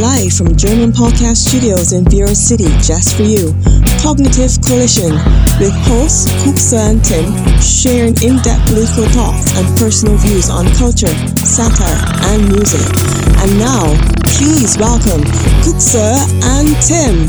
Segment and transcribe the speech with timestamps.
[0.00, 3.52] Live from German Podcast Studios in Bureau City, just for you.
[4.00, 5.12] Cognitive Collision
[5.60, 7.28] with hosts Kuksa and Tim
[7.60, 11.12] sharing in-depth political thoughts and personal views on culture,
[11.44, 12.00] satire,
[12.32, 12.80] and music.
[13.44, 13.92] And now,
[14.24, 15.20] please welcome
[15.60, 16.16] Kuksa
[16.48, 17.28] and Tim.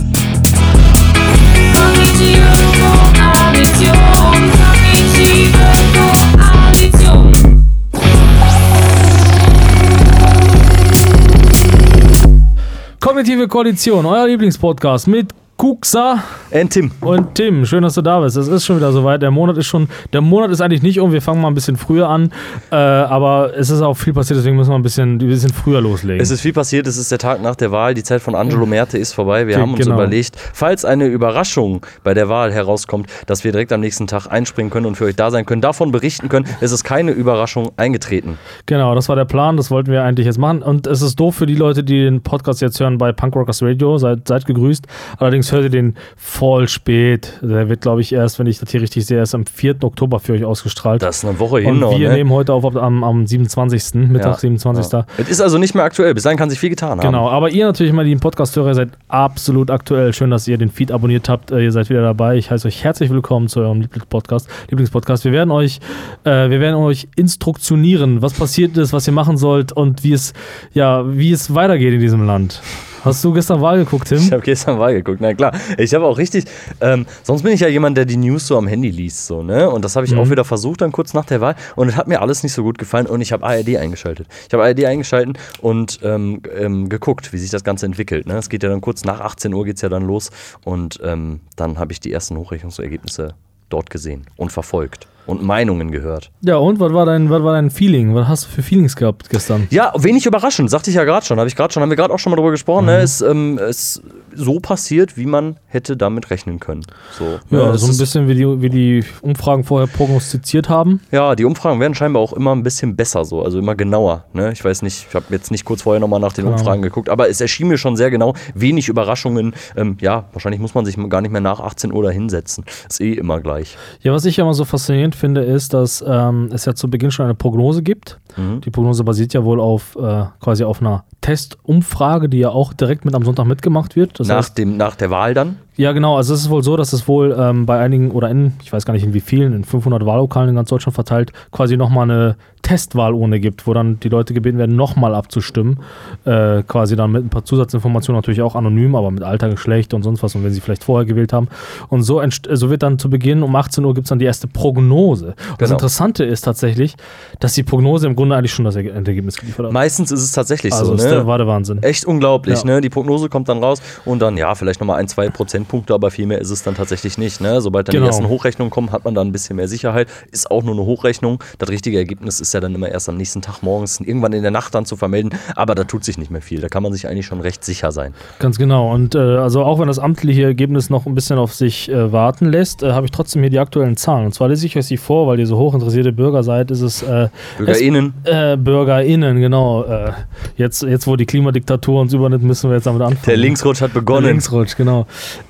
[13.22, 16.90] Kognitive Koalition, euer Lieblingspodcast mit Kuxa Und Tim.
[17.02, 17.68] und Tim.
[17.68, 18.36] Schön, dass du da bist.
[18.36, 19.22] Es ist schon wieder soweit.
[19.22, 21.12] Der Monat ist schon, der Monat ist eigentlich nicht um.
[21.14, 22.32] Wir fangen mal ein bisschen früher an.
[22.72, 25.80] Äh, aber es ist auch viel passiert, deswegen müssen wir ein bisschen, ein bisschen früher
[25.80, 26.20] loslegen.
[26.20, 28.66] Es ist viel passiert, es ist der Tag nach der Wahl, die Zeit von Angelo
[28.66, 29.46] Merte ist vorbei.
[29.46, 29.94] Wir Ge- haben uns genau.
[29.98, 34.72] überlegt, falls eine Überraschung bei der Wahl herauskommt, dass wir direkt am nächsten Tag einspringen
[34.72, 36.48] können und für euch da sein können, davon berichten können.
[36.60, 38.40] Es ist keine Überraschung eingetreten.
[38.66, 40.64] Genau, das war der Plan, das wollten wir eigentlich jetzt machen.
[40.64, 43.62] Und es ist doof für die Leute, die den Podcast jetzt hören bei Punk Rockers
[43.62, 44.00] Radio.
[44.00, 44.88] Seid, seid gegrüßt.
[45.20, 47.40] Allerdings hört ihr den voll spät.
[47.42, 49.84] Der wird, glaube ich, erst, wenn ich das hier richtig sehe, erst am 4.
[49.84, 51.02] Oktober für euch ausgestrahlt.
[51.02, 51.98] Das ist eine Woche hin und noch.
[52.00, 52.16] wir Ne?
[52.16, 54.10] nehmen heute auf am, am 27.
[54.10, 54.92] Mittag, 27.
[54.92, 55.06] Ja.
[55.18, 56.14] Es ist also nicht mehr aktuell.
[56.14, 57.02] Bis dahin kann sich viel getan haben.
[57.02, 60.14] Genau, aber ihr natürlich mal, die Podcast-Hörer, seid absolut aktuell.
[60.14, 61.52] Schön, dass ihr den Feed abonniert habt.
[61.52, 62.38] Äh, Ihr seid wieder dabei.
[62.38, 64.48] Ich heiße euch herzlich willkommen zu eurem Lieblingspodcast.
[64.70, 65.26] Lieblingspodcast.
[65.26, 65.80] Wir werden euch,
[66.24, 70.34] äh, wir werden euch instruktionieren, was passiert ist, was ihr machen sollt und wie es,
[70.74, 72.62] ja, wie es weitergeht in diesem Land.
[73.04, 74.20] Hast du gestern Wahl geguckt, Tim?
[74.20, 75.54] Ich habe gestern Wahl geguckt, na klar.
[75.78, 76.46] Ich habe auch richtig,
[76.82, 79.70] ähm, sonst bin ich ja jemand, der die News so am Handy liest, so, ne?
[79.70, 80.20] Und das habe ich Mhm.
[80.20, 81.56] auch wieder versucht, dann kurz nach der Wahl.
[81.76, 84.28] Und es hat mir alles nicht so gut gefallen und ich habe ARD eingeschaltet.
[84.48, 88.28] Ich habe ARD eingeschaltet und ähm, ähm, geguckt, wie sich das Ganze entwickelt.
[88.28, 88.38] Ne?
[88.38, 90.30] Es geht ja dann kurz nach 18 Uhr geht's ja dann los
[90.64, 93.34] und ähm, dann habe ich die ersten Hochrechnungsergebnisse
[93.74, 96.32] dort gesehen und verfolgt und Meinungen gehört.
[96.42, 98.14] Ja, und was war dein, was war dein Feeling?
[98.16, 99.68] Was hast du für Feelings gehabt gestern?
[99.70, 101.38] Ja, wenig überraschend, sagte ich ja gerade schon.
[101.40, 102.86] Habe ich gerade schon, haben wir gerade auch schon mal drüber gesprochen.
[102.86, 102.92] Mhm.
[102.92, 102.98] Ne?
[102.98, 104.02] Es ähm, ist
[104.36, 106.86] so passiert, wie man hätte damit rechnen können.
[107.18, 111.02] So, Ja, es so ein bisschen wie die, wie die Umfragen vorher prognostiziert haben.
[111.12, 114.26] Ja, die Umfragen werden scheinbar auch immer ein bisschen besser so, also immer genauer.
[114.34, 114.52] Ne?
[114.52, 116.58] Ich weiß nicht, ich habe jetzt nicht kurz vorher nochmal nach den Genau.
[116.58, 119.54] Umfragen geguckt, aber es erschien mir schon sehr genau, wenig Überraschungen.
[119.76, 122.66] Ähm, ja, wahrscheinlich muss man sich gar nicht mehr nach 18 Uhr da hinsetzen.
[122.90, 123.78] Ist eh immer gleich.
[124.02, 127.12] Ja, was ich ja immer so faszinierend finde, ist, dass ähm, es ja zu Beginn
[127.12, 128.20] schon eine Prognose gibt.
[128.38, 128.62] Mhm.
[128.62, 133.06] Die Prognose basiert ja wohl auf äh, quasi auf einer Testumfrage, die ja auch direkt
[133.06, 134.20] mit am Sonntag mitgemacht wird.
[134.22, 135.58] Das nach, heißt, dem, nach der Wahl dann?
[135.78, 136.18] ja, genau.
[136.18, 138.86] Also es ist wohl so, dass es wohl ähm, bei einigen oder in, ich weiß
[138.86, 142.36] gar nicht in wie vielen, in 500 Wahllokalen in ganz Deutschland verteilt, quasi nochmal eine
[142.62, 145.80] Testwahlurne gibt, wo dann die Leute gebeten werden, nochmal abzustimmen.
[146.26, 150.04] Äh, quasi dann mit ein paar Zusatzinformationen, natürlich auch anonym, aber mit Alter, Geschlecht und
[150.04, 151.48] sonst was und wenn sie vielleicht vorher gewählt haben.
[151.90, 152.22] Und so,
[152.52, 155.28] so wird dann zu Beginn um 18 Uhr gibt es dann die erste Prognose.
[155.28, 155.72] Und Das Genau.
[155.74, 156.96] Interessante ist tatsächlich,
[157.40, 159.74] dass die Prognose im Grunde eigentlich schon das Erge- Endergebnis geliefert hat.
[159.74, 160.94] Meistens ist es tatsächlich Also so.
[160.94, 161.10] ist Ne?
[161.10, 161.82] der, war der Wahnsinn.
[161.84, 162.66] Echt unglaublich, Ja.
[162.66, 162.82] ne?
[162.82, 166.26] Die Prognose kommt dann raus und dann, ja, vielleicht nochmal ein, zwei Prozentpunkte, aber viel
[166.26, 167.62] mehr ist es dann tatsächlich nicht, ne?
[167.62, 168.06] Sobald dann Genau.
[168.06, 170.08] die ersten Hochrechnungen kommen, hat man dann ein bisschen mehr Sicherheit.
[170.32, 171.40] Ist auch nur eine Hochrechnung.
[171.58, 174.52] Das richtige Ergebnis ist ja dann immer erst am nächsten Tag morgens, irgendwann in der
[174.52, 176.62] Nacht dann zu vermelden, aber da tut sich nicht mehr viel.
[176.62, 178.14] Da kann man sich eigentlich schon recht sicher sein.
[178.40, 178.92] Ganz genau.
[178.92, 182.48] Und äh, also auch wenn das amtliche Ergebnis noch ein bisschen auf sich äh, warten
[182.48, 184.26] lässt, äh, habe ich trotzdem hier die aktuellen Zahlen.
[184.26, 187.04] Und zwar lese ich euch sie vor, weil ihr so hochinteressierte Bürger seid, ist es
[187.04, 188.14] äh, BürgerInnen.
[188.24, 189.84] Es, äh, BürgerInnen, genau.
[189.84, 190.12] Äh,
[190.58, 193.22] jetzt, jetzt, wo die Klimadiktatur uns übernimmt, müssen wir jetzt damit anfangen.
[193.26, 194.28] Der Linksrutsch hat Der begonnen.
[194.28, 195.08] Linksrutsch, genau.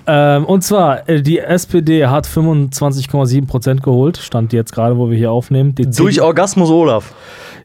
[0.07, 5.31] Ähm, und zwar, die SPD hat 25,7 Prozent geholt, stand jetzt gerade, wo wir hier
[5.31, 5.75] aufnehmen.
[5.75, 7.13] Die Durch Orgasmus Olaf.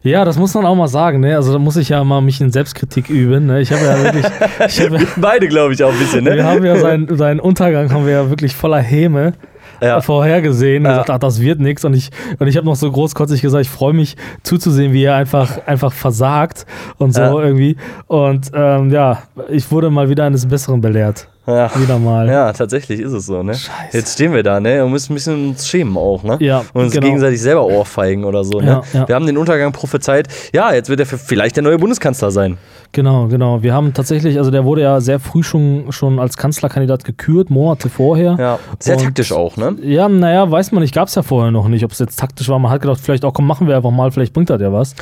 [0.03, 1.35] Ja, das muss man auch mal sagen, ne?
[1.35, 3.47] Also da muss ich ja mal mich in Selbstkritik üben.
[3.47, 3.61] Ne?
[3.61, 4.25] Ich habe ja wirklich,
[4.67, 6.43] ich habe, Beide, glaube ich, auch ein bisschen, wir ne?
[6.43, 9.33] haben ja seinen, seinen Untergang haben wir ja wirklich voller Häme
[9.81, 9.99] Ja.
[9.99, 10.91] vorhergesehen und Ja.
[10.91, 11.83] gesagt, ach, das wird nichts.
[11.83, 15.15] Und ich, und ich habe noch so großkotzig gesagt, ich freue mich zuzusehen, wie er
[15.15, 16.65] einfach, einfach versagt
[16.99, 17.31] und so Ja.
[17.39, 17.75] irgendwie.
[18.05, 21.27] Und ähm, ja, ich wurde mal wieder eines Besseren belehrt.
[21.47, 21.71] Ja.
[21.79, 22.27] Wieder mal.
[22.27, 23.53] Ja, tatsächlich ist es so, ne?
[23.53, 23.97] Scheiße.
[23.97, 24.83] Jetzt stehen wir da, ne?
[24.83, 26.37] Und müssen ein bisschen uns schämen auch, ne?
[26.41, 27.05] Ja, Und uns genau.
[27.07, 28.81] gegenseitig selber ohrfeigen oder so, ne?
[28.93, 29.07] Ja, ja.
[29.07, 30.27] Wir haben den Untergang prophezeit.
[30.53, 32.57] Ja, jetzt wird er vielleicht der neue Bundeskanzler sein.
[32.91, 33.63] Genau, genau.
[33.63, 37.89] Wir haben tatsächlich, also der wurde ja sehr früh schon, schon als Kanzlerkandidat gekürt, Monate
[37.89, 38.35] vorher.
[38.39, 38.59] Ja.
[38.79, 39.75] Sehr Und- taktisch auch, ne?
[39.81, 42.49] Ja, naja, weiß man nicht, gab es ja vorher noch nicht, ob es jetzt taktisch
[42.49, 42.59] war.
[42.59, 44.95] Man hat gedacht, vielleicht auch, komm, machen wir einfach mal, vielleicht bringt das ja was.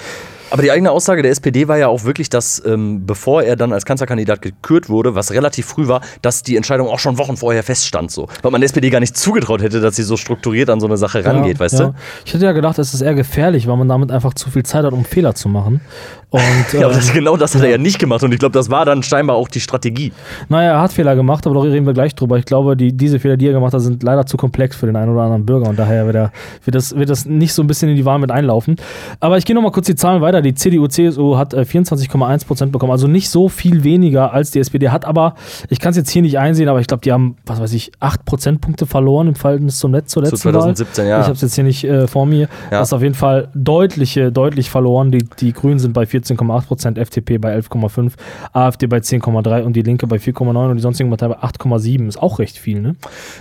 [0.56, 3.74] Aber die eigene Aussage der SPD war ja auch wirklich, dass ähm, bevor er dann
[3.74, 7.62] als Kanzlerkandidat gekürt wurde, was relativ früh war, dass die Entscheidung auch schon Wochen vorher
[7.62, 8.10] feststand.
[8.10, 8.30] So.
[8.42, 10.96] Weil man der SPD gar nicht zugetraut hätte, dass sie so strukturiert an so eine
[10.96, 11.86] Sache rangeht, ja, weißt ja.
[11.88, 11.96] du?
[12.26, 14.86] Ich hätte ja gedacht, es ist eher gefährlich, weil man damit einfach zu viel Zeit
[14.86, 15.82] hat, um Fehler zu machen.
[16.30, 16.42] Und
[16.74, 18.70] Ja, aber ähm, das, genau das hat er ja nicht gemacht und ich glaube, das
[18.70, 20.14] war dann scheinbar auch die Strategie.
[20.48, 22.38] naja, er hat Fehler gemacht, aber darüber reden wir gleich drüber.
[22.38, 24.96] Ich glaube, die, diese Fehler, die er gemacht hat, sind leider zu komplex für den
[24.96, 26.32] einen oder anderen Bürger und daher wird, er,
[26.64, 28.78] wird, das, wird das nicht so ein bisschen in die Wahl mit einlaufen.
[29.20, 30.42] Aber ich gehe nochmal kurz die Zahlen weiter.
[30.46, 34.90] Die CDU-CSU hat äh, 24,1 Prozent bekommen, also nicht so viel weniger als die SPD,
[34.90, 35.36] hat aber,
[35.70, 37.92] ich kann es jetzt hier nicht einsehen, aber ich glaube, die haben, was weiß ich,
[38.00, 41.10] 8 Prozentpunkte verloren im Verhältnis zum Netz zur Zu letzten 2017, Wahl.
[41.10, 41.20] ja.
[41.20, 42.42] Ich habe es jetzt hier nicht äh, vor mir.
[42.72, 42.80] Ja.
[42.80, 45.12] Das ist auf jeden Fall deutliche, deutlich verloren.
[45.12, 48.14] Die, die Grünen sind bei 14,8 Prozent, FDP bei 11,5,
[48.54, 52.08] AfD bei 10,3 und die Linke bei 4,9 und die sonstigen Parteien bei 8,7.
[52.08, 52.96] Ist auch recht viel, ne?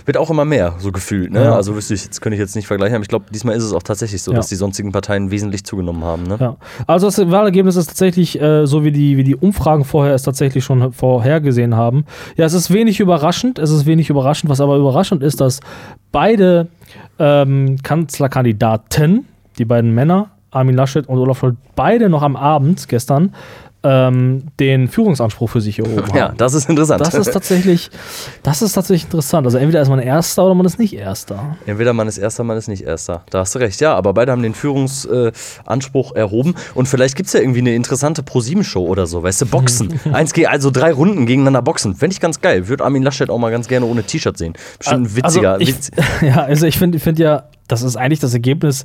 [0.05, 1.31] Wird auch immer mehr, so gefühlt.
[1.31, 1.43] Ne?
[1.43, 1.55] Ja.
[1.55, 3.73] Also wüsste ich, jetzt könnte ich jetzt nicht vergleichen, aber ich glaube, diesmal ist es
[3.73, 4.37] auch tatsächlich so, Ja.
[4.37, 6.23] dass die sonstigen Parteien wesentlich zugenommen haben.
[6.23, 6.37] Ne?
[6.39, 6.55] Ja.
[6.95, 10.63] Also das Wahlergebnis ist tatsächlich, äh, so wie die, wie die Umfragen vorher es tatsächlich
[10.63, 12.05] schon vorhergesehen haben.
[12.37, 13.59] Ja, es ist wenig überraschend.
[13.59, 14.49] Es ist wenig überraschend.
[14.49, 15.59] Was aber überraschend ist, dass
[16.13, 16.69] beide
[17.19, 19.27] ähm, Kanzlerkandidaten,
[19.57, 23.35] die beiden Männer, Armin Laschet und Olaf Scholz, beide noch am Abend gestern
[23.85, 26.17] ähm, den Führungsanspruch für sich erhoben haben.
[26.17, 27.01] Ja, das ist interessant.
[27.01, 27.91] Das ist tatsächlich,
[28.41, 29.45] das ist tatsächlich interessant.
[29.45, 31.55] Also entweder ist man Erster oder man ist nicht Erster.
[31.67, 33.23] Entweder man ist Erster, man ist nicht Erster.
[33.29, 33.93] Da hast du recht, ja.
[33.93, 36.55] Aber beide haben den Führungsanspruch erhoben.
[36.73, 39.21] Und vielleicht gibt es ja irgendwie eine interessante ProSieben-Show oder so.
[39.21, 39.99] Weißt du, Boxen.
[40.11, 41.95] Eins gegen, also drei Runden gegeneinander boxen.
[41.95, 42.67] Fände ich ganz geil.
[42.67, 44.53] Würde Armin Laschet auch mal ganz gerne ohne T-Shirt sehen.
[44.79, 45.51] Bestimmt ein witziger.
[45.53, 45.91] Also ich, Witz.
[46.21, 48.83] ja, also ich finde find ja, das ist eigentlich das Ergebnis,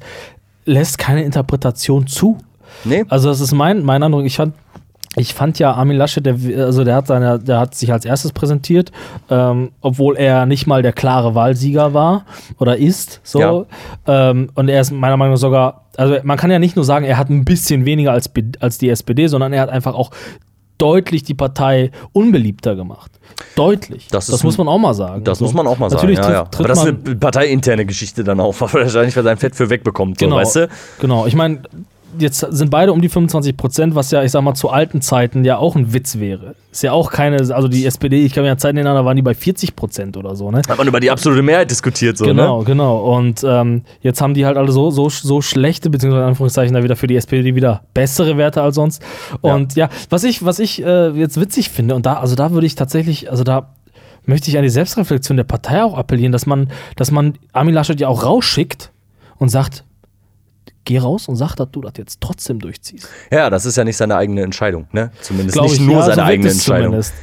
[0.66, 2.38] lässt keine Interpretation zu.
[2.84, 3.04] Nee?
[3.08, 4.24] Also das ist mein, mein Eindruck.
[4.24, 4.54] Ich fand,
[5.16, 8.32] ich fand ja Armin Laschet, der, also der hat, seine, der hat sich als erstes
[8.32, 8.92] präsentiert,
[9.28, 12.24] ähm, obwohl er nicht mal der klare Wahlsieger war
[12.58, 13.20] oder ist.
[13.24, 13.40] So.
[13.40, 14.30] Ja.
[14.30, 17.04] Ähm, und er ist meiner Meinung nach sogar, also man kann ja nicht nur sagen,
[17.04, 18.30] er hat ein bisschen weniger als,
[18.60, 20.10] als die SPD, sondern er hat einfach auch
[20.78, 23.10] deutlich die Partei unbeliebter gemacht.
[23.54, 24.06] Deutlich.
[24.10, 25.24] Das Das, muss man auch mal sagen.
[25.24, 25.44] Das So.
[25.44, 26.08] muss man auch mal sagen.
[26.08, 26.40] Ja, trifft- ja.
[26.40, 30.18] Aber trifft das ist eine parteiinterne Geschichte dann auch, wahrscheinlich, weil sein Fett für wegbekommt.
[30.20, 30.68] So, Genau, weißt du?
[31.00, 31.26] genau.
[31.26, 31.62] Ich meine,
[32.18, 35.44] jetzt sind beide um die 25 Prozent, was ja, ich sag mal, zu alten Zeiten
[35.44, 36.54] ja auch ein Witz wäre.
[36.72, 39.16] Ist ja auch keine, also die SPD, ich kann mir ja Zeiten erinnern, da waren
[39.16, 40.62] die bei 40 Prozent oder so, ne?
[40.68, 42.64] Hat man über die absolute Mehrheit diskutiert, so, Genau, ne?
[42.64, 43.16] genau.
[43.16, 46.82] Und ähm, jetzt haben die halt alle so, so, so schlechte, beziehungsweise in Anführungszeichen da
[46.82, 49.02] wieder für die SPD wieder bessere Werte als sonst.
[49.40, 52.66] Und ja, was ich, was ich äh, jetzt witzig finde, und da, also da würde
[52.66, 53.74] ich tatsächlich, also da
[54.26, 58.00] möchte ich an die Selbstreflexion der Partei auch appellieren, dass man, dass man Armin Laschet
[58.00, 58.90] ja auch rausschickt
[59.38, 59.84] und sagt,
[60.90, 63.08] geh raus und sag, dass du das jetzt trotzdem durchziehst.
[63.30, 65.12] Ja, das ist ja nicht seine eigene Entscheidung, ne?
[65.20, 66.86] Zumindest Glaub nicht ich, nur ja, seine so eigene Entscheidung.
[66.86, 67.14] zumindest.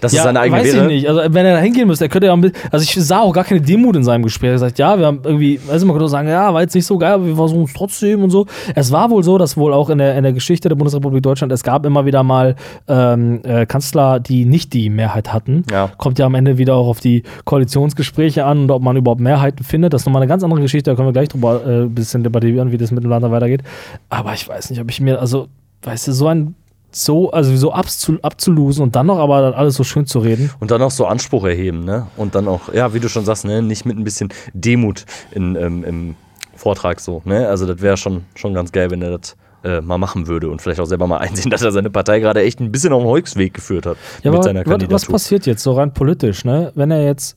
[0.00, 0.86] Das ist seine eigene weiß wäre.
[0.86, 1.08] ich nicht.
[1.08, 3.32] Also, wenn er da hingehen müsste, er könnte ja ein bisschen, also ich sah auch
[3.32, 4.48] gar keine Demut in seinem Gespräch.
[4.48, 6.60] Er hat gesagt, ja, wir haben irgendwie, weiß ich, man könnte auch sagen, ja, war
[6.62, 8.46] jetzt nicht so geil, aber wir versuchen es trotzdem und so.
[8.74, 11.52] Es war wohl so, dass wohl auch in der, in der Geschichte der Bundesrepublik Deutschland,
[11.52, 12.56] es gab immer wieder mal
[12.88, 15.64] ähm, äh, Kanzler, die nicht die Mehrheit hatten.
[15.70, 15.90] Ja.
[15.96, 19.64] Kommt ja am Ende wieder auch auf die Koalitionsgespräche an und ob man überhaupt Mehrheiten
[19.64, 19.92] findet.
[19.92, 22.22] Das ist nochmal eine ganz andere Geschichte, da können wir gleich drüber äh, ein bisschen
[22.22, 23.62] debattieren, wie das mit dem Land weitergeht.
[24.08, 25.48] Aber ich weiß nicht, ob ich mir, also,
[25.82, 26.54] weißt du, so ein
[26.90, 30.50] so, also so abzu, abzulosen und dann noch aber dann alles so schön zu reden.
[30.60, 32.06] Und dann auch so Anspruch erheben, ne?
[32.16, 35.56] Und dann auch, ja, wie du schon sagst, ne, nicht mit ein bisschen Demut in,
[35.56, 36.14] ähm, im
[36.54, 37.48] Vortrag so, ne?
[37.48, 40.62] Also das wäre schon, schon ganz geil, wenn er das äh, mal machen würde und
[40.62, 43.08] vielleicht auch selber mal einsehen, dass er seine Partei gerade echt ein bisschen auf den
[43.08, 45.12] Holzweg geführt hat Ja, mit aber seiner wa- was Kandidatur.
[45.12, 46.72] passiert jetzt so rein politisch, ne?
[46.74, 47.36] Wenn er jetzt,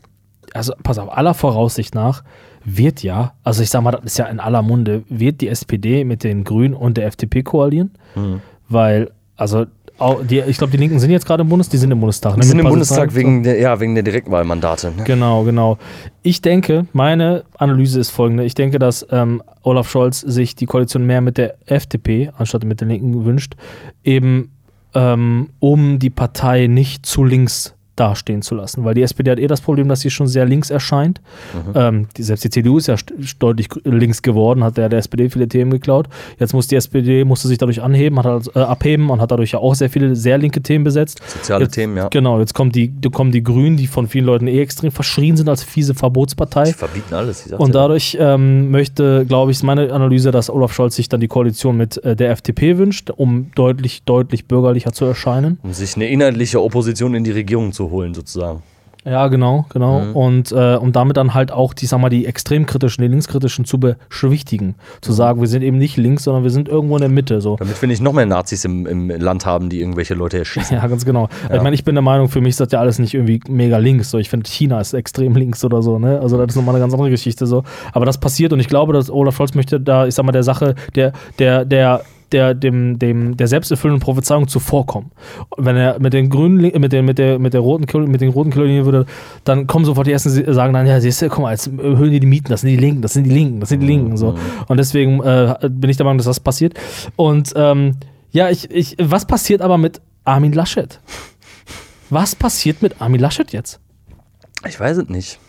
[0.54, 2.24] also pass auf, aller Voraussicht nach
[2.63, 6.04] wird ja, also ich sag mal, das ist ja in aller Munde, wird die SPD
[6.04, 8.42] mit den Grünen und der FDP koalieren, Mhm.
[8.68, 9.65] weil, also
[10.30, 12.36] die, ich glaube, die Linken sind jetzt gerade im Bundestag, die sind im Bundestag.
[12.36, 13.09] ne, Die sind im Bundestag.
[13.09, 14.94] Bundestag wegen der, ja, wegen der Direktwahlmandate.
[14.95, 15.03] Ne?
[15.03, 15.77] Genau, genau.
[16.21, 18.45] Ich denke, meine Analyse ist folgende.
[18.45, 22.80] Ich denke, dass ähm, Olaf Scholz sich die Koalition mehr mit der FDP anstatt mit
[22.80, 23.56] den Linken wünscht,
[24.03, 24.51] eben
[24.94, 28.86] ähm, um die Partei nicht zu links dastehen zu lassen.
[28.86, 31.22] Weil die SPD hat eh das Problem, dass sie schon sehr links erscheint.
[31.75, 32.96] Ähm, die, selbst die CDU ist ja
[33.39, 36.08] deutlich links geworden, hat ja der SPD viele Themen geklaut.
[36.39, 39.60] Jetzt muss die SPD musste sich dadurch anheben, hat äh, abheben und hat dadurch ja
[39.60, 41.22] auch sehr viele sehr linke Themen besetzt.
[41.27, 42.08] Soziale Jetzt- Themen, ja.
[42.10, 45.50] Genau, jetzt kommen die, kommen die Grünen, die von vielen Leuten eh extrem verschrien sind
[45.50, 46.65] als fiese Verbotspartei.
[46.65, 47.46] Die verbieten alles.
[47.46, 51.20] sag's Und dadurch ähm, möchte, glaube ich, ist meine Analyse, dass Olaf Scholz sich dann
[51.20, 55.60] die Koalition mit äh, der FDP wünscht, um deutlich, deutlich bürgerlicher zu erscheinen.
[55.63, 58.63] um sich eine inhaltliche Opposition in die Regierung zu holen, sozusagen.
[59.05, 60.01] Ja, genau, genau.
[60.01, 60.15] Mhm.
[60.15, 63.63] Und äh, um damit dann halt auch die, sag mal, die extrem kritischen, die linkskritischen
[63.63, 64.67] zu beschwichtigen.
[64.67, 64.75] Mhm.
[65.01, 67.39] Zu sagen, wir sind eben nicht links, sondern wir sind irgendwo in der Mitte.
[67.39, 67.55] So.
[67.55, 70.69] Damit wir nicht noch mehr Nazis im, im Land haben, die irgendwelche Leute erschießen.
[70.79, 71.27] Ja, ganz genau.
[71.51, 73.79] Ich meine, ich bin der Meinung, für mich ist das ja alles nicht irgendwie mega
[73.79, 74.12] links.
[74.12, 74.17] So.
[74.17, 75.98] Ich finde, China ist extrem links oder so.
[75.98, 76.19] Ne?
[76.22, 77.48] Also, das ist nochmal eine ganz andere Geschichte.
[77.48, 77.63] So.
[77.91, 80.43] Aber das passiert und ich glaube, dass Olaf Scholz möchte da, ich sag mal, der
[80.43, 85.12] Sache, der, der, der, der, dem, dem, der selbsterfüllenden Prophezeiung zuvorkommen.
[85.50, 88.29] Und wenn er mit den grünen, mit, den, mit, der, mit, der roten, mit den
[88.29, 89.05] roten Kolonien würde,
[89.43, 92.19] dann kommen sofort die ersten, sagen dann, ja, siehst du, guck mal, jetzt erhöhen die
[92.19, 94.17] die Mieten, das sind die Linken, das sind die Linken, das sind die Linken.
[94.17, 94.36] So.
[94.67, 96.74] Und deswegen äh, bin ich der Meinung, dass das passiert.
[97.15, 97.98] Und ähm,
[98.31, 101.00] ja, ich, ich, was passiert aber mit Armin Laschet?
[102.09, 103.79] Was passiert mit Armin Laschet jetzt?
[104.67, 105.39] Ich weiß es nicht.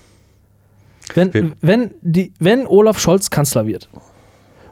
[1.15, 3.89] Wenn, wenn, die, wenn Olaf Scholz Kanzler wird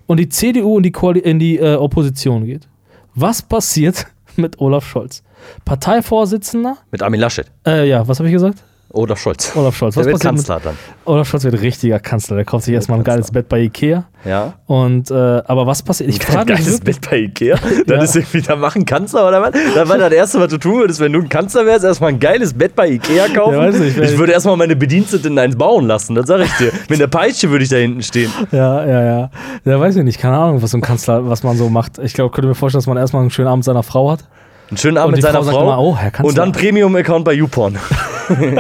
[0.09, 2.67] und die CDU in die, Koali in die äh, Opposition geht,
[3.15, 5.23] Was passiert mit Olaf Scholz?
[5.65, 6.79] Parteivorsitzender?
[6.91, 7.47] Mit Armin Laschet.
[7.65, 8.65] Äh, ja, was habe ich gesagt?
[8.91, 9.53] Olaf Scholz.
[9.55, 9.95] Olaf Scholz.
[9.95, 10.79] Der Was wird passiert mit, Kanzler dann.
[11.05, 12.37] Olaf Scholz wird richtiger Kanzler.
[12.37, 13.43] Der kauft sich erstmal ein geiles Kanzler.
[13.43, 14.05] Bett bei Ikea.
[14.25, 14.55] Ja.
[14.67, 16.09] Und, äh, aber was passiert?
[16.11, 17.57] Ich frage mich Geiles wirklich, Bett bei Ikea.
[17.87, 18.03] Das Ja.
[18.03, 19.51] ist irgendwie, da machen Kanzler oder was?
[19.75, 22.19] Das war das Erste, was du tun würdest, wenn du ein Kanzler wärst, erstmal ein
[22.19, 23.55] geiles Bett bei Ikea kaufen.
[23.55, 26.73] Ja, weiß nicht, ich würde erstmal meine Bediensteten eins bauen lassen, das sag ich dir.
[26.89, 28.33] Mit der Peitsche würde ich da hinten stehen.
[28.53, 29.31] Ja, ja, ja.
[29.67, 30.19] Ja, weiß ich nicht.
[30.19, 31.99] Keine Ahnung, was so ein Kanzler, was man so macht.
[31.99, 34.25] Ich glaube, könnte mir vorstellen, dass man erstmal einen schönen Abend seiner Frau hat.
[34.69, 35.63] Einen schönen Abend Und mit seiner Frau Frau.
[35.63, 37.79] immer, oh, Herr und dann Premium-Account bei YouPorn.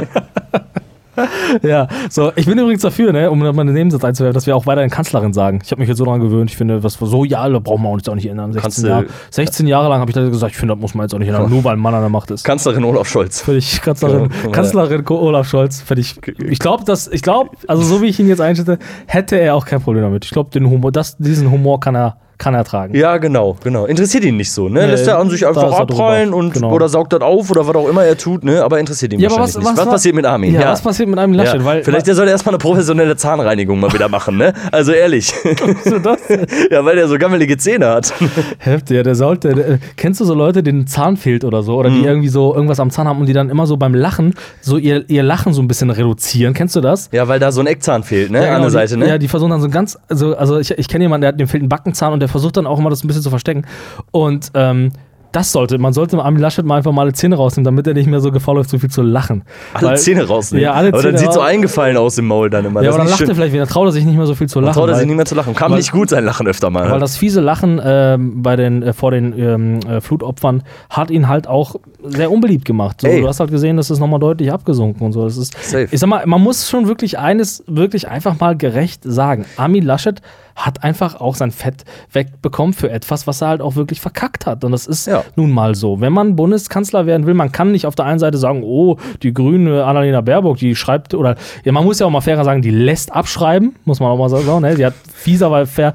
[1.63, 4.67] Ja, so, ich bin übrigens dafür, ne, um mal einen Nebensatz einzuwerfen, dass wir auch
[4.67, 5.61] weiterhin Kanzlerin sagen.
[5.65, 6.51] Ich habe mich jetzt so daran gewöhnt.
[6.51, 8.53] Ich finde, was so, ja, da brauchen wir uns auch nicht ändern.
[8.53, 10.95] 16, Kannst du- Jahre, 16 Jahre lang habe ich da gesagt, ich finde, das muss
[10.95, 12.45] man jetzt auch nicht ändern, nur weil ein Mann an der Macht ist.
[12.45, 13.41] Kanzlerin Olaf Scholz.
[13.43, 14.53] Finde ich Kanzlerin, mal.
[14.53, 16.17] Kanzlerin Olaf Scholz, finde ich.
[16.49, 19.67] Ich glaube, dass, ich glaube, also so wie ich ihn jetzt einschätze, hätte er auch
[19.67, 20.25] kein Problem damit.
[20.25, 22.95] Ich glaube, den Humor, das, diesen Humor kann er, kann er tragen.
[22.97, 23.85] Ja, genau, genau.
[23.87, 24.81] Interessiert ihn nicht so, ne?
[24.85, 26.23] Nee, Lässt er an sich einfach drüber.
[26.37, 26.71] und Genau.
[26.73, 28.63] oder saugt das auf oder was auch immer er tut, ne?
[28.63, 29.71] Aber interessiert ihn Ja, wahrscheinlich was- nicht.
[29.77, 30.55] was Was, passiert mit Armin?
[30.55, 31.57] Ja, was passiert mit einem Laschet?
[31.61, 31.65] Ja.
[31.65, 34.53] Weil, Vielleicht der soll erstmal eine professionelle Zahnreinigung mal wieder machen, ne?
[34.71, 35.33] Also ehrlich.
[35.85, 36.19] weil, das,
[36.71, 38.15] ja, weil der so gammelige Zähne hat.
[38.59, 39.55] Heftig, ja, der sollte.
[39.55, 41.77] Der, äh, kennst du so Leute, denen Zahn fehlt oder so?
[41.77, 44.35] Oder die irgendwie so irgendwas am Zahn haben und die dann immer so beim Lachen
[44.61, 46.55] so ihr, ihr Lachen so ein bisschen reduzieren?
[46.55, 47.09] Kennst du das?
[47.13, 48.39] Ja, weil da so ein Eckzahn fehlt, ne?
[48.39, 49.09] Ja, An genau, der Seite, die, ne?
[49.09, 51.49] Ja, die versuchen dann so ganz, also, also ich, ich kenne jemanden, der hat, dem
[51.49, 53.65] fehlt ein Backenzahn und der versucht dann auch immer das ein bisschen zu verstecken.
[54.11, 54.91] Und ähm,
[55.31, 58.07] das sollte, man sollte Armin Laschet mal einfach mal alle Zähne rausnehmen, damit er nicht
[58.09, 59.43] mehr so Gefahr läuft, so viel zu lachen.
[59.75, 60.65] alle Weil- Zähne rausnehmen.
[60.65, 62.83] Ja, alle aber Zähne dann sieht so eingefallen aus im Maul dann immer.
[62.83, 63.35] Ja, aber dann lacht nicht er schön.
[63.37, 64.73] vielleicht wieder, traut er sich nicht mehr so viel zu lachen.
[64.73, 65.55] Traut er sich weil- nicht mehr zu lachen.
[65.55, 66.85] Kann weil- nicht gut sein Lachen öfter mal.
[66.85, 66.99] Weil ne?
[67.01, 71.47] das fiese Lachen ähm, bei den, äh, vor den ähm, äh, Flutopfern hat ihn halt
[71.47, 73.03] auch sehr unbeliebt gemacht.
[73.03, 75.25] So, du hast halt gesehen, das ist nochmal deutlich abgesunken und so.
[75.25, 75.89] Das ist, Safe.
[75.91, 79.45] Ich sag mal, man muss schon wirklich eines wirklich einfach mal gerecht sagen.
[79.59, 80.23] Armin Laschet
[80.59, 84.65] hat einfach auch sein Fett wegbekommen für etwas, was er halt auch wirklich verkackt hat.
[84.65, 85.25] Und das ist Ja.
[85.37, 86.01] nun mal so.
[86.01, 89.33] Wenn man Bundeskanzler werden will, man kann nicht auf der einen Seite sagen, oh, die
[89.33, 92.71] grüne Annalena Baerbock, die schreibt, oder ja, man muss ja auch mal fairer sagen, die
[92.71, 94.75] lässt abschreiben, muss man auch mal sagen, ne?
[94.75, 95.93] Die hat fies, aber fair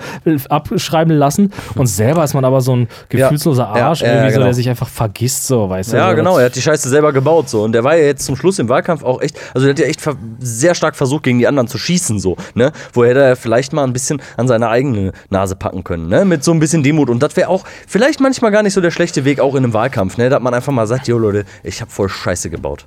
[0.50, 1.51] abschreiben lassen.
[1.75, 4.46] Und selber ist man aber so ein gefühlsloser Ja, Arsch, ja, irgendwie so, genau.
[4.46, 5.98] der sich einfach vergisst, so, weißt du.
[5.98, 8.25] Ja, so, genau, er hat die Scheiße selber gebaut so und der war ja jetzt
[8.25, 10.01] zum Schluss im Wahlkampf auch echt, also der hat ja echt
[10.39, 12.72] sehr stark versucht gegen die anderen zu schießen so, ne?
[12.93, 16.25] Wo hätte er vielleicht mal ein bisschen an seine eigene Nase packen können, ne?
[16.25, 18.91] Mit so ein bisschen Demut und das wäre auch vielleicht manchmal gar nicht so der
[18.91, 20.29] schlechte Weg auch in einem Wahlkampf, ne?
[20.29, 22.86] Da hat man einfach mal sagt, jo Leute, ich habe voll Scheiße gebaut.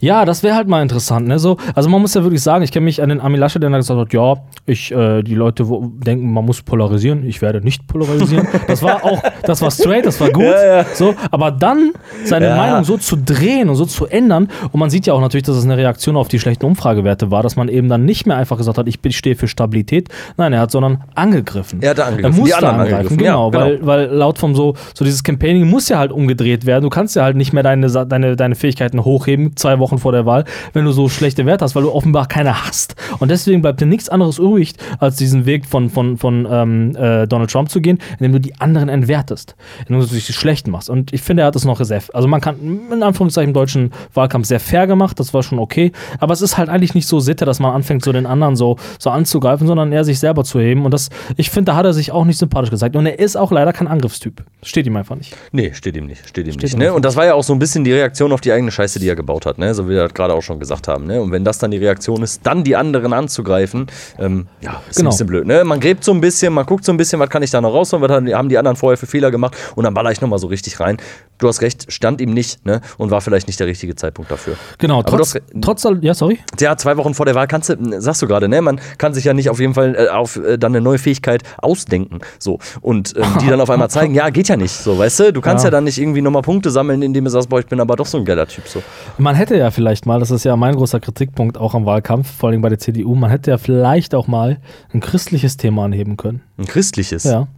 [0.00, 1.38] Ja, das wäre halt mal interessant, ne?
[1.38, 3.70] So, also man muss ja wirklich sagen, ich kenne mich an den Armin Laschet, der
[3.70, 4.34] dann gesagt hat, ja,
[4.66, 8.46] ich, äh, die Leute wo, denken, man muss polarisieren, ich werde nicht polarisieren.
[8.66, 10.44] Das war auch, das war straight, das war gut.
[10.44, 10.84] Ja, ja.
[10.94, 11.92] So, aber dann
[12.24, 12.56] seine Ja.
[12.56, 15.56] Meinung so zu drehen und so zu ändern, und man sieht ja auch natürlich, dass
[15.56, 18.56] es eine Reaktion auf die schlechten Umfragewerte war, dass man eben dann nicht mehr einfach
[18.56, 20.08] gesagt hat, ich stehe für Stabilität.
[20.36, 21.82] Nein, er hat, sondern angegriffen.
[21.82, 23.64] Er hat angegriffen, Er musste die angreifen, angegriffen, genau, genau.
[23.64, 26.82] Weil, weil laut vom so, so dieses Campaigning muss ja halt umgedreht werden.
[26.82, 30.26] Du kannst ja halt nicht mehr deine, deine, deine Fähigkeiten hochheben, zwei Wochen vor der
[30.26, 32.94] Wahl, wenn du so schlechte Werte hast, weil du offenbar keine hast.
[33.20, 37.26] Und deswegen bleibt dir nichts anderes übrig, als diesen Weg von, von, von ähm, äh,
[37.26, 39.54] Donald Trump zu gehen, indem du die anderen entwertest,
[39.86, 40.90] indem du dich die schlechten machst.
[40.90, 42.56] Und ich finde, er hat das noch sehr, also man kann
[42.92, 46.58] in Anführungszeichen im deutschen Wahlkampf sehr fair gemacht, das war schon okay, aber es ist
[46.58, 49.92] halt eigentlich nicht so Sitte, dass man anfängt, so den anderen so, so anzugreifen, sondern
[49.92, 50.84] eher sich selber zu heben.
[50.84, 52.96] Und das, ich finde, da hat er sich auch nicht sympathisch gezeigt.
[52.96, 54.42] Und er ist auch leider kein Angriffstyp.
[54.62, 55.36] Steht ihm einfach nicht.
[55.52, 56.72] Nee, steht ihm nicht, steht ihm Steht nicht.
[56.74, 56.84] ihm Ne?
[56.86, 56.94] nicht.
[56.94, 59.08] Und das war ja auch so ein bisschen die Reaktion auf die eigene Scheiße, die
[59.08, 59.74] er gebaut hat, ne?
[59.74, 61.06] So wie wir das gerade auch schon gesagt haben.
[61.06, 61.20] Ne?
[61.20, 63.86] Und wenn das dann die Reaktion ist, dann die anderen anzugreifen,
[64.18, 65.08] ähm, ja, ist Genau.
[65.08, 65.46] ein bisschen blöd.
[65.46, 65.64] Ne?
[65.64, 67.72] Man gräbt so ein bisschen, man guckt so ein bisschen, was kann ich da noch
[67.72, 70.46] rausholen, was haben die- anderen vorher für Fehler gemacht und dann baller ich nochmal so
[70.46, 70.96] richtig rein.
[71.38, 72.80] Du hast recht, stand ihm nicht ne?
[72.98, 74.54] und war vielleicht nicht der richtige Zeitpunkt dafür.
[74.78, 76.38] Genau, trotz, hast trotz, ja, sorry.
[76.60, 78.62] Ja, zwei Wochen vor der Wahl kannst du, sagst du gerade, ne?
[78.62, 81.42] Man kann sich ja nicht auf jeden Fall äh, auf äh, dann eine neue Fähigkeit
[81.58, 82.20] ausdenken.
[82.38, 82.58] So.
[82.80, 84.70] Und ähm, die dann auf einmal zeigen, ja, geht ja nicht.
[84.72, 85.32] So, weißt du?
[85.32, 85.70] Du kannst ja, Ja.
[85.72, 88.18] dann nicht irgendwie nochmal Punkte sammeln, indem du sagst, boah, ich bin aber doch so
[88.18, 88.68] ein geiler Typ.
[88.68, 88.80] So.
[89.18, 92.50] Man hätte ja vielleicht mal, das ist ja mein großer Kritikpunkt auch am Wahlkampf, vor
[92.50, 94.58] allem bei der CDU, man hätte ja vielleicht auch mal
[94.92, 96.42] ein christliches Thema anheben können.
[96.58, 97.24] Ein christliches.
[97.24, 97.48] Ja.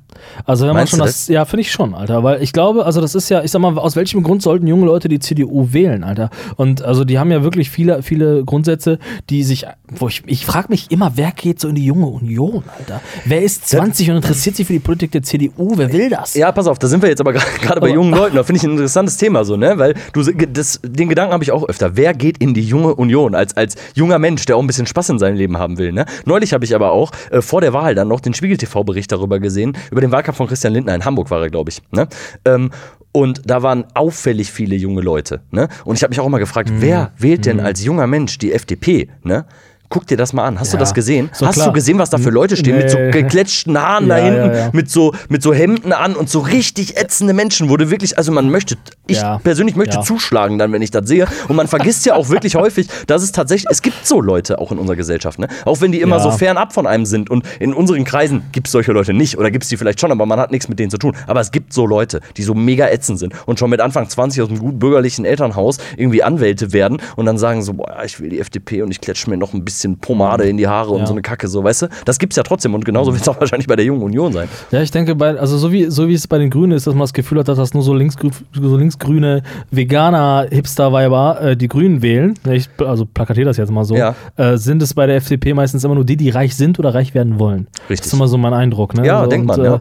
[0.44, 2.84] Also wenn Meinst man schon du das, ja, finde ich schon, Alter, weil ich glaube,
[2.84, 5.72] also das ist ja, ich sag mal, aus welchem Grund sollten junge Leute die CDU
[5.72, 6.30] wählen, Alter?
[6.56, 8.98] Und also die haben ja wirklich viele, viele Grundsätze,
[9.30, 12.64] die sich, wo ich, ich frage mich immer, wer geht so in die junge Union,
[12.78, 13.00] Alter?
[13.24, 15.72] Wer ist 20 und interessiert sich für die Politik der CDU?
[15.76, 16.34] Wer will das?
[16.34, 18.36] Ja, pass auf, da sind wir jetzt aber gerade bei jungen Leuten.
[18.36, 19.78] Da finde ich ein interessantes Thema so, ne?
[19.78, 21.96] Weil du das, den Gedanken habe ich auch öfter.
[21.96, 25.10] Wer geht in die junge Union als, als junger Mensch, der auch ein bisschen Spaß
[25.10, 26.06] in seinem Leben haben will, ne?
[26.24, 29.76] Neulich habe ich aber auch äh, vor der Wahl dann noch den Spiegel-TV-Bericht darüber gesehen,
[29.90, 31.82] über den Wahlkampf von Christian Lindner in Hamburg war er, glaube ich.
[31.90, 32.08] Ne?
[32.44, 32.70] Ähm,
[33.12, 35.42] und da waren auffällig viele junge Leute.
[35.50, 35.68] Ne?
[35.84, 39.08] Und ich habe mich auch immer gefragt, wer wählt denn als junger Mensch die FDP?
[39.22, 39.46] Ne?
[39.90, 40.58] Guck dir das mal an.
[40.58, 41.30] Hast Ja, du das gesehen?
[41.38, 41.66] doch Hast klar.
[41.68, 42.76] du gesehen, was da für Leute stehen?
[42.76, 43.10] Mit so Nee.
[43.12, 44.70] gekletschten Haaren da Ja, hinten, ja.
[44.72, 48.32] Mit, so, mit so Hemden an und so richtig ätzende Menschen, wo du wirklich, also
[48.32, 48.76] man möchte,
[49.06, 51.26] ich persönlich möchte zuschlagen dann, wenn ich das sehe.
[51.48, 54.72] Und man vergisst ja auch wirklich häufig, dass es tatsächlich, es gibt so Leute auch
[54.72, 55.48] in unserer Gesellschaft, ne?
[55.64, 57.30] Auch wenn die immer so fernab von einem sind.
[57.30, 59.38] Und in unseren Kreisen gibt es solche Leute nicht.
[59.38, 61.14] Oder gibt es die vielleicht schon, aber man hat nichts mit denen zu tun.
[61.26, 64.42] Aber es gibt so Leute, die so mega ätzend sind und schon mit Anfang 20
[64.42, 68.30] aus einem gut bürgerlichen Elternhaus irgendwie Anwälte werden und dann sagen so, boah, ich will
[68.30, 71.06] die FDP und ich kletsche mir noch ein bisschen Pomade in die Haare und Ja.
[71.06, 71.86] so eine Kacke, so, weißt du?
[72.04, 74.48] Das gibt's ja trotzdem und genauso wird es auch wahrscheinlich bei der Jungen Union sein.
[74.70, 76.94] Ja, ich denke, bei, also so wie, so wie es bei den Grünen ist, dass
[76.94, 82.02] man das Gefühl hat, dass das nur so, linksgrü so linksgrüne Veganer-Hipster-Weiber äh, die Grünen
[82.02, 84.14] wählen, ne, ich also plakatiere das jetzt mal so, Ja.
[84.36, 87.14] äh, sind es bei der FDP meistens immer nur die, die reich sind oder reich
[87.14, 87.66] werden wollen.
[87.88, 87.98] Richtig.
[88.00, 88.94] Das ist immer so mein Eindruck.
[88.94, 89.06] Ne?
[89.06, 89.80] Ja, so, denkt man, äh, ja.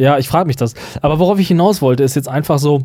[0.00, 0.74] Ja, ich frage mich das.
[1.02, 2.82] Aber worauf ich hinaus wollte, ist jetzt einfach so,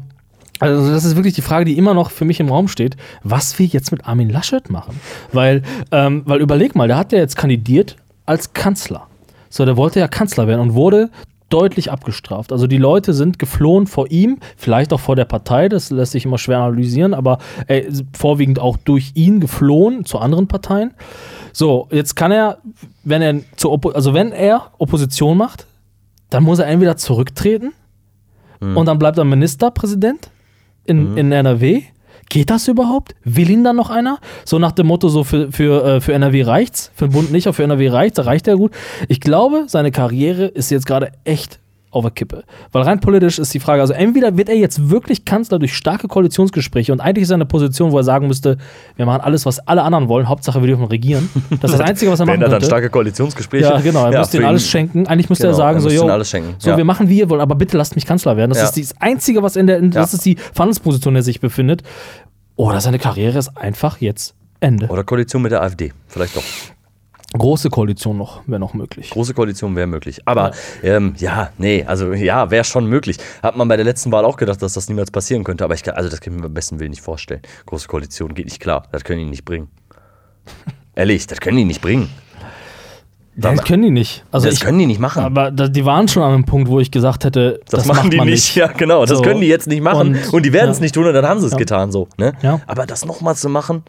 [0.72, 3.58] also das ist wirklich die Frage, die immer noch für mich im Raum steht, was
[3.60, 5.00] wir jetzt mit Armin Laschet machen.
[5.32, 9.08] Weil, ähm, weil überleg mal, der hat ja jetzt kandidiert als Kanzler.
[9.50, 11.10] So, der wollte ja Kanzler werden und wurde
[11.50, 12.52] deutlich abgestraft.
[12.52, 16.26] Also die Leute sind geflohen vor ihm, vielleicht auch vor der Partei, das lässt sich
[16.26, 20.96] immer schwer analysieren, aber er ist vorwiegend auch durch ihn geflohen zu anderen Parteien.
[21.52, 22.58] So, jetzt kann er,
[23.04, 25.68] wenn er zur Oppo also wenn er Opposition macht,
[26.32, 27.74] dann muss er entweder zurücktreten
[28.60, 30.32] und dann bleibt er Ministerpräsident
[30.86, 31.84] in, in NRW.
[32.30, 33.16] Geht das überhaupt?
[33.24, 34.20] Will ihn dann noch einer?
[34.46, 37.48] So nach dem Motto, so für, für, äh, für NRW reicht's, für den Bund nicht,
[37.48, 38.72] aber für NRW reicht's, da reicht er gut.
[39.08, 41.60] Ich glaube, seine Karriere ist jetzt gerade echt
[41.94, 42.44] auf der Kippe.
[42.72, 46.08] Weil rein politisch ist die Frage, also entweder wird er jetzt wirklich Kanzler durch starke
[46.08, 48.58] Koalitionsgespräche und eigentlich ist er in einer Position, wo er sagen müsste,
[48.96, 51.30] wir machen alles, was alle anderen wollen, Hauptsache wir dürfen regieren.
[51.62, 52.66] Das ist das Einzige, was er machen Wenn er dann könnte.
[52.66, 53.64] starke Koalitionsgespräche.
[53.66, 55.08] Ja, genau, er müsste für ihnen alles schenken.
[55.08, 56.78] Eigentlich müsste er Genau, sagen, er so, müsste yo, schenken, so, ja.
[56.78, 58.50] wir machen wie ihr wollt, aber bitte lasst mich Kanzler werden.
[58.50, 58.66] Das Ja.
[58.66, 60.18] ist das Einzige, was in der, in, das Ja.
[60.18, 61.84] ist die Verhandlungsposition, in der er sich befindet.
[62.56, 64.88] Oder seine Karriere ist einfach jetzt Ende.
[64.88, 65.92] Oder Koalition mit der AfD.
[66.08, 66.44] Vielleicht doch.
[67.34, 69.10] Große Koalition noch, wäre noch möglich.
[69.10, 70.22] Große Koalition wäre möglich.
[70.26, 70.96] Aber ja.
[70.98, 73.18] Ähm, ja, nee, also ja, wäre schon möglich.
[73.42, 75.64] Hat man bei der letzten Wahl auch gedacht, dass das niemals passieren könnte.
[75.64, 77.42] Aber ich kann, also das kann ich mir beim besten Willen nicht vorstellen.
[77.66, 78.84] Große Koalition geht nicht klar.
[78.92, 79.68] Das können die nicht bringen.
[80.96, 82.10] Ehrlich, das können die nicht bringen.
[83.36, 84.24] Das können die nicht.
[84.32, 85.24] Also das ich, können die nicht machen.
[85.24, 88.18] aber die waren schon an einem Punkt, wo ich gesagt hätte, das, Das, machen die
[88.18, 88.54] man nicht.
[88.56, 89.06] Ja, genau.
[89.08, 89.24] Das So.
[89.24, 90.10] können die jetzt nicht machen.
[90.16, 90.84] Und, Und- die werden es ja.
[90.84, 91.58] nicht tun und dann haben sie es Ja.
[91.58, 92.08] getan so.
[92.20, 92.34] Ne?
[92.44, 92.62] Ja.
[92.68, 93.84] Aber das nochmal zu machen,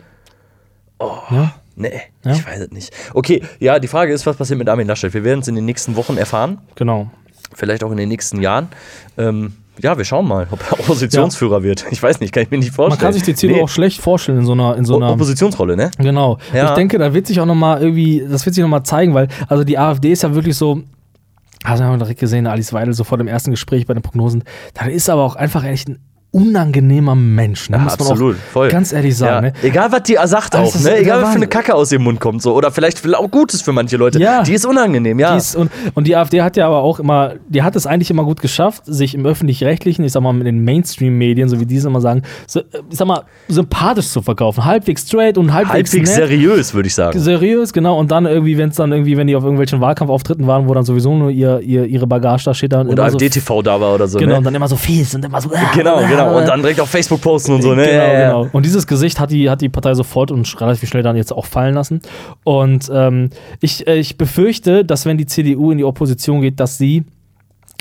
[0.99, 1.53] Ja.
[1.77, 2.33] Nee, Ja.
[2.33, 2.91] ich weiß es nicht.
[3.15, 5.13] Okay, ja, die Frage ist, was passiert mit Armin Laschet?
[5.15, 6.59] Wir werden es in den nächsten Wochen erfahren.
[6.75, 7.11] Genau.
[7.55, 8.69] Vielleicht auch in den nächsten Jahren.
[9.17, 11.85] Ähm, ja, wir schauen mal, ob er Oppositionsführer wird.
[11.91, 12.99] Ich weiß nicht, kann ich mir nicht vorstellen.
[12.99, 13.63] Man kann sich die CDU Nee.
[13.63, 15.91] auch schlecht vorstellen in so einer, in so O- einer Oppositionsrolle, ne?
[15.99, 16.39] Genau.
[16.53, 16.69] Ja.
[16.69, 19.65] Ich denke, da wird sich auch nochmal irgendwie, das wird sich nochmal zeigen, weil, also
[19.65, 20.83] die AfD ist ja wirklich so,
[21.65, 24.45] hast du ja direkt gesehen, Alice Weidel, so vor dem ersten Gespräch bei den Prognosen,
[24.75, 25.99] da ist aber auch einfach echt ein
[26.35, 27.71] unangenehmer Mensch.
[27.71, 27.77] Ne?
[27.77, 28.69] Ja, Muss man absolut, auch voll.
[28.69, 29.47] Ganz ehrlich sagen.
[29.47, 29.53] Ja.
[29.53, 29.57] Ne?
[29.63, 30.97] Egal, was die sagt auch, ne?
[30.97, 31.47] Egal, was für eine.
[31.47, 32.43] Kacke aus ihrem Mund kommt.
[32.43, 32.55] So.
[32.55, 34.19] Oder vielleicht vielleicht auch Gutes für manche Leute.
[34.19, 34.43] Ja.
[34.43, 35.33] Die ist unangenehm, ja.
[35.33, 38.11] Die ist, und, und die AfD hat ja aber auch immer, die hat es eigentlich
[38.11, 41.87] immer gut geschafft, sich im öffentlich-rechtlichen, ich sag mal, mit den Mainstream-Medien, so wie diese
[41.87, 44.65] immer sagen, so, ich sag mal, sympathisch zu verkaufen.
[44.65, 46.29] Halbwegs straight und halbwegs, Halbwegs nett.
[46.29, 47.17] seriös, würde ich sagen.
[47.17, 47.97] Seriös, genau.
[47.97, 50.85] Und dann irgendwie, wenn es dann irgendwie, wenn die auf irgendwelchen Wahlkampfauftritten waren, wo dann
[50.85, 53.95] sowieso nur ihr, ihr, ihre Bagage da steht, dann Und immer so, AfD-TV da war
[53.95, 54.19] oder so.
[54.19, 54.45] Genau, und ne?
[54.47, 55.51] dann immer so fies und immer so.
[55.75, 56.24] Genau, genau.
[56.31, 57.87] Und dann direkt auf Facebook posten und so, ne?
[57.87, 58.49] Genau, genau.
[58.53, 61.47] Und dieses Gesicht hat die, hat die Partei sofort und relativ schnell dann jetzt auch
[61.47, 62.01] fallen lassen.
[62.45, 66.79] Und ähm, ich, äh, ich befürchte, dass wenn die CDU in die Opposition geht, dass
[66.79, 67.05] sie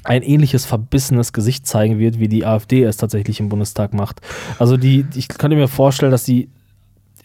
[0.04, 4.22] ein ähnliches verbissenes Gesicht zeigen wird, wie die AfD es tatsächlich im Bundestag macht.
[4.60, 6.50] Also die, ich könnte mir vorstellen, dass die,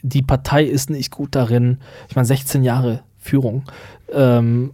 [0.02, 1.78] die Partei ist nicht gut darin,
[2.09, 3.64] ich meine 16 Jahre Führung,
[4.12, 4.72] ähm,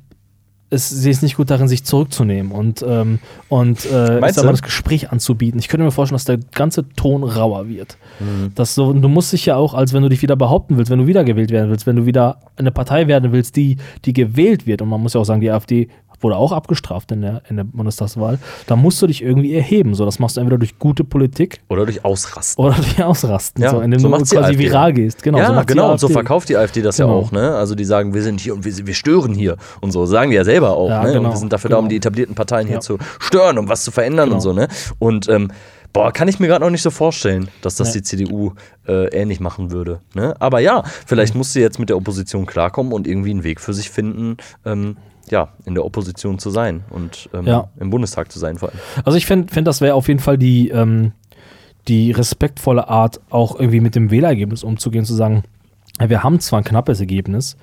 [0.74, 4.50] es, sie ist nicht gut darin, sich zurückzunehmen und, ähm, und äh, ich Meinst mal,
[4.50, 5.58] das Gespräch anzubieten.
[5.58, 7.96] Ich könnte mir vorstellen, dass der ganze Ton rauer wird.
[8.20, 8.52] Mhm.
[8.54, 10.98] Das so, du musst dich ja auch, als wenn du dich wieder behaupten willst, wenn
[10.98, 14.82] du wiedergewählt werden willst, wenn du wieder eine Partei werden willst, die, die gewählt wird,
[14.82, 15.88] und man muss ja auch sagen, die AfD
[16.24, 19.94] wurde auch abgestraft in der, in der Bundestagswahl, da musst du dich irgendwie erheben.
[19.94, 22.64] So, das machst du entweder durch gute Politik Oder durch Ausrasten.
[22.64, 24.58] oder durch Ausrasten, Ja, so, indem so du quasi AfD.
[24.58, 25.22] viral gehst.
[25.22, 25.92] Genau, ja, die genau.
[25.92, 27.18] Und so verkauft die AfD das ja Genau.
[27.18, 27.54] auch, ne?
[27.54, 30.04] Also die sagen, wir sind hier und wir, wir stören hier und so.
[30.06, 31.08] Sagen die ja selber auch, Ja, ne?
[31.10, 31.90] Und genau, wir sind dafür da, um genau.
[31.90, 32.80] die etablierten Parteien hier Ja.
[32.80, 34.36] zu stören, um was zu verändern Genau.
[34.36, 34.66] und so, ne?
[34.98, 35.52] Und ähm,
[35.92, 38.00] boah, kann ich mir gerade noch nicht so vorstellen, dass das Nee.
[38.00, 38.52] die CDU
[38.88, 40.00] äh, ähnlich machen würde.
[40.14, 40.34] Ne?
[40.40, 43.74] Aber ja, vielleicht muss sie jetzt mit der Opposition klarkommen und irgendwie einen Weg für
[43.74, 44.96] sich finden, ähm,
[45.30, 47.68] ja, in der Opposition zu sein und ähm, Ja.
[47.78, 48.78] im Bundestag zu sein vor allem.
[49.04, 51.12] Also ich finde, find, das wäre auf jeden Fall die, ähm,
[51.88, 55.42] die respektvolle Art, auch irgendwie mit dem Wählerergebnis umzugehen, zu sagen,
[55.98, 57.56] wir haben zwar ein knappes Ergebnis,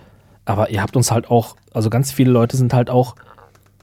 [0.45, 3.15] aber ihr habt uns halt auch, also ganz viele Leute sind halt auch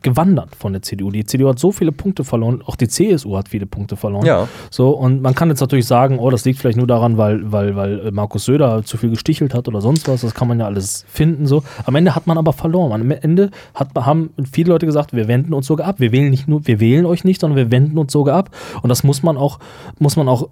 [0.03, 1.11] gewandert von der CDU.
[1.11, 4.27] Die CDU hat so viele Punkte verloren, auch die CSU hat viele Punkte verloren.
[4.27, 4.49] Ja.
[4.71, 7.77] So, und man kann jetzt natürlich sagen, oh, das liegt vielleicht nur daran, weil, weil,
[7.77, 10.23] weil Markus Söder zu viel gestichelt hat oder sonst was.
[10.23, 11.47] Das kann man ja alles finden.
[11.47, 11.63] So.
[11.85, 12.93] Am Ende hat man aber verloren.
[12.93, 16.01] Am Ende hat, haben viele Leute gesagt, wir wenden uns sogar ab.
[16.01, 18.51] Wir wählen nicht nur, wir wählen euch nicht, sondern wir wenden uns sogar ab.
[18.83, 19.59] Und das muss man auch,
[19.99, 20.49] muss man auch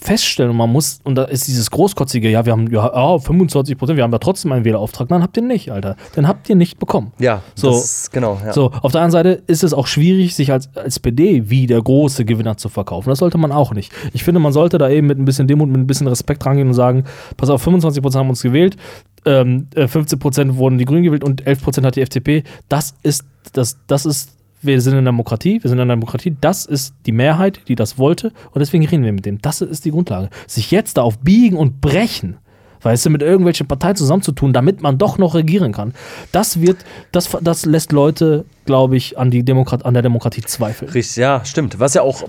[0.00, 3.78] feststellen und man muss, und da ist dieses großkotzige, ja, wir haben ja oh, 25
[3.78, 5.10] Prozent, wir haben ja trotzdem einen Wählerauftrag.
[5.10, 5.96] Nein, habt ihr nicht, Alter.
[6.16, 7.12] Den habt ihr nicht bekommen.
[7.18, 8.38] Ja, so, das, genau.
[8.44, 8.52] Ja.
[8.52, 12.24] So, auf der anderen Seite ist es auch schwierig, sich als SPD wie der große
[12.24, 13.08] Gewinner zu verkaufen.
[13.08, 13.92] Das sollte man auch nicht.
[14.12, 16.68] Ich finde, man sollte da eben mit ein bisschen Demut, mit ein bisschen Respekt rangehen
[16.68, 17.04] und sagen,
[17.36, 18.76] pass auf, 25 Prozent haben uns gewählt,
[19.24, 22.44] ähm, 15 äh, Prozent wurden die Grünen gewählt und 11 Prozent hat die FDP.
[22.68, 24.30] Das ist, das, das ist
[24.64, 27.74] wir sind in der Demokratie, wir sind in der Demokratie, das ist die Mehrheit, die
[27.74, 29.40] das wollte und deswegen reden wir mit dem.
[29.40, 30.30] Das ist die Grundlage.
[30.46, 32.36] Sich jetzt da auf Biegen und Brechen,
[32.84, 35.94] weißt du, mit irgendwelchen Parteien zusammenzutun, damit man doch noch regieren kann,
[36.32, 36.78] das wird,
[37.12, 40.90] das, das lässt Leute, glaube ich, an, die Demokrat, an der Demokratie zweifeln.
[40.90, 41.80] Richtig, ja, stimmt.
[41.80, 42.22] Was ja auch,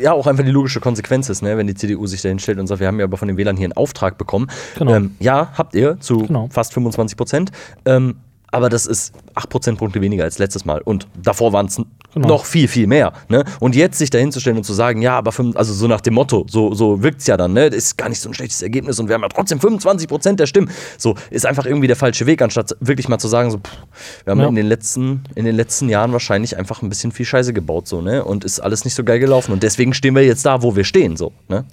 [0.00, 1.56] ja auch einfach die logische Konsequenz ist, ne?
[1.56, 3.56] wenn die CDU sich dahin stellt und sagt, wir haben ja aber von den Wählern
[3.56, 4.48] hier einen Auftrag bekommen.
[4.78, 4.94] Genau.
[4.94, 6.48] Ähm, ja, habt ihr zu genau.
[6.50, 7.52] fast 25 Prozent.
[7.84, 8.16] Ähm,
[8.54, 10.80] aber das ist 8 Prozentpunkte weniger als letztes Mal.
[10.80, 11.80] Und davor waren es
[12.14, 12.28] genau.
[12.28, 13.12] noch viel, viel mehr.
[13.28, 13.44] Ne?
[13.58, 16.46] Und jetzt sich dahinzustellen und zu sagen, ja, aber fünf, also so nach dem Motto,
[16.48, 17.68] so, so wirkt es ja dann, ne?
[17.68, 20.38] Das ist gar nicht so ein schlechtes Ergebnis und wir haben ja trotzdem 25 Prozent
[20.38, 20.70] der Stimmen.
[20.98, 24.30] So, ist einfach irgendwie der falsche Weg, anstatt wirklich mal zu sagen, so, pff, wir
[24.30, 24.46] haben ja.
[24.46, 28.00] in, den letzten, in den letzten Jahren wahrscheinlich einfach ein bisschen viel Scheiße gebaut, so,
[28.00, 28.24] ne?
[28.24, 29.50] Und ist alles nicht so geil gelaufen.
[29.50, 31.64] Und deswegen stehen wir jetzt da, wo wir stehen, so, ne?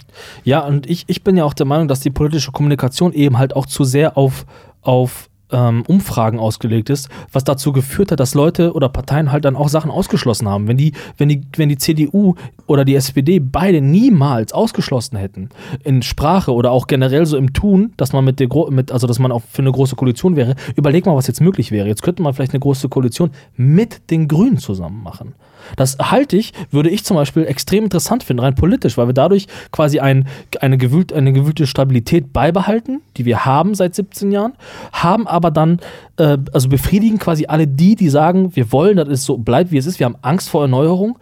[0.43, 3.55] Ja, und ich, ich bin ja auch der Meinung, dass die politische Kommunikation eben halt
[3.55, 4.45] auch zu sehr auf,
[4.81, 9.55] auf ähm, Umfragen ausgelegt ist, was dazu geführt hat, dass Leute oder Parteien halt dann
[9.55, 10.67] auch Sachen ausgeschlossen haben.
[10.67, 12.35] Wenn die, wenn die, wenn die CDU
[12.67, 15.49] oder die SPD beide niemals ausgeschlossen hätten
[15.83, 19.19] in Sprache oder auch generell so im Tun, dass man mit der mit, also dass
[19.19, 21.87] man auch für eine große Koalition wäre, überleg mal, was jetzt möglich wäre.
[21.87, 25.33] Jetzt könnte man vielleicht eine große Koalition mit den Grünen zusammen machen.
[25.75, 29.47] Das halte ich, würde ich zum Beispiel extrem interessant finden, rein politisch, weil wir dadurch
[29.71, 30.27] quasi ein,
[30.59, 34.53] eine, gewühlt, eine gewühlte Stabilität beibehalten, die wir haben seit 17 Jahren,
[34.91, 35.79] haben aber dann,
[36.17, 39.77] äh, also befriedigen quasi alle die, die sagen, wir wollen, dass es so bleibt, wie
[39.77, 41.17] es ist, wir haben Angst vor Erneuerung,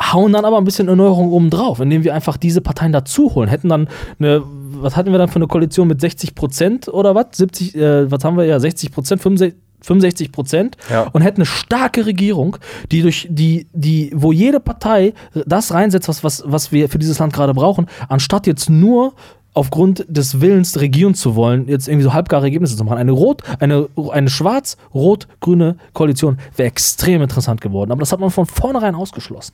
[0.00, 3.48] hauen dann aber ein bisschen Erneuerung oben drauf, indem wir einfach diese Parteien dazu holen.
[3.48, 7.26] Hätten dann eine, was hatten wir dann für eine Koalition mit 60 Prozent oder was?
[7.32, 11.08] 70, äh, was haben wir ja, 60 Prozent, 65 65 Prozent ja.
[11.12, 12.56] und hätte eine starke Regierung,
[12.90, 15.14] die durch die, die, wo jede Partei
[15.46, 19.14] das reinsetzt, was, was, was wir für dieses Land gerade brauchen, anstatt jetzt nur
[19.54, 22.98] aufgrund des Willens regieren zu wollen, jetzt irgendwie so halbgare Ergebnisse zu machen.
[22.98, 27.92] Eine rot, eine, eine schwarz-rot-grüne Koalition wäre extrem interessant geworden.
[27.92, 29.52] Aber das hat man von vornherein ausgeschlossen.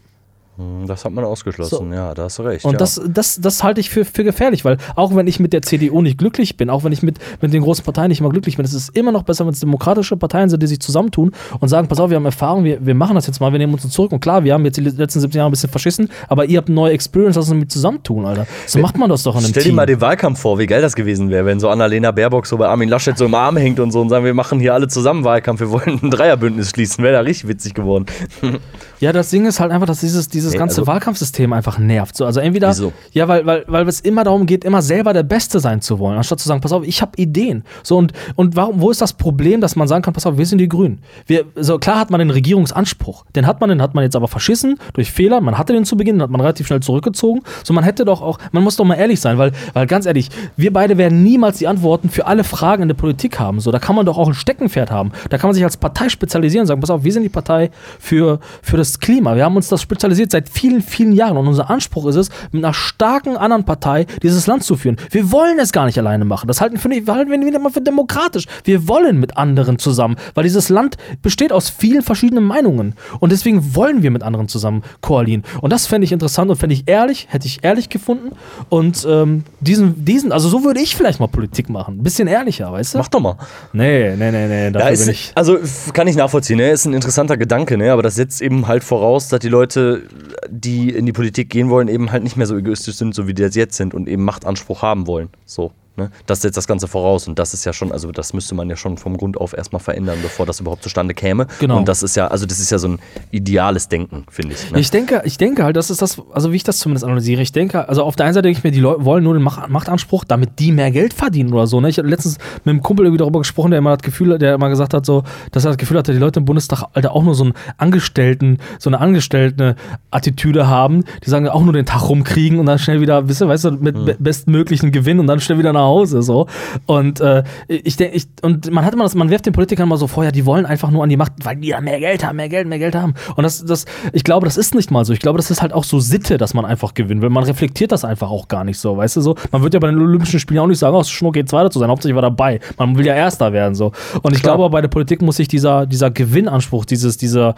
[0.59, 1.95] Hm, das hat man ausgeschlossen, so.
[1.95, 2.65] ja, da hast du recht.
[2.65, 2.79] Und ja.
[2.79, 6.03] das, das, das halte ich für, für gefährlich, weil auch wenn ich mit der CDU
[6.03, 8.65] nicht glücklich bin, auch wenn ich mit, mit den großen Parteien nicht immer glücklich bin,
[8.65, 11.87] es ist immer noch besser, wenn es demokratische Parteien sind, die sich zusammentun und sagen,
[11.87, 14.11] pass auf, wir haben Erfahrung, wir, wir machen das jetzt mal, wir nehmen uns zurück.
[14.11, 16.69] Und klar, wir haben jetzt die letzten 17 Jahre ein bisschen verschissen, aber ihr habt
[16.69, 18.49] neue Experience, lass uns mit zusammentun, Alter.
[18.67, 20.83] So macht man das doch in einem Stell dir mal den Wahlkampf vor, wie geil
[20.83, 23.79] das gewesen wäre, wenn so Annalena Baerbock so bei Armin Laschet so im Arm hängt
[23.79, 27.05] und so und sagen, wir machen hier alle zusammen Wahlkampf, wir wollen ein Dreierbündnis schließen.
[27.05, 28.07] Wäre da richtig witzig geworden.
[29.01, 31.79] ja, das Ding ist halt einfach, dass dieses, dieses nee, ganze also, Wahlkampfsystem System einfach
[31.79, 32.17] nervt.
[32.17, 32.93] So, also entweder, Wieso?
[33.13, 36.17] ja, weil, weil, weil es immer darum geht, immer selber der Beste sein zu wollen,
[36.17, 37.65] anstatt zu sagen, pass auf, ich habe Ideen.
[37.83, 40.47] So, und, und warum, wo ist das Problem, dass man sagen kann, pass auf, wir
[40.47, 41.01] sind die Grünen.
[41.27, 43.25] Wir, so, klar hat man den Regierungsanspruch.
[43.37, 45.41] Den hat man, den hat man jetzt aber verschissen durch Fehler.
[45.41, 47.43] Man hatte den zu Beginn, den hat man relativ schnell zurückgezogen.
[47.63, 50.31] So, man hätte doch auch, man muss doch mal ehrlich sein, weil, weil ganz ehrlich,
[50.57, 53.61] wir beide werden niemals die Antworten für alle Fragen in der Politik haben.
[53.61, 55.13] So, da kann man doch auch ein Steckenpferd haben.
[55.31, 57.71] Da kann man sich als Partei spezialisieren und sagen, pass auf, wir sind die Partei
[57.99, 59.37] für, für das Klima.
[59.37, 62.65] Wir haben uns das spezialisiert seit vielen, vielen Jahren und unser Anspruch ist es, mit
[62.65, 64.97] einer starken anderen Partei dieses Land zu führen.
[65.11, 66.47] Wir wollen es gar nicht alleine machen.
[66.49, 68.47] Das halten, wir, halten wir wieder mal für demokratisch.
[68.65, 72.95] Wir wollen mit anderen zusammen, weil dieses Land besteht aus vielen verschiedenen Meinungen.
[73.21, 75.43] Und deswegen wollen wir mit anderen zusammen koalieren.
[75.61, 78.31] Und das fände ich interessant und fände ich ehrlich, hätte ich ehrlich gefunden.
[78.69, 81.99] Und ähm, diesen, diesen, also so würde ich vielleicht mal Politik machen.
[81.99, 82.99] Ein bisschen ehrlicher, weißt du?
[82.99, 83.37] Mach doch mal.
[83.73, 84.71] Nee, nee, nee, nee.
[84.71, 85.33] Dafür ja, ist, bin ich.
[85.35, 85.59] Also
[85.93, 86.71] kann ich nachvollziehen, ne?
[86.71, 87.93] Ist ein interessanter Gedanke, ne?
[87.93, 90.03] Aber das setzt eben halt voraus, dass die Leute,
[90.49, 93.35] die in die Politik gehen wollen, eben halt nicht mehr so egoistisch sind, so wie
[93.35, 95.29] die jetzt sind und eben Machtanspruch haben wollen.
[95.45, 95.73] So.
[95.99, 96.11] Ne?
[96.27, 98.77] Das setzt das Ganze voraus und das ist ja schon, also das müsste man ja
[98.77, 101.47] schon vom Grund auf erstmal verändern, bevor das überhaupt zustande käme.
[101.59, 101.77] Genau.
[101.77, 102.99] Und das ist ja, also das ist ja so ein
[103.31, 104.71] ideales Denken, finde ich.
[104.71, 104.79] Ne?
[104.79, 107.53] Ich denke, ich denke halt, das ist das, also wie ich das zumindest analysiere, ich
[107.53, 110.25] denke, also auf der einen Seite denke ich mir, die Leute wollen nur den Machtanspruch,
[110.25, 111.81] damit die mehr Geld verdienen oder so.
[111.81, 111.89] Ne?
[111.89, 114.69] Ich hatte letztens mit einem Kumpel irgendwie darüber gesprochen, der immer das Gefühl, der immer
[114.69, 117.35] gesagt hat, so, dass er das Gefühl hatte, die Leute im Bundestag Alter, auch nur
[117.35, 122.67] so einen Angestellten, so eine Angestellten-Attitüde haben, die sagen, auch nur den Tag rumkriegen und
[122.67, 124.15] dann schnell wieder, weißt du, weißt du mit mhm.
[124.19, 126.47] bestmöglichen Gewinn und dann schnell wieder nach Hause so.
[126.87, 129.97] Und äh, ich denke, ich, und man hat immer das, man wirft den Politikern immer
[129.97, 132.25] so vor, ja, die wollen einfach nur an die Macht, weil die ja mehr Geld
[132.25, 133.15] haben, mehr Geld, mehr Geld haben.
[133.37, 135.13] Und das, das, ich glaube, das ist nicht mal so.
[135.13, 137.31] Ich glaube, das ist halt auch so Sitte, dass man einfach gewinnen will.
[137.31, 139.37] Man reflektiert das einfach auch gar nicht so, weißt du so.
[139.51, 141.49] Man wird ja bei den Olympischen Spielen auch nicht sagen, oh, es ist Schnurr geht
[141.49, 142.61] zweiter zu sein, hauptsächlich war dabei.
[142.77, 143.93] Man will ja Erster werden so.
[144.23, 144.57] Und ich Klar.
[144.57, 147.55] glaube, bei der Politik muss sich dieser, dieser Gewinnanspruch, dieses, dieser,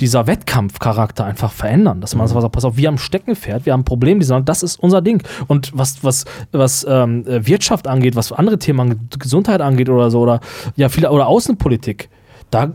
[0.00, 2.00] dieser Wettkampfcharakter einfach verändern.
[2.00, 4.62] Dass man sagt, pass auf, wir haben Steckenpferd, wir haben ein Problem, die sagen, das
[4.62, 5.22] ist unser Ding.
[5.48, 10.10] Und was, was, was ähm, äh, Wirtschaft angeht, was andere Themen angeht, Gesundheit angeht oder
[10.10, 10.40] so, oder
[10.76, 12.08] ja, viele, oder Außenpolitik,
[12.50, 12.72] da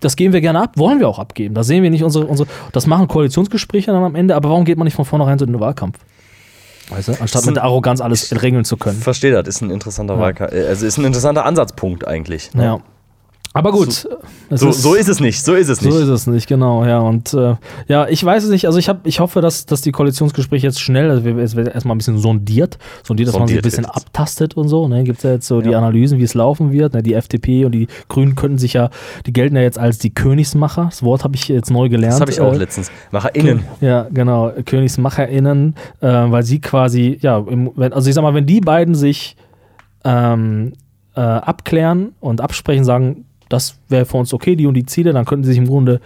[0.00, 1.56] das geben wir gerne ab, wollen wir auch abgeben.
[1.56, 4.78] Da sehen wir nicht unsere, unsere das machen Koalitionsgespräche dann am Ende, aber warum geht
[4.78, 5.98] man nicht von vornherein so in den Wahlkampf?
[6.90, 7.12] Weißt du?
[7.20, 9.00] Anstatt mit der Arroganz alles regeln zu können.
[9.00, 10.20] Verstehe das, ist ein interessanter Ja.
[10.20, 10.52] Wahlkampf.
[10.52, 12.54] Also ist ein interessanter Ansatzpunkt eigentlich.
[12.54, 12.64] ne?
[12.64, 12.80] Ja.
[13.54, 14.06] Aber gut.
[14.50, 15.92] So, so ist es nicht, so ist es nicht.
[15.92, 17.00] So ist es nicht, genau, ja.
[17.00, 17.56] Und äh,
[17.88, 18.66] ja, ich weiß es nicht.
[18.66, 21.74] Also ich, hab, ich hoffe, dass, dass die Koalitionsgespräche jetzt schnell, also wir- es wird
[21.74, 24.86] erstmal ein bisschen sondiert, sondiert, dass man sich ein Sondiert bisschen abtastet und so.
[24.86, 25.02] Ne?
[25.02, 25.78] Gibt es ja jetzt so die Ja.
[25.78, 26.92] Analysen, wie es laufen wird.
[26.94, 27.02] Ne?
[27.02, 28.90] Die FDP und die Grünen könnten sich ja,
[29.26, 30.84] die gelten ja jetzt als die Königsmacher.
[30.90, 32.14] Das Wort habe ich jetzt neu gelernt.
[32.14, 32.92] Das habe ich auch Äh, letztens.
[33.10, 33.64] MacherInnen.
[33.80, 38.46] ja, genau, KönigsmacherInnen, äh, weil sie quasi, ja, im, wenn, also ich sag mal, wenn
[38.46, 39.36] die beiden sich
[40.04, 40.74] ähm,
[41.16, 45.24] äh, abklären und absprechen, sagen, das wäre für uns okay, die und die Ziele, dann
[45.24, 46.00] könnten sie sich im Grunde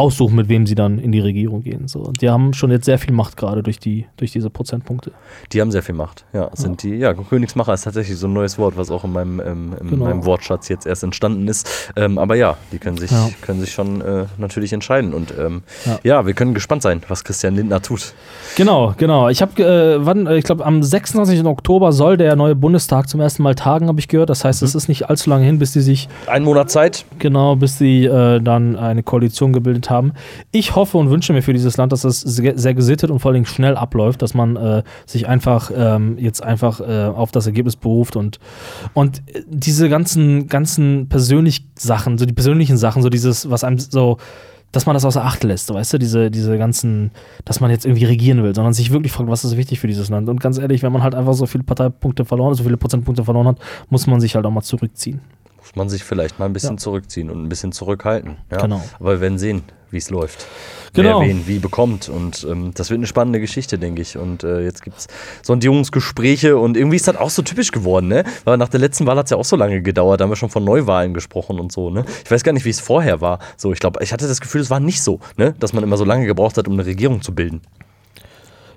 [0.00, 1.86] aussuchen, mit wem sie dann in die Regierung gehen.
[1.88, 2.00] So.
[2.00, 5.12] Und die haben schon jetzt sehr viel Macht gerade durch, die, durch diese Prozentpunkte.
[5.52, 6.24] Die haben sehr viel Macht.
[6.32, 6.96] Ja, sind die.
[6.96, 10.04] Ja, Königsmacher ist tatsächlich so ein neues Wort, was auch in meinem, ähm, in Genau.
[10.06, 11.92] meinem Wortschatz jetzt erst entstanden ist.
[11.96, 13.28] Ähm, aber ja, die können sich, Ja.
[13.42, 15.12] können sich schon äh, natürlich entscheiden.
[15.14, 15.98] Und ähm, Ja.
[16.02, 16.26] ja.
[16.26, 18.14] wir können gespannt sein, was Christian Lindner tut.
[18.56, 19.28] Genau, genau.
[19.28, 21.44] Ich habe, äh, wann, äh, ich glaube, am 26.
[21.44, 24.30] Oktober soll der neue Bundestag zum ersten Mal tagen, habe ich gehört.
[24.30, 27.04] Das heißt, es ist nicht allzu lange hin, bis die sich Ein Monat Zeit.
[27.18, 30.12] Genau, bis sie äh, dann eine Koalition gebildet haben.
[30.52, 33.44] Ich hoffe und wünsche mir für dieses Land, dass es sehr, gesittet und vor allem
[33.44, 38.16] schnell abläuft, dass man äh, sich einfach ähm, jetzt einfach äh, auf das Ergebnis beruft
[38.16, 38.38] und,
[38.94, 43.78] und äh, diese ganzen, ganzen persönlichen Sachen, so die persönlichen Sachen, so dieses, was einem
[43.78, 44.18] so,
[44.72, 47.10] dass man das außer Acht lässt, weißt du, diese, diese ganzen,
[47.44, 50.08] dass man jetzt irgendwie regieren will, sondern sich wirklich fragt, was ist wichtig für dieses
[50.10, 50.28] Land.
[50.28, 53.24] Und ganz ehrlich, wenn man halt einfach so viele Parteipunkte verloren hat, so viele Prozentpunkte
[53.24, 55.20] verloren hat, muss man sich halt auch mal zurückziehen.
[55.70, 56.76] Muss man sich vielleicht mal ein bisschen Ja.
[56.78, 58.38] zurückziehen und ein bisschen zurückhalten.
[58.50, 58.62] Ja?
[58.62, 58.82] Genau.
[58.98, 60.46] Aber wir werden sehen, wie es läuft.
[60.94, 61.20] Genau.
[61.20, 62.08] Wer wen wie bekommt.
[62.08, 64.16] Und ähm, das wird eine spannende Geschichte, denke ich.
[64.16, 65.06] Und äh, jetzt gibt es
[65.42, 68.24] Sondierungsgespräche und irgendwie ist das auch so typisch geworden, ne?
[68.44, 70.20] Weil nach der letzten Wahl hat es ja auch so lange gedauert.
[70.20, 72.04] Da haben wir schon von Neuwahlen gesprochen und so, ne?
[72.24, 73.38] Ich weiß gar nicht, wie es vorher war.
[73.56, 75.54] So, ich glaube, ich hatte das Gefühl, es war nicht so, ne?
[75.60, 77.60] Dass man immer so lange gebraucht hat, um eine Regierung zu bilden.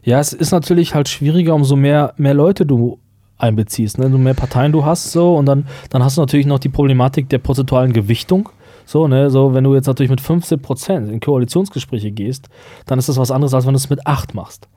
[0.04, 3.00] Ja, es ist natürlich halt schwieriger, umso mehr, mehr Leute du
[3.44, 4.06] einbeziehst, ne?
[4.08, 7.30] umso mehr Parteien du hast, so und dann, dann hast du natürlich noch die Problematik
[7.30, 8.50] der prozentualen Gewichtung.
[8.86, 12.50] So, ne, so, wenn du jetzt natürlich mit 15 Prozent in Koalitionsgespräche gehst,
[12.86, 14.68] dann ist das was anderes, als wenn du es mit 8 machst.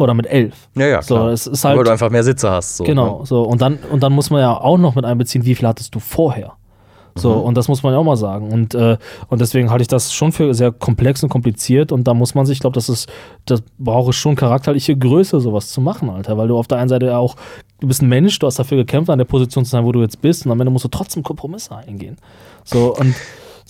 [0.00, 0.68] Oder mit 11.
[0.74, 1.28] Ja, ja, So, klar.
[1.28, 2.76] es ist halt- Weil du einfach mehr Sitze hast.
[2.78, 3.26] So, Genau, Ne?
[3.26, 3.42] so.
[3.42, 6.00] Und dann, und dann muss man ja auch noch mit einbeziehen, wie viel hattest du
[6.00, 6.54] vorher.
[7.16, 7.40] So, Mhm.
[7.42, 8.50] und das muss man ja auch mal sagen.
[8.52, 8.96] Und, äh,
[9.28, 11.92] und deswegen halte ich das schon für sehr komplex und kompliziert.
[11.92, 13.08] Und da muss man sich, ich glaube, das ist,
[13.46, 16.38] das braucht es schon charakterliche Größe, sowas zu machen, Alter.
[16.38, 17.36] Weil du auf der einen Seite ja auch,
[17.80, 20.00] du bist ein Mensch, du hast dafür gekämpft, an der Position zu sein, wo du
[20.02, 20.46] jetzt bist.
[20.46, 22.16] Und am Ende musst du trotzdem Kompromisse eingehen.
[22.64, 23.14] So, und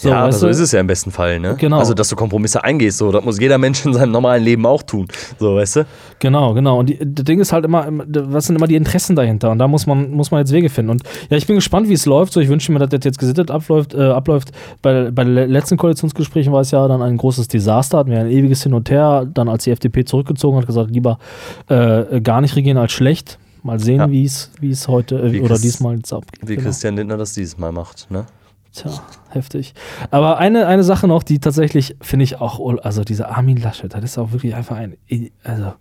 [0.02, 1.56] so, ja, aber so ist es ja im besten Fall, ne?
[1.58, 1.78] Genau.
[1.78, 4.82] Also, dass du Kompromisse eingehst, so, das muss jeder Mensch in seinem normalen Leben auch
[4.82, 5.06] tun.
[5.38, 5.86] So, weißt du?
[6.20, 6.78] Genau, genau.
[6.78, 9.50] Und die, das Ding ist halt immer, was sind immer die Interessen dahinter?
[9.50, 10.90] Und da muss man, muss man jetzt Wege finden.
[10.90, 12.32] Und ja, ich bin gespannt, wie es läuft.
[12.32, 13.92] So, ich wünsche mir, dass das jetzt gesittet abläuft.
[13.94, 14.52] Äh, abläuft.
[14.80, 17.98] Bei, bei den le- letzten Koalitionsgesprächen war es ja dann ein großes Desaster.
[17.98, 19.26] Hatten wir ein ewiges Hin und Her.
[19.32, 21.18] Dann, als die FDP zurückgezogen hat, gesagt, lieber
[21.68, 23.38] äh, gar nicht regieren als schlecht.
[23.62, 24.10] Mal sehen, Ja.
[24.10, 26.40] wie es heute äh, Wie oder diesmal jetzt abgeht.
[26.48, 26.66] Wie Genau.
[26.66, 28.24] Christian Lindner das dieses Mal macht, ne?
[28.72, 28.90] Tja,
[29.30, 29.74] heftig.
[30.10, 34.04] Aber eine, eine Sache noch, die tatsächlich, finde ich auch, also dieser Armin Laschet, das
[34.04, 34.96] ist auch wirklich einfach ein,
[35.42, 35.72] also,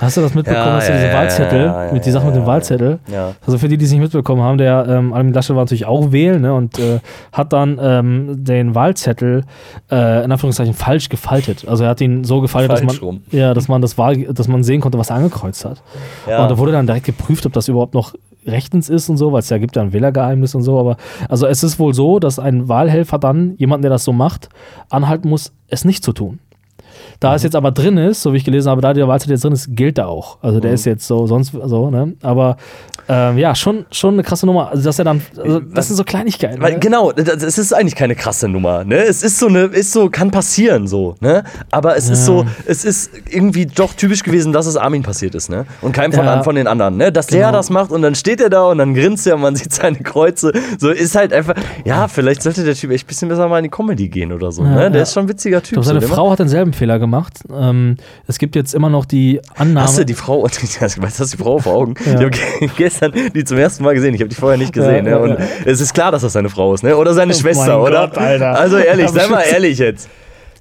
[0.00, 2.34] hast du das mitbekommen, Ja, dass du ja, diese ja, Wahlzettel, mit die Sache mit
[2.34, 2.98] dem Wahlzettel,
[3.46, 6.10] also für die, die es nicht mitbekommen haben, der ähm, Armin Laschet war natürlich auch
[6.10, 6.98] wählen ne, und äh,
[7.32, 9.44] hat dann ähm, den Wahlzettel
[9.88, 11.68] äh, in Anführungszeichen falsch gefaltet.
[11.68, 13.22] Also er hat ihn so gefaltet, dass man, rum.
[13.30, 15.82] ja, dass man das Wahl, dass man sehen konnte, was er angekreuzt hat.
[16.26, 18.14] Und da wurde dann direkt geprüft, ob das überhaupt noch
[18.48, 20.78] rechtens ist und so, weil es ja gibt ja ein Wählergeheimnis und so.
[20.78, 20.96] Aber
[21.28, 24.48] also es ist wohl so, dass ein Wahlhelfer dann, jemanden, der das so macht,
[24.90, 26.38] anhalten muss, es nicht zu tun.
[27.20, 29.44] Da es jetzt aber drin ist, so wie ich gelesen habe, da der Wahlzettel jetzt
[29.44, 30.38] drin ist, gilt er auch.
[30.42, 32.14] Also der ist jetzt so, sonst so, ne?
[32.22, 32.56] Aber
[33.08, 34.70] ähm, ja, schon, schon eine krasse Nummer.
[34.70, 36.60] Also, dass er dann, also, das sind so Kleinigkeiten.
[36.60, 36.78] Weil, ne?
[36.78, 38.96] genau, das es ist eigentlich keine krasse Nummer, ne?
[38.98, 41.44] Es ist so eine, ist so, kann passieren so, ne?
[41.70, 42.24] Aber es ist Ja.
[42.26, 45.64] so, es ist irgendwie doch typisch gewesen, dass es Armin passiert ist, ne?
[45.80, 46.34] Und keinem von, Ja.
[46.34, 47.10] an, von den anderen, ne?
[47.12, 47.52] Dass der Genau.
[47.52, 49.98] das macht und dann steht er da und dann grinst er und man sieht seine
[49.98, 50.52] Kreuze.
[50.78, 53.64] So ist halt einfach, ja, vielleicht sollte der Typ echt ein bisschen besser mal in
[53.64, 54.90] die Comedy gehen oder so, Ja, ne?
[54.90, 55.72] Der ist schon ein witziger Typ.
[55.74, 57.34] glaube, so, seine der Frau hat denselben Fehler gemacht.
[57.52, 59.82] Ähm, es gibt jetzt immer noch die Annahme.
[59.86, 61.94] Hast du die Frau, weißt du, hast die Frau vor Augen?
[62.04, 62.12] Ja.
[62.12, 62.68] Ich habe ge-
[62.98, 64.14] gestern die zum ersten Mal gesehen.
[64.14, 64.94] Ich habe die vorher nicht gesehen.
[64.94, 65.10] Ja, ne?
[65.10, 66.96] ja, Und es ist klar, dass das seine Frau ist, ne?
[66.96, 68.08] Oder seine Oh Schwester, oder?
[68.08, 68.18] Gott.
[68.18, 70.08] Also ehrlich, sei mal ehrlich jetzt.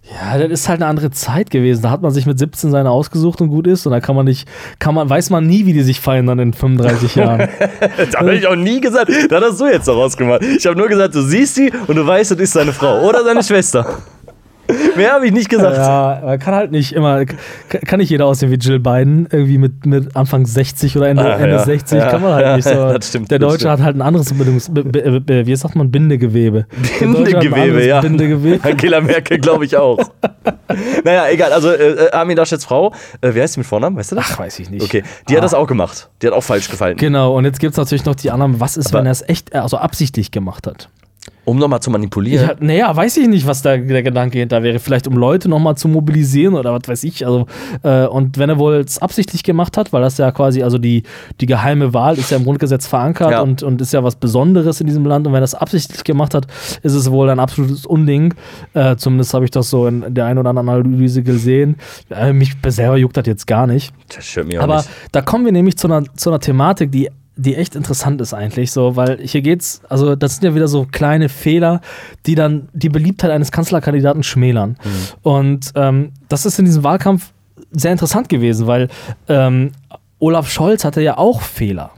[0.10, 1.82] Ja, das ist halt eine andere Zeit gewesen.
[1.82, 3.86] Da hat man sich mit 17 seine ausgesucht und gut ist.
[3.86, 4.48] Und da kann man nicht,
[4.80, 7.50] kann man, weiß man nie, wie die sich feiern dann in 35 Jahren.
[7.98, 9.12] Das habe ich auch nie gesagt.
[9.30, 10.44] Das hast du jetzt daraus gemacht.
[10.44, 13.26] Ich habe nur gesagt, du siehst sie und du weißt, das ist seine Frau oder
[13.26, 13.98] seine Schwester.
[14.96, 15.78] Mehr habe ich nicht gesagt.
[15.78, 19.86] ja, man kann halt nicht immer, kann nicht jeder aussehen wie Jill Biden, irgendwie mit,
[19.86, 21.60] mit Anfang 60 oder Ende, Ah, Ende ja.
[21.64, 22.74] 60, Ja, kann man halt ja, nicht so.
[22.74, 23.72] das stimmt, Der Deutsche stimmt.
[23.74, 26.66] hat halt ein anderes Bindungs, wie sagt man, Bindegewebe.
[27.00, 28.02] Bindegewebe, ja.
[28.02, 28.64] Bindegewebe.
[28.68, 29.98] Angela Merkel, glaube ich auch.
[31.04, 31.54] naja, egal.
[31.54, 33.96] Also, äh, Armin Laschets Frau, äh, wie heißt sie mit Vornamen?
[33.98, 34.26] Weißt du das?
[34.34, 34.84] Ach, weiß ich nicht.
[34.84, 36.10] Okay, die hat das auch gemacht.
[36.22, 36.98] Die hat auch falsch gefallen.
[36.98, 39.28] Genau, und jetzt gibt es natürlich noch die anderen, was ist, Aber- wenn er es
[39.28, 40.90] echt, also absichtlich gemacht hat?
[41.46, 42.46] Um nochmal zu manipulieren.
[42.46, 44.80] Ja, naja, weiß ich nicht, was da der Gedanke hinter wäre.
[44.80, 47.26] Vielleicht um Leute nochmal zu mobilisieren oder was weiß ich.
[47.26, 47.46] Also,
[47.84, 51.04] äh, und wenn er wohl es absichtlich gemacht hat, weil das ja quasi, also die,
[51.40, 53.42] die geheime Wahl ist ja im Grundgesetz verankert Ja.
[53.44, 55.26] und, und ist ja was Besonderes in diesem Land.
[55.26, 56.48] Und wenn er es absichtlich gemacht hat,
[56.84, 58.34] ist es wohl ein absolutes Unding.
[58.74, 61.78] Äh, zumindest habe ich das so in der einen oder anderen Analyse gesehen.
[62.10, 63.94] Äh, mich selber juckt das jetzt gar nicht.
[64.14, 64.90] Das mich auch Aber nicht.
[65.14, 68.72] da kommen wir nämlich zu einer, zu einer Thematik, die, die echt interessant ist eigentlich,
[68.72, 71.82] so, weil hier geht's, also das sind ja wieder so kleine Fehler,
[72.26, 74.78] die dann die Beliebtheit eines Kanzlerkandidaten schmälern.
[75.22, 77.32] Und ähm, das ist in diesem Wahlkampf
[77.72, 78.90] sehr interessant gewesen, weil
[79.30, 79.72] ähm,
[80.20, 81.92] Olaf Scholz hatte ja auch Fehler.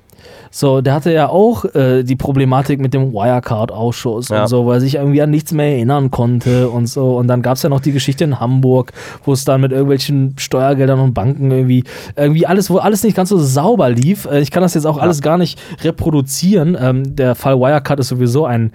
[0.52, 4.42] So, der hatte ja auch äh, die Problematik mit dem Wirecard-Ausschuss Ja.
[4.42, 7.18] und so, weil er sich irgendwie an nichts mehr erinnern konnte und so.
[7.18, 8.92] Und dann gab es ja noch die Geschichte in Hamburg,
[9.26, 11.84] wo es dann mit irgendwelchen Steuergeldern und Banken irgendwie,
[12.16, 14.26] irgendwie alles, wo alles nicht ganz so sauber lief.
[14.26, 16.78] Äh, ich kann das jetzt auch alles gar nicht reproduzieren.
[16.80, 18.72] Ähm, der Fall Wirecard ist sowieso ein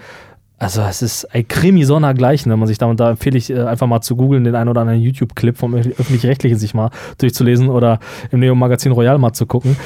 [0.56, 3.58] also es ist ein Krimi sondergleichen, wenn man sich da, und da empfehle ich äh,
[3.64, 7.68] einfach mal zu googeln, den einen oder anderen YouTube-Clip vom Öf- Öffentlich-Rechtlichen sich mal durchzulesen
[7.68, 7.98] oder
[8.30, 9.76] im Neo-Magazin Royal mal zu gucken.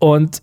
[0.00, 0.42] Und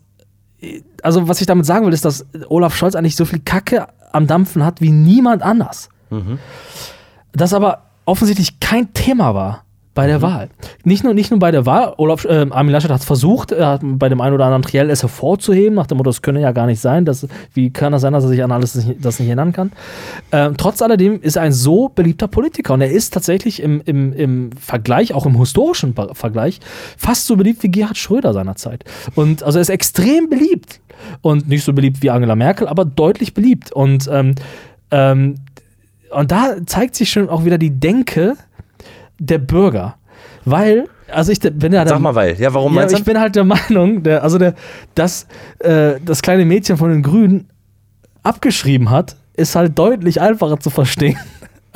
[1.03, 4.27] also was ich damit sagen will, ist, dass Olaf Scholz eigentlich so viel Kacke am
[4.27, 5.89] Dampfen hat wie niemand anders.
[7.33, 9.64] Das aber offensichtlich kein Thema war
[9.95, 10.49] bei der Wahl.
[10.83, 13.67] Nicht nur, nicht nur bei der Wahl, Olaf, äh, Armin Laschet hat es versucht, er
[13.69, 16.51] hat bei dem einen oder anderen Triell es hervorzuheben, nach dem Motto, das könne ja
[16.51, 19.19] gar nicht sein, das, wie kann das sein, dass er sich an alles nicht, das
[19.19, 19.71] nicht erinnern kann.
[20.33, 24.11] Ähm, trotz alledem ist er ein so beliebter Politiker und er ist tatsächlich im, im,
[24.13, 26.59] im Vergleich, auch im historischen Vergleich,
[26.97, 28.83] fast so beliebt wie Gerhard Schröder seinerzeit.
[29.15, 30.81] Und also er ist extrem beliebt
[31.21, 33.71] und nicht so beliebt wie Angela Merkel, aber deutlich beliebt.
[33.71, 34.35] Und ähm,
[34.91, 35.35] ähm,
[36.11, 38.35] und da zeigt sich schon auch wieder die Denke
[39.19, 39.95] der Bürger.
[40.45, 42.39] Weil, also ich bin ja der, Sag mal, weil.
[42.39, 43.05] Ja, warum ja, meinst ich du?
[43.05, 44.55] bin halt der Meinung, der, also der,
[44.93, 45.27] dass
[45.59, 47.49] äh, das kleine Mädchen von den Grünen
[48.23, 51.17] abgeschrieben hat, ist halt deutlich einfacher zu verstehen.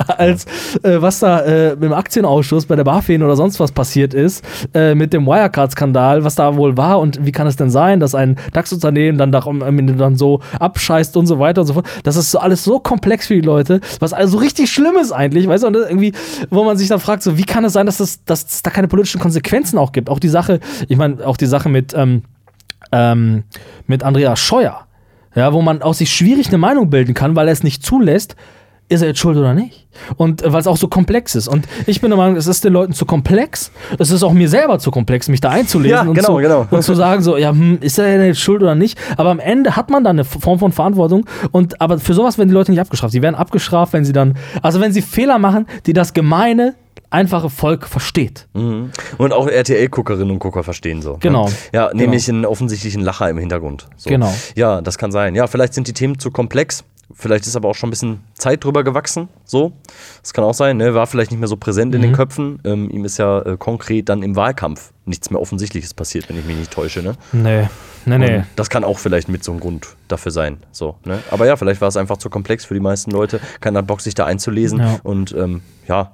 [0.18, 0.46] Als
[0.82, 4.94] äh, was da äh, im Aktienausschuss bei der BaFin oder sonst was passiert ist, äh,
[4.94, 8.36] mit dem Wirecard-Skandal, was da wohl war und wie kann es denn sein, dass ein
[8.52, 11.86] DAX-Unternehmen dann, dann so abscheißt und so weiter und so fort.
[12.04, 15.46] Das ist so alles so komplex für die Leute, was also richtig schlimm ist eigentlich,
[15.46, 16.12] weißt du, und irgendwie,
[16.50, 18.70] wo man sich dann fragt, so, wie kann es sein, dass, das, dass es da
[18.70, 20.08] keine politischen Konsequenzen auch gibt?
[20.08, 22.22] Auch die Sache, ich meine, auch die Sache mit, ähm,
[22.92, 23.44] ähm,
[23.86, 24.86] mit Andreas Scheuer,
[25.34, 28.36] ja, wo man auch sich schwierig eine Meinung bilden kann, weil er es nicht zulässt,
[28.90, 29.86] ist er jetzt schuld oder nicht?
[30.16, 31.48] Und äh, weil es auch so komplex ist.
[31.48, 33.70] Und ich bin der Meinung, es ist den Leuten zu komplex.
[33.98, 36.66] Es ist auch mir selber zu komplex, mich da einzulesen Ja, und, genau, zu, genau.
[36.70, 38.98] und zu sagen, so, ja, hm, ist er denn jetzt schuld oder nicht?
[39.16, 41.26] Aber am Ende hat man dann eine Form von Verantwortung.
[41.52, 43.12] Und aber für sowas werden die Leute nicht abgestraft.
[43.12, 46.74] Sie werden abgestraft, wenn sie dann, also wenn sie Fehler machen, die das gemeine,
[47.10, 48.48] einfache Volk versteht.
[48.54, 48.90] Mhm.
[49.18, 51.16] Und auch RTL-Guckerinnen und Gucker verstehen so.
[51.20, 51.46] Genau.
[51.46, 51.54] Ne?
[51.72, 53.88] Ja, nämlich einen offensichtlichen Lacher im Hintergrund.
[53.96, 54.10] So.
[54.10, 54.32] Genau.
[54.56, 55.34] Ja, das kann sein.
[55.34, 56.84] Ja, vielleicht sind die Themen zu komplex.
[57.20, 59.28] Vielleicht ist aber auch schon ein bisschen Zeit drüber gewachsen.
[59.44, 59.72] So.
[60.22, 60.78] Das kann auch sein.
[60.78, 60.94] Ne?
[60.94, 61.96] War vielleicht nicht mehr so präsent Mhm.
[61.96, 62.58] in den Köpfen.
[62.64, 66.44] Ähm, ihm ist ja äh, konkret dann im Wahlkampf nichts mehr Offensichtliches passiert, wenn ich
[66.44, 67.02] mich nicht täusche.
[67.02, 67.14] Ne?
[67.32, 67.68] Nee,
[68.06, 68.36] nee, nee.
[68.38, 70.58] Und das kann auch vielleicht mit so einem Grund dafür sein.
[70.72, 71.18] So, ne?
[71.30, 73.40] Aber ja, vielleicht war es einfach zu komplex für die meisten Leute.
[73.60, 74.78] Keiner hat Bock, sich da einzulesen.
[74.80, 75.00] Ja.
[75.02, 76.12] Und ähm, ja,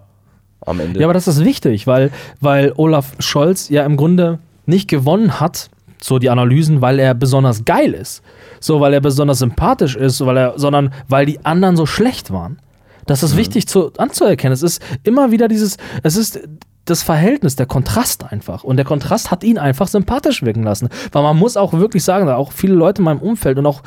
[0.62, 0.98] am Ende.
[1.00, 5.70] Ja, aber das ist wichtig, weil, weil Olaf Scholz ja im Grunde nicht gewonnen hat,
[6.02, 8.22] so die Analysen, weil er besonders geil ist.
[8.60, 12.58] So, weil er besonders sympathisch ist, weil er, sondern weil die anderen so schlecht waren.
[13.06, 14.52] Das ist wichtig zu, anzuerkennen.
[14.52, 16.40] Es ist immer wieder dieses, es ist
[16.86, 18.64] das Verhältnis, der Kontrast einfach.
[18.64, 20.88] Und der Kontrast hat ihn einfach sympathisch wirken lassen.
[21.12, 23.82] Weil man muss auch wirklich sagen, auch viele Leute in meinem Umfeld und auch,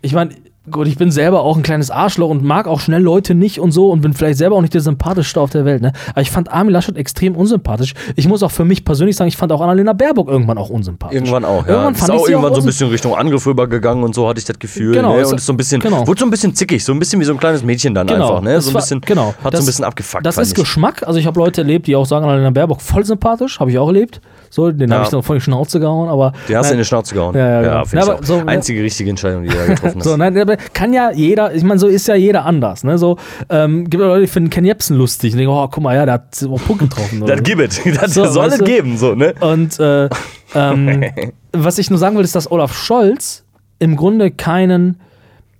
[0.00, 0.34] ich meine,
[0.70, 3.72] gut, ich bin selber auch ein kleines Arschloch und mag auch schnell Leute nicht und
[3.72, 5.92] so und bin vielleicht selber auch nicht der sympathischste auf der Welt, ne?
[6.10, 7.94] Aber ich fand Armin Laschet extrem unsympathisch.
[8.16, 11.16] Ich muss auch für mich persönlich sagen, ich fand auch Annalena Baerbock irgendwann auch unsympathisch.
[11.16, 11.72] Irgendwann auch, ja.
[11.72, 14.28] Irgendwann ist fand ich auch sie irgendwann so ein bisschen Richtung Angriff rübergegangen und so
[14.28, 14.94] hatte ich das Gefühl.
[14.94, 15.20] Genau, ne?
[15.22, 16.06] es- Und ist so ein bisschen, genau.
[16.06, 18.28] wurde so ein bisschen zickig, so ein bisschen wie so ein kleines Mädchen dann Genau,
[18.28, 18.60] einfach, ne?
[18.60, 19.34] So ein war- bisschen, genau.
[19.42, 20.24] hat Das- so ein bisschen abgefuckt.
[20.24, 20.54] Das ist ich.
[20.54, 21.02] Geschmack.
[21.06, 23.88] Also ich habe Leute erlebt, die auch sagen, Annalena Baerbock voll sympathisch, habe ich auch
[23.88, 24.20] erlebt.
[24.54, 24.96] So, den Ja.
[24.96, 26.34] habe ich dann voll in die Schnauze gehauen, aber.
[26.46, 27.34] Die hast du in die Schnauze gehauen.
[27.34, 27.72] Ja, ja, genau.
[27.72, 30.04] Ja, ich aber so- Einzige richtige Entscheidung, die er getroffen hat.
[30.04, 32.84] So, nein, aber kann ja jeder, ich meine, so ist ja jeder anders.
[32.84, 32.98] Ne?
[32.98, 33.16] So,
[33.48, 36.04] ähm, gibt ja Leute, die finden Ken Jebsen lustig und denken, oh, guck mal, ja,
[36.04, 37.24] der hat auch Punkt getroffen.
[37.26, 37.80] das gibt es.
[37.98, 38.64] Das So, soll weißt es du?
[38.66, 39.32] geben, so, ne?
[39.40, 40.10] Und äh,
[40.54, 41.02] ähm,
[41.54, 43.44] was ich nur sagen will, ist, dass Olaf Scholz
[43.78, 45.00] im Grunde keinen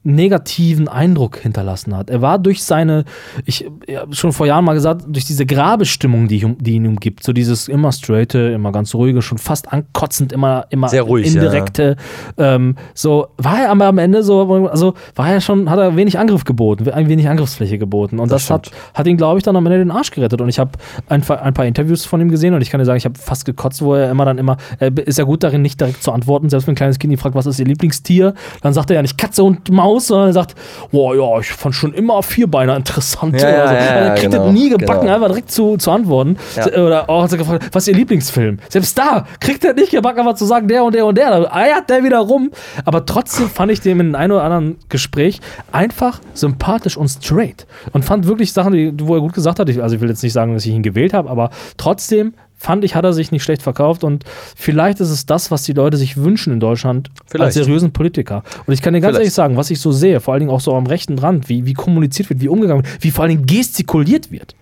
[0.05, 2.11] negativen Eindruck hinterlassen hat.
[2.11, 3.05] Er war durch seine,
[3.45, 3.65] ich
[3.97, 7.69] habe schon vor Jahren mal gesagt, durch diese Grabestimmung, die, die ihn umgibt, so dieses
[7.69, 11.41] immer straighte, immer ganz ruhige, schon fast ankotzend, immer, immer Sehr ruhig, ja.
[11.41, 11.97] indirekte,
[12.37, 16.19] ähm, so war er aber am Ende so, also war er schon, hat er wenig
[16.19, 18.19] Angriff geboten, ein wenig Angriffsfläche geboten.
[18.19, 20.41] Und das, Das hat, hat ihn, glaube ich, dann am Ende den Arsch gerettet.
[20.41, 20.73] Und ich habe
[21.09, 23.19] ein, paar- ein paar Interviews von ihm gesehen und ich kann dir sagen, ich habe
[23.19, 26.11] fast gekotzt, wo er immer dann immer, er ist ja gut darin, nicht direkt zu
[26.11, 28.97] antworten, selbst wenn ein kleines Kind ihn fragt, was ist ihr Lieblingstier, dann sagt er
[28.97, 30.55] ja nicht Katze und Maus, sondern er sagt,
[30.91, 33.75] boah, ja, ich fand schon immer Vierbeiner interessant Ja, oder ja, so.
[33.75, 35.15] ja, also er kriegt genau, das nie gebacken, genau.
[35.15, 36.37] einfach direkt zu, zu antworten.
[36.57, 36.67] Ja.
[36.67, 38.59] Oder auch hat er gefragt, was ist ihr Lieblingsfilm?
[38.69, 41.31] Selbst da kriegt er nicht gebacken, aber zu sagen, der und der und der.
[41.31, 42.51] Da eiert der wieder rum.
[42.85, 45.41] Aber trotzdem fand ich dem in einem oder anderen Gespräch
[45.71, 47.67] einfach sympathisch und straight.
[47.93, 49.69] Und fand wirklich Sachen, die, wo er gut gesagt hat.
[49.69, 52.85] Ich, also ich will jetzt nicht sagen, dass ich ihn gewählt habe, aber trotzdem fand
[52.85, 54.25] ich, hat er sich nicht schlecht verkauft und
[54.57, 57.45] vielleicht ist es das, was die Leute sich wünschen in Deutschland Vielleicht.
[57.45, 58.45] als seriösen Politiker.
[58.67, 59.23] Und ich kann dir ganz Vielleicht.
[59.23, 61.67] ehrlich sagen, was ich so sehe, vor allen Dingen auch so am rechten Rand, wie,
[61.67, 64.55] wie kommuniziert wird, wie umgegangen wird, wie vor allen Dingen gestikuliert wird.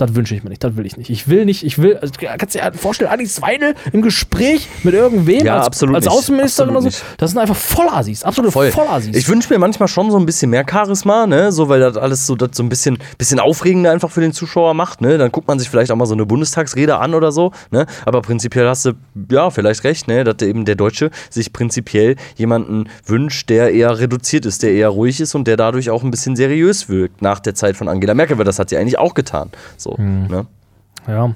[0.00, 1.10] Das wünsche ich mir nicht, das will ich nicht.
[1.10, 4.94] Ich will nicht, ich will, also, kannst du dir vorstellen, Alice Weidel im Gespräch mit
[4.94, 6.08] irgendwem Ja, als, absolut als.
[6.08, 8.70] Außenministerin Absolut oder so, das sind einfach Vollassis, absolute Voll.
[8.70, 9.14] Vollassis.
[9.14, 11.52] Ich wünsche mir manchmal schon so ein bisschen mehr Charisma, ne?
[11.52, 14.74] So, weil das alles so, das so ein bisschen, bisschen aufregender einfach für den Zuschauer
[14.74, 15.18] macht, ne?
[15.18, 17.86] Dann guckt man sich vielleicht auch mal so eine Bundestagsrede an oder so, ne?
[18.06, 18.92] Aber prinzipiell hast du,
[19.30, 20.24] ja, vielleicht recht, ne?
[20.24, 25.20] Dass eben der Deutsche sich prinzipiell jemanden wünscht, der eher reduziert ist, der eher ruhig
[25.20, 28.38] ist und der dadurch auch ein bisschen seriös wirkt nach der Zeit von Angela Merkel,
[28.38, 29.50] weil das hat sie eigentlich auch getan.
[29.76, 30.26] So, Hm.
[30.28, 30.46] ne?
[31.06, 31.34] Ja.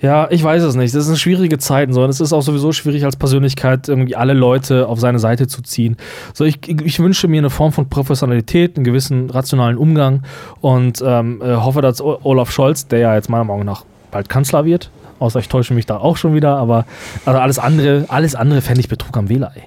[0.00, 0.94] Ja, ich weiß es nicht.
[0.94, 2.02] Das sind schwierige Zeiten so.
[2.02, 5.60] Und es ist auch sowieso schwierig als Persönlichkeit, irgendwie alle Leute auf seine Seite zu
[5.62, 5.96] ziehen.
[6.32, 10.22] So, ich, ich wünsche mir eine Form von Professionalität, einen gewissen rationalen Umgang
[10.62, 14.64] und ähm, äh, hoffe, dass Olaf Scholz, der ja jetzt meiner Meinung nach bald Kanzler
[14.64, 16.86] wird, außer ich täusche mich da auch schon wieder, aber
[17.26, 19.64] also alles andere, alles andere fände ich Betrug am Wähler, ey.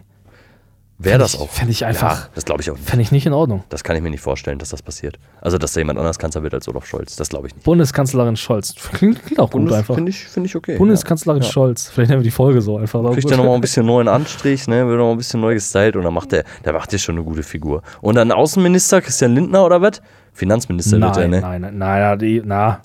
[1.03, 1.49] Wäre das ich- auch.
[1.49, 2.87] fänd ich einfach- Ja, das glaube ich auch nicht.
[2.89, 3.63] Fände ich nicht in Ordnung.
[3.69, 5.17] Das kann ich mir nicht vorstellen, dass das passiert.
[5.41, 7.15] Also, dass da jemand anders Kanzler wird als Olaf Scholz.
[7.15, 7.63] Das glaube ich nicht.
[7.65, 8.75] Bundeskanzlerin Scholz.
[8.93, 9.95] Klingt, klingt auch gut einfach.
[9.95, 10.77] Finde ich, find ich okay.
[10.77, 11.49] Bundeskanzlerin Ja.
[11.49, 11.89] Scholz.
[11.89, 13.03] Vielleicht nennen wir die Folge so einfach.
[13.13, 14.87] Kriegt er nochmal ein bisschen neuen Anstrich, ne?
[14.87, 17.43] wird nochmal ein bisschen neu gestylt und dann macht er, der macht schon eine gute
[17.43, 17.81] Figur.
[18.01, 20.01] Und dann Außenminister, Christian Lindner oder was?
[20.33, 21.41] Finanzminister wird er, Nein, ne?
[21.41, 22.81] nein, nein, nein, ja, die, na.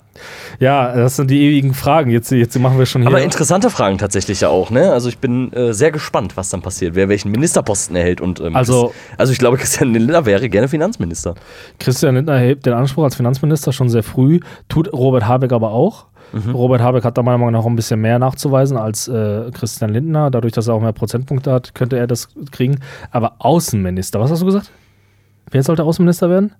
[0.59, 2.11] Ja, das sind die ewigen Fragen.
[2.11, 3.09] Jetzt, jetzt machen wir schon hier.
[3.09, 4.91] Aber interessante Fragen tatsächlich ja auch, ne?
[4.91, 8.19] Also ich bin äh, sehr gespannt, was dann passiert, wer welchen Ministerposten erhält.
[8.21, 11.35] Und, ähm, Also- also ich glaube, Christian Lindner wäre gerne Finanzminister.
[11.79, 16.05] Christian Lindner hebt den Anspruch als Finanzminister schon sehr früh, tut Robert Habeck aber auch.
[16.33, 16.51] Mhm.
[16.53, 20.29] Robert Habeck hat da meiner Meinung nach ein bisschen mehr nachzuweisen als äh, Christian Lindner.
[20.29, 22.79] Dadurch, dass er auch mehr Prozentpunkte hat, könnte er das kriegen.
[23.09, 24.69] Aber Außenminister, was hast du gesagt?
[25.49, 26.51] Wer sollte Außenminister werden?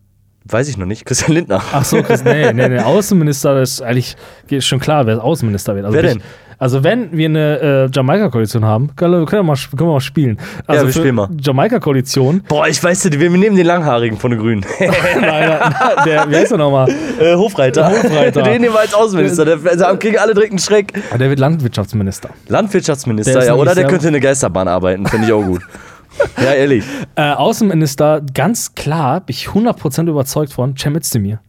[0.50, 1.06] Weiß ich noch nicht.
[1.06, 1.62] Christian Lindner.
[1.72, 4.16] Ach so, Chris, nee, nee, nee, Außenminister ist eigentlich
[4.50, 5.86] ist schon klar, wer Außenminister wird.
[5.86, 6.22] Also Wer denn?
[6.60, 10.02] Also wenn wir eine äh, Jamaika-Koalition haben, können wir, können, wir mal, können wir mal
[10.02, 10.38] spielen.
[10.68, 11.30] Also wir für spielen mal.
[11.39, 14.66] Jamaika-Koalition, Boah, ich weiß nicht, wir nehmen den Langhaarigen von den Grünen.
[15.22, 15.60] nein,
[16.06, 16.89] der, wie heißt der nochmal?
[17.18, 17.89] äh, Hofreiter.
[17.89, 18.41] Hofreiter.
[18.41, 19.45] den nehmen wir als Außenminister.
[19.45, 20.91] Der, also, kriegen alle direkt einen Schreck.
[21.12, 22.30] Ah, Der wird Landwirtschaftsminister.
[22.50, 25.62] Landwirtschaftsminister, Der ja, oder der könnte in eine Geisterbahn arbeiten, finde ich auch gut.
[26.38, 26.84] ja, ehrlich.
[27.15, 31.39] Äh, Außenminister, ganz klar, bin ich 100% überzeugt von Cem Özdemir.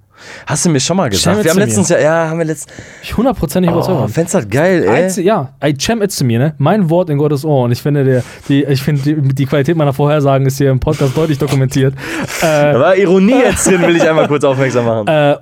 [0.47, 1.35] Hast du mir schon mal gesagt?
[1.35, 2.77] Cem Wir haben letztens ja, ja, haben wir letztens.
[2.77, 4.89] Bin ich 100% überzeugt Oh, fändest du das geil, ey?
[5.05, 6.55] Einzig, ja, ey, Cem Özdemir, ne?
[6.59, 7.65] Mein Wort in Gottes Ohr.
[7.65, 10.79] Und ich finde, der, die, ich finde die, die Qualität meiner Vorhersagen ist hier im
[10.79, 11.95] Podcast deutlich dokumentiert.
[12.43, 15.07] Da Äh, war Ironie jetzt drin, will ich einmal kurz aufmerksam machen.
[15.09, 15.37] äh,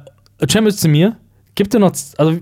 [0.49, 1.17] Cem Özdemir
[1.57, 2.39] gibt dir noch, also,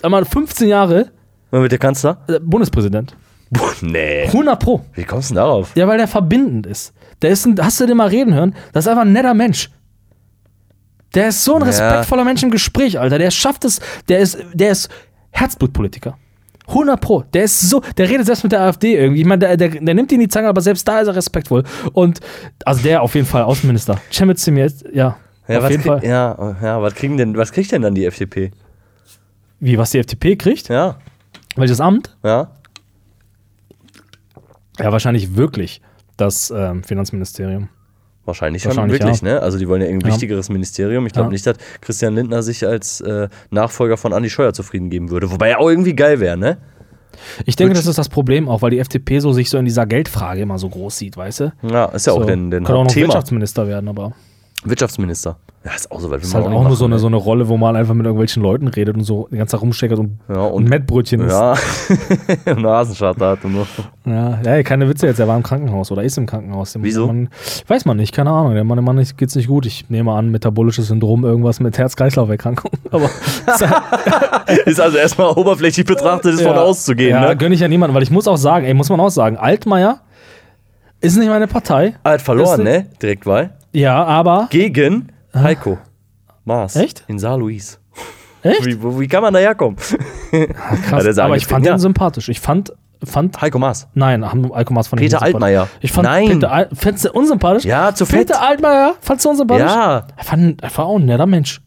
[0.00, 1.06] sag mal, 15 Jahre
[1.50, 2.18] Mal mit der Kanzler?
[2.28, 3.16] äh, Bundespräsident.
[3.50, 4.24] Boah, nee.
[4.26, 4.80] 100 Pro.
[4.94, 5.74] Wie kommst du denn darauf?
[5.76, 6.92] Ja, weil der verbindend ist.
[7.22, 8.54] Der ist ein, hast du den mal reden hören?
[8.72, 9.70] Das ist einfach ein netter Mensch.
[11.14, 11.66] Der ist so ein Ja.
[11.68, 13.18] respektvoller Mensch im Gespräch, Alter.
[13.18, 14.88] Der schafft es, der ist, der ist
[15.30, 16.16] Herzblutpolitiker.
[16.68, 17.22] 100 Pro.
[17.34, 19.20] Der ist so, der redet selbst mit der AfD irgendwie.
[19.20, 21.62] Ich meine, der, der, der nimmt ihn die Zange, aber selbst da ist er respektvoll.
[21.92, 22.20] Und,
[22.64, 24.00] also der auf jeden Fall Außenminister.
[24.10, 25.16] Cem Özdemir, ist- ja.
[25.46, 26.02] Ja, auf was jeden Fall.
[26.02, 28.50] ja, ja, was kriegen denn, was kriegt denn dann die FDP?
[29.60, 30.68] Wie, was die FDP kriegt?
[30.70, 30.96] Ja,
[31.54, 32.16] Welches Amt?
[32.24, 32.50] ja.
[34.78, 35.80] Ja, wahrscheinlich wirklich
[36.16, 37.68] das ähm, Finanzministerium.
[38.26, 39.34] Wahrscheinlich, Wahrscheinlich, wirklich, ja.
[39.34, 39.40] ne?
[39.42, 40.14] Also die wollen ja irgendein Ja.
[40.14, 41.04] wichtigeres Ministerium.
[41.06, 41.32] Ich glaube Ja.
[41.32, 45.30] nicht, dass Christian Lindner sich als äh, Nachfolger von Andi Scheuer zufrieden geben würde.
[45.30, 46.56] Wobei er auch irgendwie geil wäre, ne?
[47.44, 49.86] Ich denke, das ist das Problem auch, weil die FDP so sich so in dieser
[49.86, 51.52] Geldfrage immer so groß sieht, weißt du?
[51.62, 52.24] Ja, ist ja auch so.
[52.24, 53.08] den, den Kann auch noch Thema.
[53.08, 54.12] Wirtschaftsminister werden, aber
[54.64, 55.36] Wirtschaftsminister.
[55.64, 56.20] Ja, ist auch so weit.
[56.20, 56.98] will ist halt nicht auch nur so eine, ne?
[56.98, 59.62] so eine Rolle, wo man einfach mit irgendwelchen Leuten redet und so den ganzen Tag
[59.62, 61.34] rumsteckert und, Ja, und und- Mettbrötchen isst.
[61.34, 61.54] Ja,
[62.54, 64.10] Nasenschatter hat und so.
[64.10, 66.74] Ja, ja, keine Witze jetzt, er war im Krankenhaus oder ist im Krankenhaus.
[66.74, 67.06] Dem Wieso?
[67.06, 67.30] Mann,
[67.66, 68.54] weiß man nicht, keine Ahnung.
[68.54, 69.64] Der Mann, dem Mann geht's nicht gut.
[69.64, 72.70] Ich nehme an, metabolisches Syndrom, irgendwas mit Herz-Kreislauf-Erkrankung.
[72.90, 73.08] Aber
[74.66, 77.36] Ist also erstmal oberflächlich betrachtet, ist von auszugehen, ja, ne?
[77.36, 80.00] gönne ich ja niemanden, weil ich muss auch sagen, ey, muss man auch sagen, Altmaier
[81.00, 81.94] ist nicht meine Partei.
[82.04, 82.86] Er hat verloren, ne?
[83.00, 83.50] Direktwahl.
[83.74, 85.78] Ja, aber Gegen Heiko
[86.44, 86.76] Maas.
[86.76, 87.04] Echt?
[87.08, 87.78] In Saar Louis.
[88.42, 88.64] Echt?
[88.64, 89.76] Wie, wie kann man da herkommen?
[89.76, 90.00] krass.
[91.04, 91.74] der sagen aber ich fand ja.
[91.74, 92.28] den sympathisch.
[92.28, 92.72] Ich fand,
[93.02, 93.88] fand Heiko Maas.
[93.94, 95.22] nein, Alkomas fand ich Peter.
[95.22, 95.68] Altmaier.
[95.80, 96.28] Ich fand Nein.
[96.28, 97.64] Peter Al fandst du unsympathisch?
[97.64, 98.28] Ja, zu fett.
[98.28, 99.66] Peter Altmaier, fandst du unsympathisch?
[99.66, 100.06] Ja.
[100.16, 101.60] Er, fand, er war auch ein netter Mensch.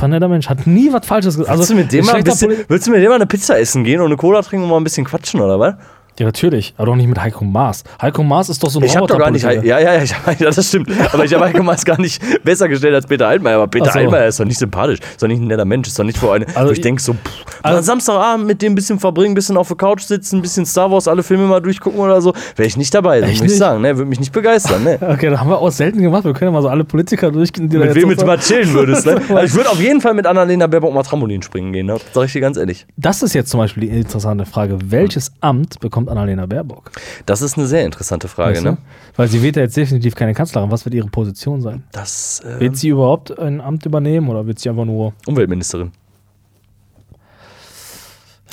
[0.00, 0.48] Ein netter Mensch.
[0.48, 1.58] Hat nie was Falsches gesagt.
[1.58, 3.26] Willst, du mit dem mal ein schlechter bisschen, Poli- willst du mit dem mal eine
[3.26, 5.74] Pizza essen gehen und eine Cola trinken und mal ein bisschen quatschen, oder was?
[6.20, 6.74] Ja, natürlich.
[6.76, 7.82] Aber doch nicht mit Heiko Maas.
[8.00, 9.42] Heiko Maas ist doch so ein Ich habe doch gar nicht.
[9.42, 10.90] Ja, ja, ja, ich ja, das stimmt.
[11.12, 13.56] Aber ich habe Heiko Maas gar nicht besser gestellt als Peter Altmaier.
[13.56, 13.98] Aber Peter so.
[13.98, 15.00] Altmaier ist doch nicht sympathisch.
[15.00, 15.88] Ist doch nicht ein netter Mensch.
[15.88, 16.46] Ist doch nicht vor eine.
[16.54, 19.68] Also ich denke so, pff, Also- Samstagabend mit dem ein bisschen verbringen, ein bisschen auf
[19.68, 22.34] der Couch sitzen, ein bisschen Star Wars, alle Filme mal durchgucken oder so.
[22.56, 23.56] Wäre ich nicht dabei, muss ich nicht?
[23.56, 23.80] sagen.
[23.80, 23.96] Ne?
[23.96, 24.84] Würde mich nicht begeistern.
[24.84, 24.98] Ne?
[25.10, 26.24] Okay, das haben wir auch selten gemacht.
[26.24, 29.06] Wir können ja mal so alle Politiker durchgehen, die Mit wem du mal chillen würdest.
[29.06, 29.20] Ne?
[29.28, 31.86] So- Also ich würde auf jeden Fall mit Annalena Baerbock mal Trampolin springen gehen.
[31.86, 31.96] Ne?
[32.12, 32.86] Sag ich dir ganz ehrlich.
[32.98, 34.76] Das ist jetzt zum Beispiel die interessante Frage.
[34.84, 36.90] Welches Amt bekommt Annalena Baerbock?
[37.26, 38.56] Das ist eine sehr interessante Frage.
[38.56, 38.70] Weißt du?
[38.72, 38.78] Ne?
[39.16, 40.70] Weil sie wird ja jetzt definitiv keine Kanzlerin.
[40.70, 41.84] Was wird ihre Position sein?
[41.92, 45.92] Das äh, Wird sie überhaupt ein Amt übernehmen oder wird sie einfach nur Umweltministerin.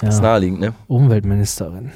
[0.01, 0.73] ja, ist naheliegend, ne?
[0.87, 1.91] Umweltministerin?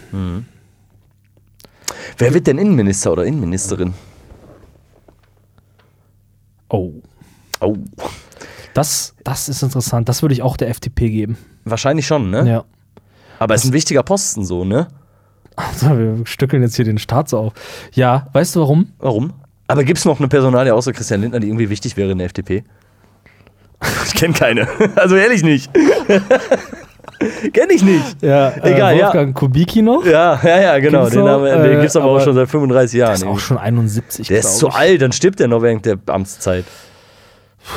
[2.18, 3.93] Wer wird denn Innenminister oder Innenministerin?
[6.70, 6.93] Oh,
[7.64, 7.78] Oh,
[8.74, 10.09] das, das ist interessant.
[10.09, 11.38] Das würde ich auch der FDP geben.
[11.64, 12.47] wahrscheinlich schon, ne?
[12.49, 12.64] Ja.
[13.38, 14.88] Aber es ist ein wichtiger Posten so, ne?
[15.72, 17.53] Also, wir stückeln jetzt hier den Staat so auf.
[17.93, 18.88] Ja, weißt du warum?
[18.99, 19.34] Warum?
[19.68, 22.26] Aber gibt es noch eine Personalie außer Christian Lindner, die irgendwie wichtig wäre in der
[22.26, 22.64] FDP?
[24.05, 24.68] Ich kenne keine.
[24.95, 25.72] Also ehrlich nicht.
[27.53, 28.22] Kenn ich nicht.
[28.22, 29.05] Ja, Egal, ja.
[29.05, 30.05] Wolfgang Kubicki noch.
[30.05, 31.01] Ja, ja, ja, genau.
[31.01, 31.43] Gibt's Den, noch?
[31.43, 33.07] den Äh, gibt es aber auch aber schon seit 35 Jahren.
[33.09, 35.97] Der ist auch schon 71, der ist zu alt, dann stirbt er noch während der
[36.07, 36.66] Amtszeit.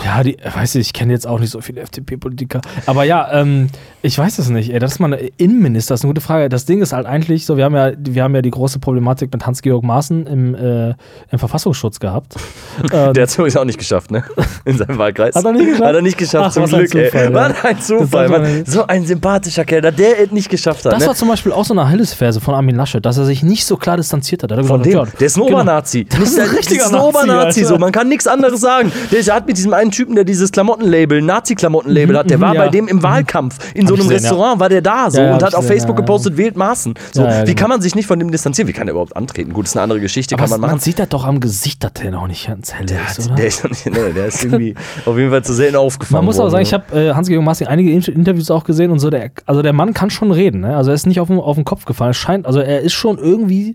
[0.05, 2.61] Ja, die, weiß ich, ich kenne jetzt auch nicht so viele FDP-Politiker.
[2.87, 3.69] Aber ja, ähm,
[4.03, 4.73] ich weiß es nicht.
[4.73, 6.49] Ey, das ist mal eine Innenminister, das ist eine gute Frage.
[6.49, 9.33] Das Ding ist halt eigentlich so, wir haben ja, wir haben ja die große Problematik
[9.33, 10.95] mit Hans-Georg Maaßen im, äh,
[11.31, 12.35] im Verfassungsschutz gehabt.
[12.91, 14.25] Der hat es übrigens auch nicht geschafft, ne?
[14.65, 15.35] In seinem Wahlkreis.
[15.35, 15.85] Hat er nicht geschafft?
[15.85, 17.11] Hat er nicht geschafft, Ach, zum ein Glück, ey.
[17.11, 17.35] Zufall.
[17.35, 18.43] War ein Zufall, Mann.
[18.43, 18.71] nicht.
[18.71, 20.93] So ein sympathischer Kerl, der es nicht geschafft hat.
[20.93, 21.09] das ne?
[21.09, 23.77] war zum Beispiel auch so eine Hellesferse von Armin Laschet, dass er sich nicht so
[23.77, 24.53] klar distanziert hat.
[24.53, 25.57] Hat Von dem, gesagt, ja, der ist ein genau.
[25.57, 26.05] Obernazi.
[26.05, 27.79] Das ist ein richtiger das ist ein Nazi, Obernazi, so.
[27.79, 28.91] Man kann nichts anderes sagen.
[29.13, 32.63] Der hat mit diesem einen Typen, der dieses Klamottenlabel, Nazi-Klamottenlabel hat, der mhm, war ja.
[32.65, 33.59] bei dem im Wahlkampf.
[33.75, 34.31] In so Hab ich einem gesehen, ja.
[34.31, 36.07] Restaurant war der da so Ja, ja, und hat auf gesehen, Facebook ja, ja.
[36.07, 36.95] gepostet, wählt Maßen.
[37.13, 37.61] So, Ja, ja, wie genau.
[37.61, 38.69] kann man sich nicht von dem distanzieren?
[38.69, 39.53] Wie kann er überhaupt antreten?
[39.53, 40.71] Gut, ist eine andere Geschichte, Aber kann man machen.
[40.73, 43.35] man sieht das doch am Gesicht, dass der noch nicht ganz hell Der, ist, oder?
[43.37, 44.75] der, ist, nicht- der ist irgendwie
[45.07, 46.19] auf jeden Fall zu selten aufgefallen.
[46.19, 46.85] Man muss aber worden, sagen, ne?
[46.93, 49.11] ich habe äh, Hans-Georg Maaßen einige In- Interviews auch gesehen und so.
[49.11, 50.61] Der, also der Mann kann schon reden.
[50.61, 50.77] Ne?
[50.77, 52.11] Also er ist nicht auf den, auf den Kopf gefallen.
[52.13, 53.75] Es scheint, also er ist schon irgendwie.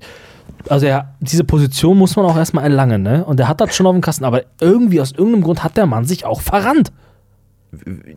[0.68, 3.24] Also er, diese Position muss man auch erstmal erlangen, ne?
[3.24, 5.86] Und der hat das schon auf dem Kasten, aber irgendwie aus irgendeinem Grund hat der
[5.86, 6.92] Mann sich auch verrannt.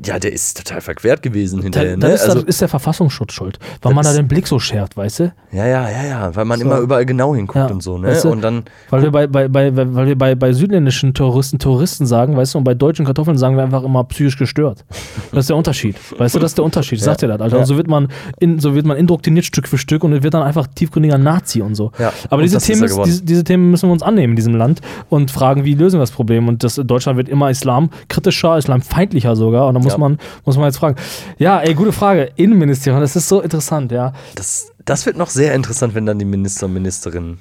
[0.05, 1.97] Ja, der ist total verquert gewesen hinterher.
[1.99, 2.15] da Ne?
[2.15, 5.33] ist, Also, ist der Verfassungsschutz schuld, weil man da den Blick so schärft, weißt du?
[5.53, 6.65] ja, ja, ja, ja, weil man So.
[6.65, 8.09] immer überall genau hinguckt Ja, und so, ne?
[8.09, 11.59] weißt du, und dann, Weil wir bei, bei, bei, weil wir bei, bei südländischen Touristen
[11.59, 14.85] Touristen sagen, weißt du, und bei deutschen Kartoffeln sagen wir einfach immer psychisch gestört.
[15.33, 15.97] Das ist der Unterschied.
[16.19, 16.99] Weißt du, das ist der Unterschied.
[16.99, 17.57] Ich sag dir das, Alter.
[17.57, 17.61] Ja.
[17.63, 20.43] Und so wird man in, so wird man indoktriniert Stück für Stück und wird dann
[20.43, 21.91] einfach tiefgründiger Nazi und so.
[21.99, 24.81] Ja, Aber und diese Themen, diese, diese Themen müssen wir uns annehmen in diesem Land
[25.09, 26.49] und fragen, wie lösen wir das Problem.
[26.49, 29.67] Und das Deutschland wird immer islamkritischer, islamfeindlicher sogar.
[29.69, 29.99] Und da muss Ja.
[29.99, 30.97] man, muss man jetzt fragen.
[31.39, 32.31] Ja, ey, gute Frage.
[32.37, 34.13] Innenministerium, das ist so interessant, ja.
[34.35, 37.39] das, das wird noch sehr interessant, wenn dann die Minister und Ministerinnen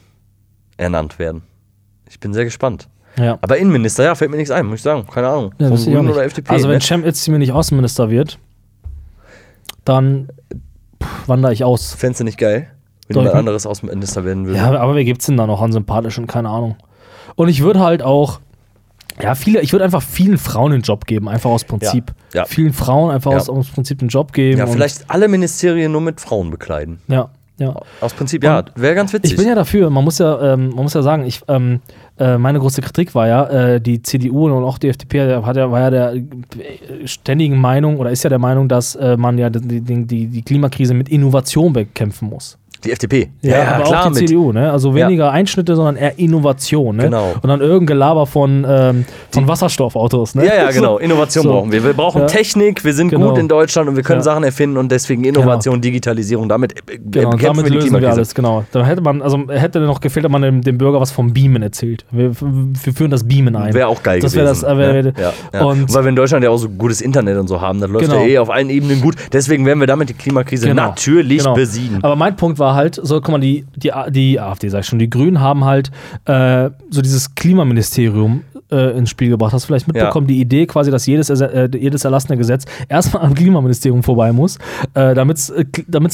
[0.77, 1.43] ernannt werden.
[2.09, 2.89] Ich bin sehr gespannt.
[3.17, 3.37] Ja.
[3.41, 5.05] Aber Innenminister, ja, fällt mir nichts ein, muss ich sagen.
[5.05, 5.53] Keine Ahnung.
[5.59, 6.51] Ja, Von Grünen oder FDP.
[6.51, 6.81] Also wenn ne?
[6.81, 8.39] Cem Özdemir nicht Außenminister wird,
[9.85, 10.29] dann
[11.01, 11.93] pff, wandere ich aus.
[11.93, 12.67] Fändest du nicht geil,
[13.07, 14.59] wenn jemand anderes Außenminister werden würde?
[14.59, 16.27] Ja, aber wer gibt's denn da noch an sympathischen?
[16.27, 16.75] Keine Ahnung.
[17.35, 18.39] Und ich würde halt auch,
[19.21, 22.13] ja, viele, ich würde einfach vielen Frauen den Job geben, einfach aus Prinzip.
[22.33, 22.45] Ja, ja.
[22.45, 24.59] Vielen Frauen einfach aus, aus Prinzip den Job geben.
[24.59, 26.99] Ja, vielleicht alle Ministerien nur mit Frauen bekleiden.
[27.07, 27.29] Ja,
[27.61, 27.75] ja.
[27.99, 29.31] Aus Prinzip, ja, wäre ganz witzig.
[29.31, 31.81] Ich bin ja dafür, man muss ja, ähm, man muss ja sagen, ich, ähm,
[32.17, 35.69] äh, meine große Kritik war ja, äh, die CDU und auch die FDP hat ja,
[35.69, 36.23] war ja der äh,
[37.05, 40.95] ständigen Meinung oder ist ja der Meinung, dass äh, man ja die, die, die Klimakrise
[40.95, 42.57] mit Innovation bekämpfen muss.
[42.83, 43.29] Die FDP.
[43.41, 44.71] Ja, aber auch die CDU, ne?
[44.71, 47.03] Also weniger Einschnitte, sondern eher Innovation, ne?
[47.03, 47.33] Genau.
[47.41, 50.45] Und dann irgendein Gelaber von, ähm, von Wasserstoffautos, ne?
[50.45, 50.97] Ja, ja, genau.
[50.99, 51.49] Innovation So.
[51.51, 51.83] brauchen wir.
[51.83, 52.27] Wir brauchen Ja.
[52.27, 53.29] Technik, wir sind Genau.
[53.29, 54.23] gut in Deutschland und wir können Ja.
[54.23, 57.85] Sachen erfinden und deswegen Innovation, Digitalisierung, damit äh, Genau, und bekämpfen damit wir die lösen
[57.91, 58.11] wir Klimakrise.
[58.19, 58.63] alles, genau.
[58.71, 61.61] Da hätte man, also hätte noch gefehlt, dass man dem, dem Bürger was vom Beamen
[61.61, 62.05] erzählt.
[62.11, 63.73] Wir, wir führen das Beamen ein.
[63.73, 64.45] Wäre auch geil Das gewesen.
[64.45, 65.65] wäre das, äh, wär, ja, ja, ja.
[65.65, 68.05] Und Weil wir in Deutschland ja auch so gutes Internet und so haben, das läuft
[68.05, 68.21] Genau.
[68.21, 69.15] ja eh auf allen Ebenen gut.
[69.31, 70.87] Deswegen werden wir damit die Klimakrise Genau.
[70.87, 71.53] natürlich Genau.
[71.53, 71.99] besiegen.
[72.03, 74.99] Aber mein Punkt war halt, so, guck mal, die, die, die AfD, sag ich schon,
[74.99, 75.91] die Grünen haben halt
[76.25, 79.53] äh, so dieses Klimaministerium äh, ins Spiel gebracht.
[79.53, 83.33] Hast du vielleicht mitbekommen, die Idee quasi, dass jedes, äh, jedes erlassene Gesetz erstmal am
[83.33, 84.57] Klimaministerium vorbei muss,
[84.93, 85.65] äh, damit es äh,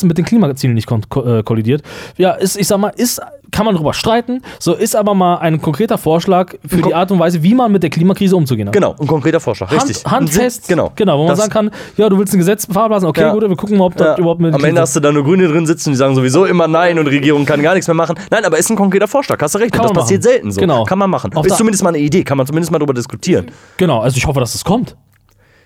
[0.04, 1.84] mit den Klimazielen nicht kon äh, kollidiert.
[2.18, 5.62] Ja, ist, ich sag mal, ist, kann man drüber streiten, so ist aber mal ein
[5.62, 8.74] konkreter Vorschlag für die Art und Weise, wie man mit der Klimakrise umzugehen hat.
[8.74, 10.04] Genau, ein konkreter Vorschlag, richtig.
[10.04, 10.92] Hand, handfest, Genau.
[10.96, 13.34] genau, wo man Das- sagen kann, ja, du willst ein Gesetz verblasen, okay, Ja.
[13.34, 15.24] gut, wir gucken mal, ob das Ja, überhaupt mit am Ende hast du da nur
[15.24, 18.16] Grüne drin sitzen, die sagen sowieso immer Nein und Regierung kann gar nichts mehr machen.
[18.30, 19.72] Nein, aber ist ein konkreter Vorschlag, hast du recht.
[19.72, 20.32] Kann das passiert machen.
[20.34, 20.60] selten so.
[20.62, 20.84] Genau.
[20.84, 21.34] Kann man machen.
[21.36, 23.48] Auch ist zumindest mal eine Idee, kann man zumindest mal drüber diskutieren.
[23.78, 24.96] Genau, also ich hoffe, dass es kommt.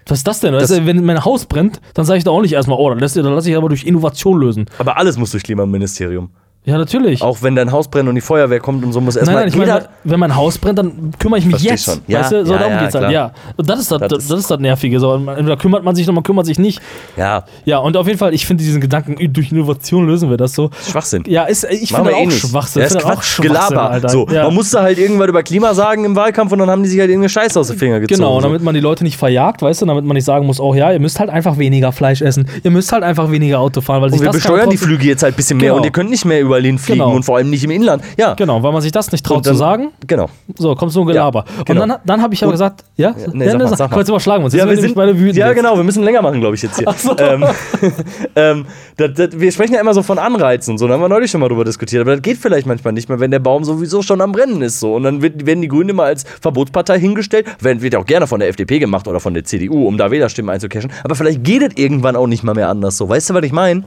[0.07, 0.53] Was ist das denn?
[0.53, 3.21] Das wenn mein Haus brennt, dann sage ich da auch nicht erstmal, oh, dann lasse
[3.21, 4.65] dann lass ich aber durch Innovation lösen.
[4.77, 6.31] Aber alles muss durch Klimaministerium.
[6.63, 7.23] Ja, natürlich.
[7.23, 9.47] Auch wenn dein Haus brennt und die Feuerwehr kommt und so muss nein, erstmal nein,
[9.47, 9.73] ich jeder.
[9.73, 11.85] meine, wenn mein Haus brennt, dann kümmere ich mich Versteh jetzt.
[11.85, 12.01] schon.
[12.05, 12.45] Ja, weißt du?
[12.45, 13.11] So, ja, darum ja, geht's halt.
[13.11, 13.31] Ja.
[13.57, 14.99] Und das ist das, Das das, ist- das, ist das Nervige.
[14.99, 15.11] So.
[15.15, 16.79] Entweder kümmert man sich noch, man kümmert sich nicht.
[17.17, 20.53] ja, Ja, und auf jeden Fall, ich finde diesen Gedanken, durch Innovation lösen wir das
[20.53, 20.69] so.
[20.87, 21.23] Schwachsinn.
[21.25, 22.39] Ja, ist, ich Machen finde eh auch nicht.
[22.47, 22.81] Schwachsinn.
[22.81, 23.89] Ja, ist Ich finde auch Quatsch, Schwachsinn, Gelaber.
[23.89, 24.09] Alter.
[24.09, 24.43] So, ja.
[24.43, 27.09] Man musste halt irgendwas über Klima sagen im Wahlkampf und dann haben die sich halt
[27.09, 28.19] irgendeine Scheiße aus den Fingern gezogen.
[28.19, 30.59] Genau, und damit man die Leute nicht verjagt, weißt du, damit man nicht sagen muss,
[30.59, 33.81] oh ja, ihr müsst halt einfach weniger Fleisch essen, ihr müsst halt einfach weniger Auto
[33.81, 35.77] fahren, weil sich Und wir das besteuern die Flüge jetzt halt ein bisschen mehr Genau.
[35.77, 37.15] und ihr könnt nicht mehr überall hinfliegen Genau.
[37.15, 38.03] und vor allem nicht im Inland.
[38.17, 39.91] Ja, Genau, weil man sich das nicht traut dann- zu sagen.
[40.05, 40.27] Genau.
[40.57, 41.45] So, kommt so ein Gelaber.
[41.65, 41.83] genau.
[41.83, 43.95] Und dann, dann habe ich aber gesagt, ja, nee, sag mal, sag mal.
[43.95, 44.53] kurz überschlagen wir uns.
[44.53, 45.55] Ja, wir werden sind, beide wütend ja jetzt.
[45.55, 46.91] genau, wir müssen länger machen, glaube ich, jetzt hier.
[46.97, 47.15] So.
[47.17, 47.45] Ähm,
[48.35, 48.65] ähm,
[48.97, 51.31] das, das, wir sprechen ja immer so von Anreizen und so, da haben wir neulich
[51.31, 54.01] schon mal drüber diskutiert, aber das geht vielleicht manchmal nicht mehr, wenn der Baum sowieso
[54.01, 54.79] schon am Brennen ist.
[54.79, 54.95] So.
[54.95, 58.27] Und dann wird, werden die Grünen immer als Verbotspartei hingestellt, wird, wird ja auch gerne
[58.27, 61.61] von der FDP gemacht oder von der CDU, um da Wählerstimmen einzucashen, aber vielleicht geht
[61.61, 63.07] es irgendwann auch nicht mal mehr anders so.
[63.09, 63.83] Weißt du, was ich meine?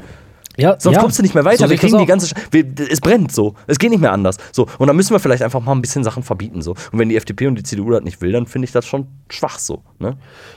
[0.56, 1.00] Ja, Sonst ja.
[1.02, 1.64] kommst du nicht mehr weiter.
[1.64, 2.28] So wir kriegen die ganze.
[2.28, 3.54] Sch wir, es brennt so.
[3.66, 4.36] Es geht nicht mehr anders.
[4.52, 4.66] So.
[4.78, 6.62] Und dann müssen wir vielleicht einfach mal ein bisschen Sachen verbieten.
[6.62, 6.72] So.
[6.92, 9.06] Und wenn die FDP und die CDU das nicht will, dann finde ich das schon
[9.30, 9.82] schwach so.
[9.98, 10.16] Ne?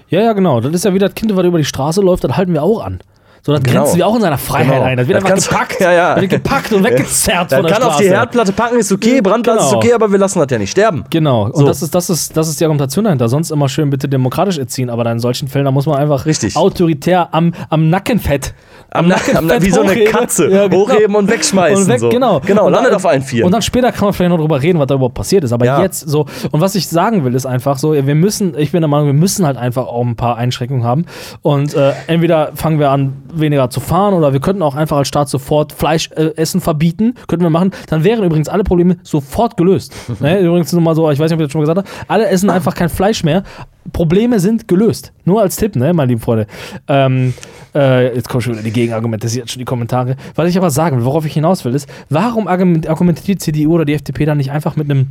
[0.10, 0.62] Ja, ja, genau.
[0.62, 2.84] Das ist ja wieder das Kind, was über die Straße läuft, das halten wir auch
[2.84, 3.00] an.
[3.44, 3.82] So, das Genau.
[3.84, 4.84] grenzen wir auch in seiner Freiheit Genau.
[4.84, 4.98] ein.
[4.98, 5.78] Das wird Das einfach gepackt.
[5.80, 6.20] Ja, ja.
[6.20, 7.96] Wird gepackt und weggezerrt Man von der kann Straße.
[7.96, 9.78] auf die Herdplatte packen, ist okay, Brandplatz ist Genau.
[9.78, 11.06] okay, aber wir lassen das ja nicht sterben.
[11.10, 11.66] Genau, und So.
[11.66, 13.30] das, ist, das, ist, das ist die Argumentation dahinter.
[13.30, 16.26] Sonst immer schön bitte demokratisch erziehen, aber dann in solchen Fällen, da muss man einfach
[16.26, 16.56] Richtig.
[16.58, 18.54] autoritär am, am Nackenfett.
[18.90, 20.12] Am, Na am, Na- wie so eine hochheben.
[20.14, 20.50] Katze.
[20.50, 20.88] Ja, genau.
[20.88, 21.84] Hochheben und wegschmeißen.
[21.84, 22.10] Und weg, so.
[22.10, 22.40] genau.
[22.40, 23.46] Genau, und landet dann- auf allen Vieren.
[23.46, 25.52] Und dann später kann man vielleicht noch drüber reden, was da überhaupt passiert ist.
[25.52, 25.82] Aber Ja.
[25.82, 28.88] jetzt so, und was ich sagen will, ist einfach so, wir müssen, ich bin der
[28.88, 31.06] Meinung, wir müssen halt einfach auch ein paar Einschränkungen haben.
[31.42, 35.08] Und äh, entweder fangen wir an, weniger zu fahren, oder wir könnten auch einfach als
[35.10, 37.16] Staat sofort Fleischessen äh, Essen verbieten.
[37.28, 37.72] Könnten wir machen.
[37.90, 39.94] Dann wären übrigens alle Probleme sofort gelöst.
[40.22, 40.40] ne?
[40.40, 42.50] Übrigens nochmal so, ich weiß nicht, ob ich das schon mal gesagt habe, alle essen
[42.50, 43.44] einfach kein Fleisch mehr.
[43.94, 45.14] Probleme sind gelöst.
[45.26, 46.48] Nur als Tipp, ne, meine lieben Freunde.
[46.88, 47.34] Ähm,
[47.76, 50.16] äh, jetzt kommen schon wieder die Gegenargumente, jetzt schon die Kommentare.
[50.36, 53.74] Was ich aber sagen will, worauf ich hinaus will, ist, warum argument- argumentiert die CDU
[53.76, 55.08] oder die FDP dann nicht einfach mit einem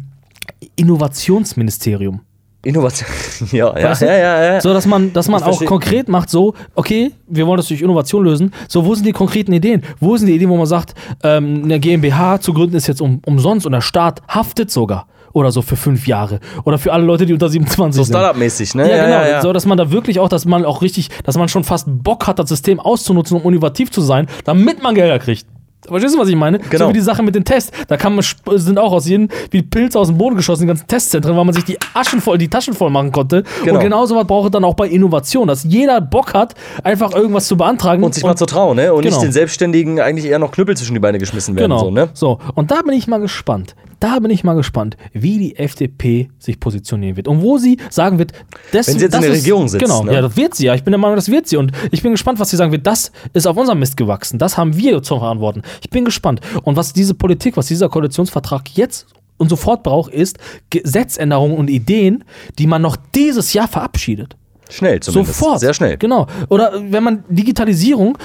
[0.76, 2.20] Innovationsministerium?
[2.66, 3.08] Innovation.
[3.52, 4.60] ja, ja, ja, ja, ja.
[4.60, 8.24] So, dass man, dass man auch konkret macht, so, okay, wir wollen das durch Innovation
[8.24, 8.52] lösen.
[8.68, 9.82] So, wo sind die konkreten Ideen?
[10.00, 13.20] Wo sind die Ideen, wo man sagt, ähm, eine GmbH zu gründen ist jetzt um,
[13.24, 15.06] umsonst und der Staat haftet sogar.
[15.36, 16.40] Oder so für fünf Jahre.
[16.64, 18.14] Oder für alle Leute, die unter 27 So sind.
[18.14, 18.88] Startup-mäßig, ne?
[18.90, 19.42] Ja, genau.
[19.42, 22.26] So, dass man da wirklich auch, dass man auch richtig, dass man schon fast Bock
[22.26, 25.44] hat, das System auszunutzen, um innovativ zu sein, damit man Gelder kriegt.
[25.86, 26.58] Verstehst du, was ich meine?
[26.58, 26.86] Genau.
[26.86, 27.70] So wie die Sache mit den Tests.
[27.86, 28.24] Da kann man,
[28.58, 31.54] sind auch aus jedem, wie Pilze aus dem Boden geschossen, die ganzen Testzentren, weil man
[31.54, 33.44] sich die Aschen voll, die Taschen voll machen konnte.
[33.62, 33.74] Genau.
[33.74, 37.46] Und genau sowas braucht es dann auch bei Innovation, dass jeder Bock hat, einfach irgendwas
[37.46, 38.02] zu beantragen.
[38.02, 38.92] Und sich mal zu trauen, ne?
[38.92, 39.14] Und Genau.
[39.16, 41.70] nicht den Selbstständigen eigentlich eher noch Knüppel zwischen die Beine geschmissen werden.
[41.70, 41.84] Genau.
[41.84, 42.08] So, ne?
[42.14, 43.76] so, und da bin ich mal gespannt.
[44.00, 47.28] Da bin ich mal gespannt, wie die FDP sich positionieren wird.
[47.28, 48.32] Und wo sie sagen wird,
[48.72, 50.12] das, Wenn sie jetzt das in der ist, Regierung sitzt, Genau, ne?
[50.12, 50.74] ja, das wird sie ja.
[50.74, 51.56] Ich bin der Meinung, das wird sie.
[51.56, 52.86] Und ich bin gespannt, was sie sagen wird.
[52.86, 54.38] Das ist auf unserem Mist gewachsen.
[54.38, 55.62] Das haben wir zu verantworten.
[55.80, 56.40] Ich bin gespannt.
[56.62, 59.06] Und was diese Politik, was dieser Koalitionsvertrag jetzt
[59.38, 60.38] und sofort braucht, ist
[60.70, 62.24] Gesetzänderungen und Ideen,
[62.58, 64.36] die man noch dieses Jahr verabschiedet.
[64.68, 65.38] Schnell zumindest.
[65.38, 65.60] Sofort.
[65.60, 65.96] Sehr schnell.
[65.96, 66.26] Genau.
[66.48, 68.18] Oder wenn man Digitalisierung,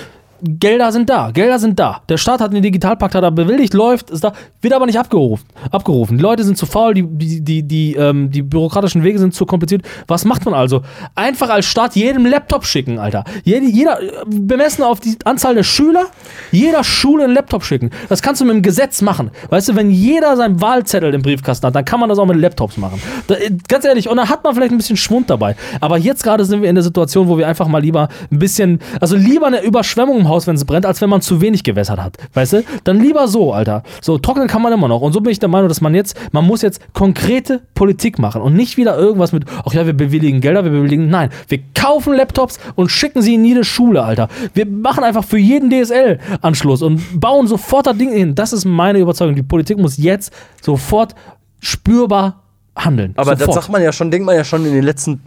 [0.43, 2.01] Gelder sind da, Gelder sind da.
[2.09, 5.45] Der Staat hat den Digitalpakt hat er bewilligt, läuft, ist da, wird aber nicht abgerufen.
[5.69, 6.17] abgerufen.
[6.17, 9.45] Die Leute sind zu faul, die, die, die, die, ähm, die bürokratischen Wege sind zu
[9.45, 9.83] kompliziert.
[10.07, 10.81] Was macht man also?
[11.15, 13.23] Einfach als Staat jedem Laptop schicken, Alter.
[13.43, 16.05] Jede, jeder, äh, bemessen auf die Anzahl der Schüler,
[16.51, 17.91] jeder Schule einen Laptop schicken.
[18.09, 19.29] Das kannst du mit dem Gesetz machen.
[19.49, 22.37] Weißt du, wenn jeder seinen Wahlzettel im Briefkasten hat, dann kann man das auch mit
[22.37, 23.01] Laptops machen.
[23.27, 25.55] Da, äh, ganz ehrlich, und dann hat man vielleicht ein bisschen Schwund dabei.
[25.79, 28.79] Aber jetzt gerade sind wir in der Situation, wo wir einfach mal lieber ein bisschen,
[28.99, 31.99] also lieber eine Überschwemmung im Haus, wenn es brennt, als wenn man zu wenig gewässert
[31.99, 32.17] hat.
[32.33, 32.63] Weißt du?
[32.83, 33.83] Dann lieber so, Alter.
[34.01, 35.01] So, trocknen kann man immer noch.
[35.01, 38.41] Und so bin ich der Meinung, dass man jetzt, man muss jetzt konkrete Politik machen
[38.41, 41.09] und nicht wieder irgendwas mit, ach ja, wir bewilligen Gelder, wir bewilligen.
[41.09, 44.29] Nein, wir kaufen Laptops und schicken sie in jede Schule, Alter.
[44.53, 48.35] Wir machen einfach für jeden DSL-Anschluss und bauen sofort das Ding hin.
[48.35, 49.35] Das ist meine Überzeugung.
[49.35, 51.15] Die Politik muss jetzt sofort
[51.59, 52.41] spürbar
[52.75, 53.13] handeln.
[53.17, 53.47] Aber sofort.
[53.47, 55.21] das sagt man ja schon, denkt man ja schon in den letzten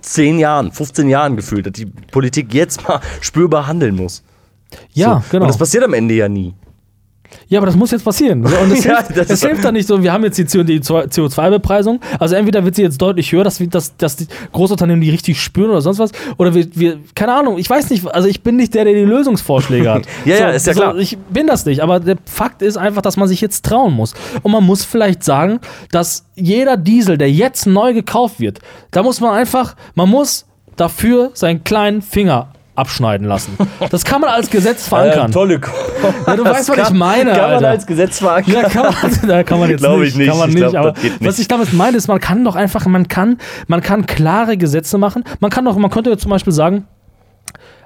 [0.00, 4.22] 10 Jahren, 15 Jahren gefühlt, dass die Politik jetzt mal spürbar handeln muss.
[4.92, 5.30] Ja, so.
[5.30, 5.44] genau.
[5.44, 6.54] Und das passiert am Ende ja nie.
[7.48, 8.46] Ja, aber das muss jetzt passieren.
[8.46, 10.44] So, Und es Ja, hilft, das ist- hilft dann nicht so, wir haben jetzt die
[10.44, 12.00] CO2-Bepreisung.
[12.18, 15.40] Also entweder wird sie jetzt deutlich höher, dass, wir- dass, dass die Großunternehmen die richtig
[15.40, 16.10] spüren oder sonst was.
[16.38, 19.00] Oder wir, wir, keine Ahnung, ich weiß nicht, also ich bin nicht der, der die
[19.00, 20.06] Lösungsvorschläge hat.
[20.24, 20.96] Ja, ja, ist ja klar.
[20.96, 24.14] Ich bin das nicht, aber der Fakt ist einfach, dass man sich jetzt trauen muss.
[24.42, 25.60] Und man muss vielleicht sagen,
[25.90, 28.60] dass jeder Diesel, der jetzt neu gekauft wird,
[28.90, 30.46] da muss man einfach, man muss
[30.76, 33.56] dafür seinen kleinen Finger abschneiden lassen.
[33.90, 35.30] Das kann man als Gesetz verankern.
[35.30, 35.60] Äh, tolle
[36.26, 37.68] Ja, du weißt, was ich meine, Kann man Alter.
[37.70, 38.54] als Gesetz verankern.
[38.54, 38.94] Ja, kann man,
[39.28, 40.10] da kann man jetzt Glaub nicht.
[40.10, 40.28] ich nicht.
[40.28, 40.70] Kann man Ich nicht.
[40.70, 41.24] glaub, aber nicht.
[41.24, 44.96] was ich damit meine, ist, man kann doch einfach, man kann, man kann klare Gesetze
[44.98, 45.24] machen.
[45.40, 46.86] Man kann doch, man könnte zum Beispiel sagen,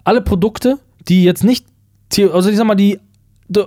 [0.04, 0.78] alle Produkte,
[1.08, 1.66] die jetzt nicht,
[2.32, 3.00] also ich sag mal, die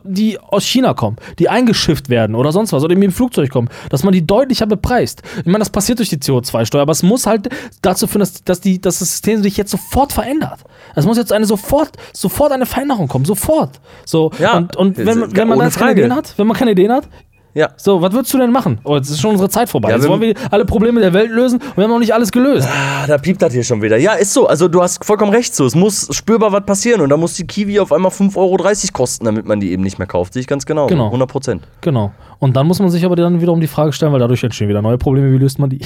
[0.04, 3.70] die aus China kommen, die eingeschifft werden oder sonst was oder irgendwie im Flugzeug kommen,
[3.90, 5.22] dass man die deutlicher bepreist.
[5.40, 7.50] Ich meine, das passiert durch die CO2-Steuer, aber es muss halt
[7.82, 10.60] dazu führen, dass, dass, die, dass das System sich jetzt sofort verändert.
[10.96, 13.80] Es muss jetzt eine sofort, sofort eine Veränderung kommen, sofort.
[14.06, 15.92] So, Ja, und, und das wenn, wenn man keine.
[15.92, 17.08] Ideen hat, wenn man keine Ideen hat,
[17.56, 17.70] Ja.
[17.78, 18.80] so, was würdest du denn machen?
[18.84, 19.90] Oh, jetzt ist schon unsere Zeit vorbei.
[19.90, 22.32] Ja, jetzt wollen wir alle Probleme der Welt lösen und wir haben noch nicht alles
[22.32, 22.68] gelöst.
[22.70, 23.98] Ah, da piept das hier schon wieder.
[23.98, 24.46] Ja, ist so.
[24.46, 25.66] Also du hast vollkommen recht so.
[25.66, 28.58] Es muss spürbar was passieren und da muss die Kiwi auf einmal 5,30 Euro
[28.92, 30.34] kosten, damit man die eben nicht mehr kauft.
[30.34, 30.88] Sehe ich ganz genau.
[30.88, 31.06] Genau.
[31.06, 31.68] 100 Prozent.
[31.80, 32.12] Genau.
[32.40, 34.82] Und dann muss man sich aber dann wiederum die Frage stellen, weil dadurch entstehen wieder
[34.82, 35.32] neue Probleme.
[35.32, 35.80] Wie löst man die?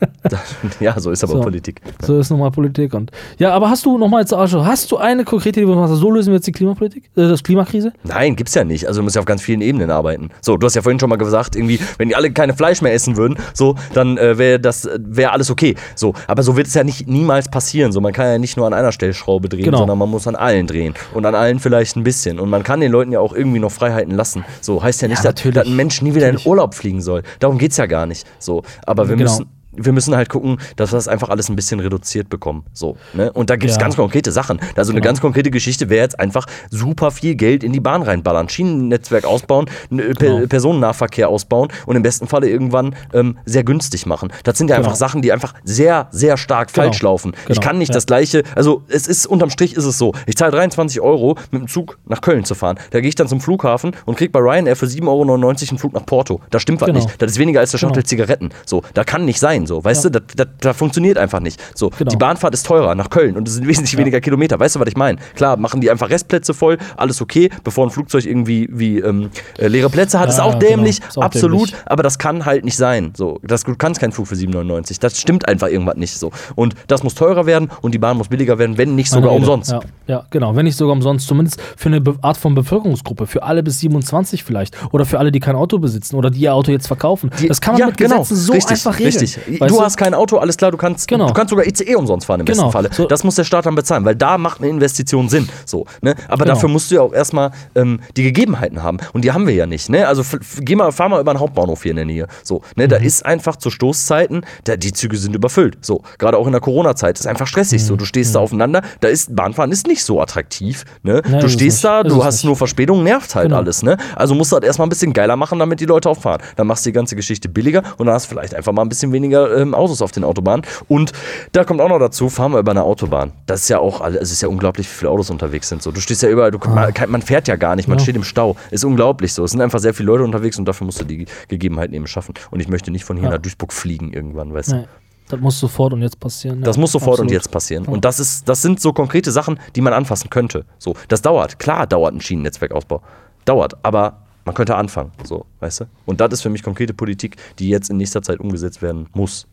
[0.80, 1.40] Ja, so ist aber So.
[1.40, 1.80] Politik.
[2.02, 2.94] So ist nochmal Politik.
[2.94, 6.10] Und ja, aber hast du nochmal jetzt, also, hast du eine konkrete Idee, sagst, so
[6.10, 7.92] lösen wir jetzt die Klimapolitik, äh, das Klimakrise?
[8.04, 8.86] Nein, gibt's ja nicht.
[8.86, 10.30] Also du musst ja auf ganz vielen Ebenen arbeiten.
[10.40, 12.92] So, du hast ja vorhin schon mal gesagt, irgendwie, wenn die alle keine Fleisch mehr
[12.94, 15.74] essen würden, so, dann äh, wäre das wäre alles okay.
[15.94, 17.92] So, aber so wird es ja nicht niemals passieren.
[17.92, 19.78] So, man kann ja nicht nur an einer Stellschraube drehen, Genau.
[19.78, 22.38] sondern man muss an allen drehen und an allen vielleicht ein bisschen.
[22.40, 24.44] Und man kann den Leuten ja auch irgendwie noch Freiheiten lassen.
[24.60, 26.46] So heißt ja nicht, Ja, dass, dass ein Mensch nie wieder Natürlich.
[26.46, 27.22] in Urlaub fliegen soll.
[27.38, 28.26] Darum geht's ja gar nicht.
[28.38, 29.30] So, aber wir Genau.
[29.30, 29.46] müssen
[29.84, 32.64] wir müssen halt gucken, dass wir das einfach alles ein bisschen reduziert bekommen.
[32.72, 33.32] So, ne?
[33.32, 33.82] Und da gibt es Ja.
[33.82, 34.60] ganz konkrete Sachen.
[34.76, 35.08] Also eine Genau.
[35.10, 39.66] ganz konkrete Geschichte wäre jetzt einfach super viel Geld in die Bahn reinballern, Schienennetzwerk ausbauen,
[39.90, 40.14] äh, Genau.
[40.14, 44.32] per Personennahverkehr ausbauen und im besten Falle irgendwann ähm, sehr günstig machen.
[44.44, 44.86] Das sind ja Genau.
[44.88, 46.86] einfach Sachen, die einfach sehr, sehr stark Genau.
[46.86, 47.32] falsch laufen.
[47.42, 47.60] Ich Genau.
[47.60, 47.94] kann nicht Ja.
[47.94, 51.62] das gleiche, also es ist unterm Strich ist es so, ich zahle 23 Euro mit
[51.62, 52.78] dem Zug nach Köln zu fahren.
[52.90, 55.92] Da gehe ich dann zum Flughafen und kriege bei Ryanair für 7,99 Euro einen Flug
[55.94, 56.40] nach Porto.
[56.50, 57.08] Da stimmt was nicht.
[57.20, 57.78] Das ist weniger als der.
[57.80, 58.50] Shuttle Zigaretten.
[58.66, 60.10] So, da kann nicht sein, so, weißt Ja.
[60.10, 61.60] du, das, das, das funktioniert einfach nicht.
[61.76, 62.10] So, Genau.
[62.10, 64.58] die Bahnfahrt ist teurer nach Köln und es sind wesentlich weniger Kilometer.
[64.58, 65.18] Weißt du, was ich meine?
[65.36, 69.68] Klar, machen die einfach Restplätze voll, alles okay, bevor ein Flugzeug irgendwie wie ähm, äh,
[69.68, 70.70] leere Plätze hat, ist Ja, auch genau.
[70.70, 71.86] dämlich, Ist auch absolut, dämlich.
[71.86, 73.12] aber das kann halt nicht sein.
[73.16, 74.98] So, das, du kannst keinen Flug für 7,99.
[75.00, 76.32] Das stimmt einfach irgendwas nicht so.
[76.56, 79.70] Und das muss teurer werden und die Bahn muss billiger werden, wenn nicht sogar umsonst.
[79.70, 80.56] Ja, ja, genau.
[80.56, 81.26] Wenn nicht sogar umsonst.
[81.28, 83.26] Zumindest für eine Art von Bevölkerungsgruppe.
[83.28, 84.76] Für alle bis 27 vielleicht.
[84.92, 87.30] Oder für alle, die kein Auto besitzen oder die ihr Auto jetzt verkaufen.
[87.40, 88.18] Die- das kann man ja, mit genau.
[88.18, 89.18] Gesetzen so richtig, einfach regeln.
[89.20, 89.38] Richtig.
[89.58, 91.26] Weißt Du hast kein Auto, alles klar, du kannst, Genau.
[91.28, 92.64] du kannst sogar ICE umsonst fahren im Genau.
[92.64, 92.90] besten Falle.
[92.92, 95.48] So- Das muss der Staat dann bezahlen, weil da macht eine Investition Sinn.
[95.66, 96.14] So, ne?
[96.28, 96.54] Aber Genau.
[96.54, 98.98] dafür musst du ja auch erstmal ähm, die Gegebenheiten haben.
[99.12, 99.88] Und die haben wir ja nicht.
[99.88, 100.06] Ne?
[100.06, 100.22] Also
[100.60, 102.26] geh mal, fahr mal über einen Hauptbahnhof hier in der Nähe.
[102.42, 102.84] So, ne?
[102.84, 102.90] Mhm.
[102.90, 105.78] Da ist einfach zu Stoßzeiten, da, die Züge sind überfüllt.
[105.84, 107.84] So, gerade auch in der Corona-Zeit ist einfach stressig.
[107.84, 110.84] So, du stehst da aufeinander, da ist Bahnfahren ist nicht so attraktiv.
[111.02, 111.22] Ne?
[111.24, 111.32] Mhm.
[111.32, 112.44] Nee, du stehst da, du hast nicht.
[112.44, 113.56] nur Verspätung, nervt halt Genau.
[113.58, 113.82] alles.
[113.82, 113.96] Ne?
[114.16, 116.40] Also musst du das erstmal ein bisschen geiler machen, damit die Leute auch fahren.
[116.56, 118.88] Dann machst du die ganze Geschichte billiger und dann hast du vielleicht einfach mal ein
[118.88, 120.64] bisschen weniger ähm, Autos auf den Autobahnen.
[120.88, 121.12] Und
[121.52, 123.32] da kommt auch noch dazu, fahren wir über eine Autobahn.
[123.46, 125.82] Das ist ja auch, alle- es ist ja unglaublich, wie viele Autos unterwegs sind.
[125.82, 128.00] So, du stehst ja überall, du, man, kann- man fährt ja gar nicht, man Ah.
[128.00, 128.02] Ja.
[128.04, 128.56] steht im Stau.
[128.70, 129.44] Ist unglaublich so.
[129.44, 132.34] Es sind einfach sehr viele Leute unterwegs und dafür musst du die Gegebenheiten eben schaffen.
[132.50, 133.32] Und ich möchte nicht von hier Ja.
[133.34, 134.76] nach Duisburg fliegen irgendwann, weißt du.
[134.76, 134.84] Nee,
[135.28, 136.62] das muss sofort und jetzt passieren.
[136.62, 137.32] Das ja, muss sofort und absolut.
[137.32, 137.84] jetzt passieren.
[137.86, 140.64] Und das, ist, das sind so konkrete Sachen, die man anfassen könnte.
[140.78, 141.58] So, das dauert.
[141.58, 143.00] Klar dauert ein Schienennetzwerkausbau.
[143.44, 145.12] Dauert, aber man könnte anfangen.
[145.24, 145.84] So, weißt du?
[146.06, 149.46] Und das ist für mich konkrete Politik, die jetzt in nächster Zeit umgesetzt werden muss.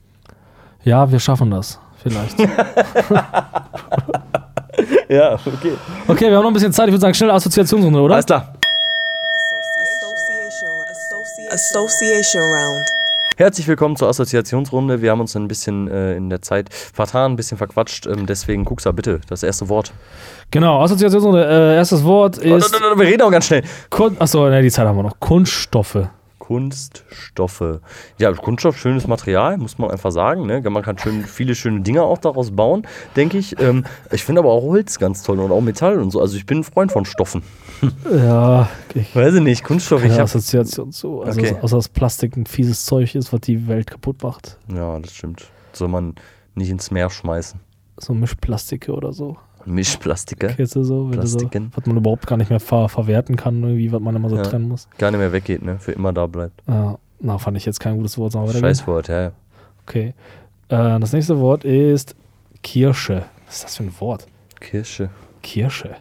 [0.84, 1.80] Ja, wir schaffen das.
[2.04, 2.38] Vielleicht.
[5.10, 5.74] Ja, okay.
[6.08, 6.88] Okay, wir haben noch ein bisschen Zeit.
[6.88, 8.16] Ich würde sagen, schnell Assoziationsrunde, oder?
[8.16, 8.54] Alles klar.
[11.50, 12.97] Association, Association Round.
[13.40, 15.04] Herzlich willkommen zur Assoziationsrunde.
[15.04, 18.08] Wir haben uns ein bisschen äh, in der Zeit vertan, ein bisschen verquatscht.
[18.08, 19.94] Ähm, deswegen, Kuxa, bitte, das erste Wort.
[20.50, 21.46] Genau, Assoziationsrunde.
[21.46, 22.74] Äh, erstes Wort Oh, ist.
[22.74, 23.62] no, no, no, wir reden auch ganz schnell.
[23.92, 25.20] Kun Achso, ne, die Zeit haben wir noch.
[25.20, 26.00] Kunststoffe.
[26.48, 27.82] Kunststoffe.
[28.20, 30.46] Ja, Kunststoff, schönes Material, muss man einfach sagen.
[30.46, 30.62] Ne?
[30.70, 32.88] Man kann schön, viele schöne Dinge auch daraus bauen,
[33.18, 33.60] denke ich.
[33.60, 36.22] Ähm, ich finde aber auch Holz ganz toll und auch Metall und so.
[36.22, 37.44] Also ich bin ein Freund von Stoffen.
[38.12, 40.24] Ja, ich Weiß ich nicht, Kunststoff, ich keine habe.
[40.24, 41.22] Assoziation zu.
[41.22, 41.56] Also Okay.
[41.62, 44.58] außer dass Plastik ein fieses Zeug ist, was die Welt kaputt macht.
[44.74, 45.46] Ja, das stimmt.
[45.74, 46.16] Soll man
[46.56, 47.60] nicht ins Meer schmeißen.
[47.98, 49.38] So Mischplastike oder so.
[49.68, 50.48] Mischplastiker.
[50.50, 50.80] Du so?
[50.82, 51.72] Du so Plastiken.
[51.76, 54.44] was man überhaupt gar nicht mehr ver verwerten kann, irgendwie, was man immer so Ja.
[54.44, 54.88] trennen muss.
[54.98, 55.78] Gar nicht mehr weggeht, ne?
[55.80, 56.62] Für immer da bleibt.
[56.68, 58.34] Ja, na, fand ich jetzt kein gutes Wort.
[58.34, 59.22] Scheißwort, ja.
[59.24, 59.32] ja.
[59.86, 60.14] Okay.
[60.70, 62.16] Äh, das nächste Wort ist
[62.64, 63.24] Kirsche.
[63.46, 64.28] Was ist das für ein Wort?
[64.60, 65.10] Kirsche.
[65.42, 65.96] Kirsche.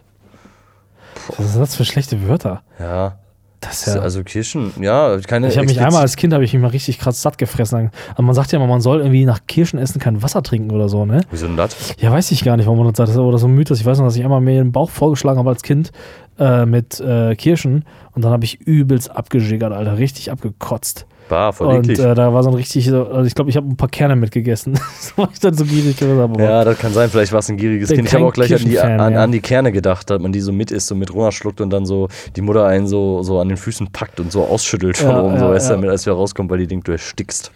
[1.37, 2.63] Was sind das für schlechte Wörter?
[2.79, 3.19] Ja.
[3.59, 4.01] Das ist ja.
[4.01, 5.47] Also Kirschen, ja, keine.
[5.47, 7.91] ich habe mich einmal als Kind habe ich mich mal richtig krass satt gefressen.
[8.13, 10.89] Aber man sagt ja immer, man soll irgendwie nach Kirschen essen kein Wasser trinken oder
[10.89, 11.21] so, ne?
[11.31, 11.75] Wieso denn das?
[11.99, 13.09] Ja, weiß ich gar nicht, warum man das sagt.
[13.09, 13.79] Das ist aber so ein Mythos.
[13.79, 15.91] Ich weiß noch, dass ich einmal mir den Bauch vorgeschlagen habe als Kind
[16.37, 19.97] äh, mit äh, Kirschen und dann habe ich übelst abgejiggert, Alter.
[19.97, 21.07] Richtig abgekotzt.
[21.29, 23.67] Bah, voll Und äh, da war so ein richtig, so- also ich glaube, ich habe
[23.67, 24.79] ein paar Kerne mitgegessen.
[24.99, 26.41] so war ich dann so gierig gewesen habe.
[26.41, 27.09] ja, das kann sein.
[27.09, 28.07] Vielleicht war es ein gieriges Kind.
[28.07, 30.51] Ich habe auch gleich an die, an, an die Kerne gedacht, dass man die so
[30.53, 33.57] mit isst, so mit runterschluckt und dann so die Mutter einen so, so an den
[33.57, 35.75] Füßen packt und so ausschüttelt von Ja, oben, so ja, weißt du, ja.
[35.75, 37.51] damit alles wieder rauskommt, weil die denkt, du erstickst.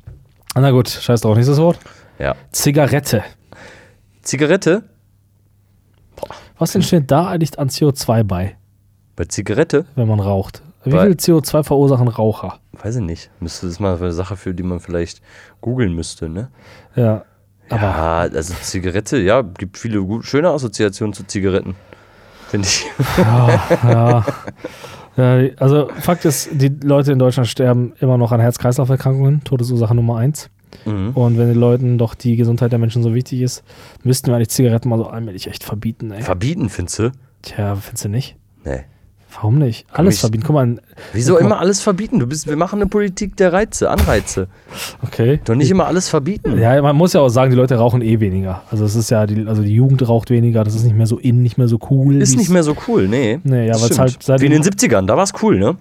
[0.54, 1.36] Na gut, scheiß drauf.
[1.38, 1.80] Nächstes Wort.
[2.20, 2.36] Ja.
[2.52, 3.24] Zigarette.
[4.22, 4.84] Zigarette?
[6.58, 8.56] Was entsteht da eigentlich an CO2 bei,
[9.16, 9.86] Bei Zigarette?
[9.96, 10.62] wenn man raucht?
[10.84, 12.60] Wie Bei- viel CO2 verursachen Raucher?
[12.82, 13.30] Weiß ich nicht.
[13.40, 15.22] Müsste das mal eine Sache, für die man vielleicht
[15.62, 16.50] googeln müsste, ne?
[16.96, 17.24] Ja.
[17.70, 21.76] Aber ja, also Zigarette, ja, gibt viele gut, schöne Assoziationen zu Zigaretten.
[22.50, 22.86] Finde ich.
[23.84, 24.26] ja.
[25.18, 25.50] ja.
[25.58, 30.50] Also Fakt ist, die Leute in Deutschland sterben immer noch an Herz-Kreislauf-Erkrankungen, Todesursache Nummer eins.
[30.86, 31.12] Mhm.
[31.12, 33.64] Und wenn den Leuten doch die Gesundheit der Menschen so wichtig ist,
[34.04, 36.22] müssten wir eigentlich Zigaretten mal so allmählich echt verbieten, ey.
[36.24, 37.12] Verbieten, findest du?
[37.42, 38.36] Tja, findest du nicht?
[38.66, 38.86] Nee.
[39.34, 39.86] Warum nicht?
[39.92, 40.44] Alles verbieten.
[40.46, 40.78] Guck mal,
[41.14, 41.48] Wieso Guck mal.
[41.48, 42.20] immer alles verbieten?
[42.20, 44.48] Du bist, wir machen eine Politik der Reize, Anreize.
[45.04, 45.40] okay.
[45.46, 46.60] Doch nicht immer alles verbieten.
[46.60, 48.64] Ja, man muss ja auch sagen, die Leute rauchen eh weniger.
[48.72, 51.18] Also es ist ja, die, also die Jugend raucht weniger, das ist nicht mehr so
[51.18, 52.22] in, nicht mehr so cool.
[52.22, 53.40] Ist nicht mehr so cool, nee.
[53.44, 54.00] Nee, ja, weil's stimmt.
[54.00, 55.78] halt seitdem- Wie in den 70ern, da war es cool, ne?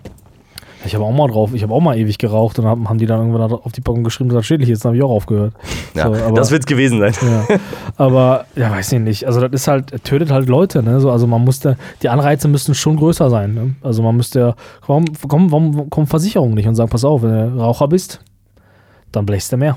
[0.87, 3.05] Ich habe auch mal drauf, ich habe auch mal ewig geraucht und haben, haben die
[3.07, 5.53] dann irgendwann auf die Packung geschrieben, dass das schädlich ist, dann habe ich auch aufgehört.
[5.95, 7.13] Ja, So, aber- das wird's gewesen sein.
[7.21, 7.57] Ja.
[7.97, 9.27] Aber, ja, weiß ich nicht.
[9.27, 11.01] Also, das ist halt, tötet halt Leute, ne?
[11.01, 13.75] So, also, man musste, die Anreize müssten schon größer sein, ne?
[13.83, 14.55] Also, man müsste ja,
[14.87, 18.21] warum, warum, warum kommen Versicherungen nicht und sagen, pass auf, wenn du Raucher bist,
[19.13, 19.77] dann blechst du mehr.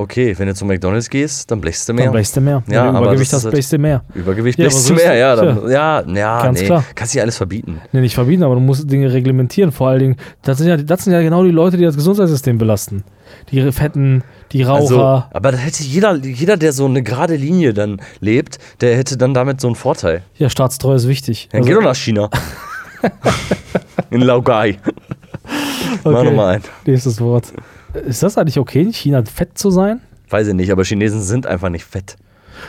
[0.00, 2.04] Okay, wenn du zu McDonalds gehst, dann blechst du mehr.
[2.04, 2.62] Dann blechst du mehr.
[2.68, 4.04] Ja, wenn du aber Übergewicht hast, ist- blechst du mehr.
[4.14, 5.34] Übergewicht Ja, blechst du mehr, ja.
[5.34, 6.66] Dann, ja, ja, Ganz nee.
[6.66, 6.84] klar.
[6.94, 7.80] Kannst nicht alles verbieten.
[7.90, 9.72] Nee, nicht verbieten, aber du musst Dinge reglementieren.
[9.72, 12.58] Vor allen Dingen, das sind ja, das sind ja genau die Leute, die das Gesundheitssystem
[12.58, 13.02] belasten.
[13.50, 14.22] Die Fetten,
[14.52, 15.28] die Also, Raucher.
[15.32, 19.34] aber da hätte jeder, jeder, der so eine gerade Linie dann lebt, der hätte dann
[19.34, 20.22] damit so einen Vorteil.
[20.36, 21.48] ja, Staatstreu ist wichtig.
[21.50, 22.30] Dann Also, geh doch nach China.
[24.10, 24.78] In Laogai.
[26.04, 26.62] Mach okay, nochmal ein.
[26.86, 27.52] Nächstes Wort.
[28.06, 30.00] Ist das eigentlich okay, in China fett zu sein?
[30.30, 32.16] Weiß ich nicht, aber Chinesen sind einfach nicht fett.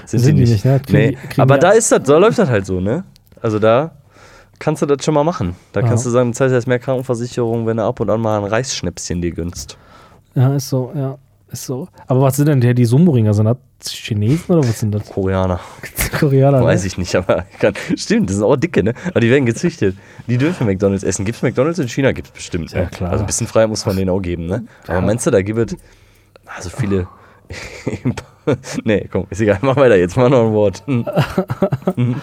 [0.05, 0.51] Sind, Sind sie die nicht.
[0.51, 0.79] nicht, ne?
[0.79, 1.41] Kriegen nee.
[1.41, 3.03] aber da ist das, da läuft das halt so, ne?
[3.41, 3.91] Also da
[4.59, 5.55] kannst du das schon mal machen.
[5.73, 5.87] Da Ja.
[5.87, 8.43] kannst du sagen, du zahlst jetzt mehr Krankenversicherung, wenn du ab und an mal ein
[8.45, 9.77] Reisschnäpschen dir gönnst.
[10.35, 11.17] Ja, ist so, ja.
[11.51, 11.87] Ist so.
[12.07, 13.33] Aber was sind denn die, die Sumo-Ringer?
[13.33, 13.57] Sind das
[13.87, 15.05] Chinesen oder was sind das?
[15.09, 15.59] Koreaner.
[16.19, 16.63] Koreaner.
[16.63, 16.87] Weiß ne?
[16.87, 18.93] ich nicht, aber kann, stimmt, das sind auch dicke, ne?
[19.05, 19.95] Aber die werden gezüchtet.
[20.27, 21.25] Die dürfen McDonalds essen.
[21.25, 22.11] Gibt's McDonalds in China?
[22.11, 22.71] Gibt's bestimmt.
[22.71, 22.87] Ja, ne?
[22.87, 23.11] klar.
[23.11, 24.65] Also ein bisschen frei muss man denen auch geben, ne?
[24.83, 25.01] Aber Ja.
[25.01, 25.77] meinst du, da gibt es
[26.45, 27.07] also viele.
[28.83, 30.83] nee, komm, ist egal, mach weiter jetzt, mach noch ein Wort.
[30.85, 31.05] Hm.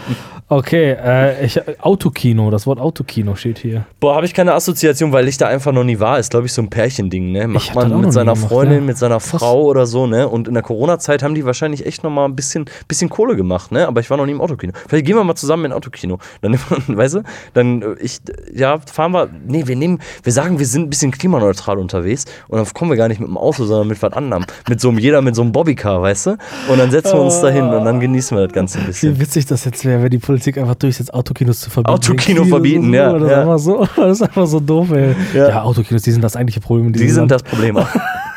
[0.48, 3.84] Okay, äh, ich, Autokino, das Wort Autokino steht hier.
[3.98, 6.20] Boah, habe ich keine Assoziation, weil ich da einfach noch nie war.
[6.20, 7.48] Ist, glaube ich, so ein Pärchending, ne?
[7.48, 8.84] Macht man noch mit seiner gemacht, Freundin, ja.
[8.84, 10.28] mit seiner Frau oder so, ne?
[10.28, 13.72] Und in der Corona-Zeit haben die wahrscheinlich echt noch mal ein bisschen, bisschen Kohle gemacht,
[13.72, 13.88] ne?
[13.88, 14.72] Aber ich war noch nie im Autokino.
[14.86, 16.18] Vielleicht gehen wir mal zusammen in ein Autokino.
[16.42, 16.56] Dann,
[16.86, 17.22] weißt du,
[17.52, 18.20] dann, äh, ich,
[18.54, 22.58] ja, fahren wir, nee, wir nehmen, wir sagen, wir sind ein bisschen klimaneutral unterwegs und
[22.58, 24.44] dann kommen wir gar nicht mit dem Auto, sondern mit was anderem.
[24.68, 26.15] Mit so einem, jeder mit so einem Bobbycar, weißt du?
[26.26, 28.86] Und dann setzen wir uns da hin und dann genießen wir das Ganze ein Wie
[28.88, 29.20] bisschen.
[29.20, 31.92] witzig das jetzt wäre, wenn die Politik einfach durchsetzt, Autokinos zu verbieten.
[31.94, 33.40] Autokino Kino verbieten, so, ja, Das ist, ja.
[33.40, 35.14] Einfach so, das ist einfach so doof, ey.
[35.34, 35.48] Ja.
[35.48, 36.92] Ja, Autokinos, die sind das eigentliche Problem.
[36.92, 37.30] Die sind Land.
[37.32, 37.78] das Problem.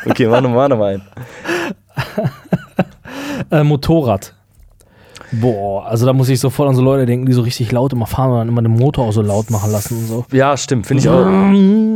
[0.05, 1.01] Okay, mach noch mal, noch mal ein.
[3.51, 4.33] Äh, Motorrad.
[5.31, 8.07] Boah, also da muss ich sofort an so Leute denken, die so richtig laut immer
[8.07, 10.25] fahren und dann immer den Motor auch so laut machen lassen und so.
[10.31, 11.25] Ja, stimmt, finde ich auch.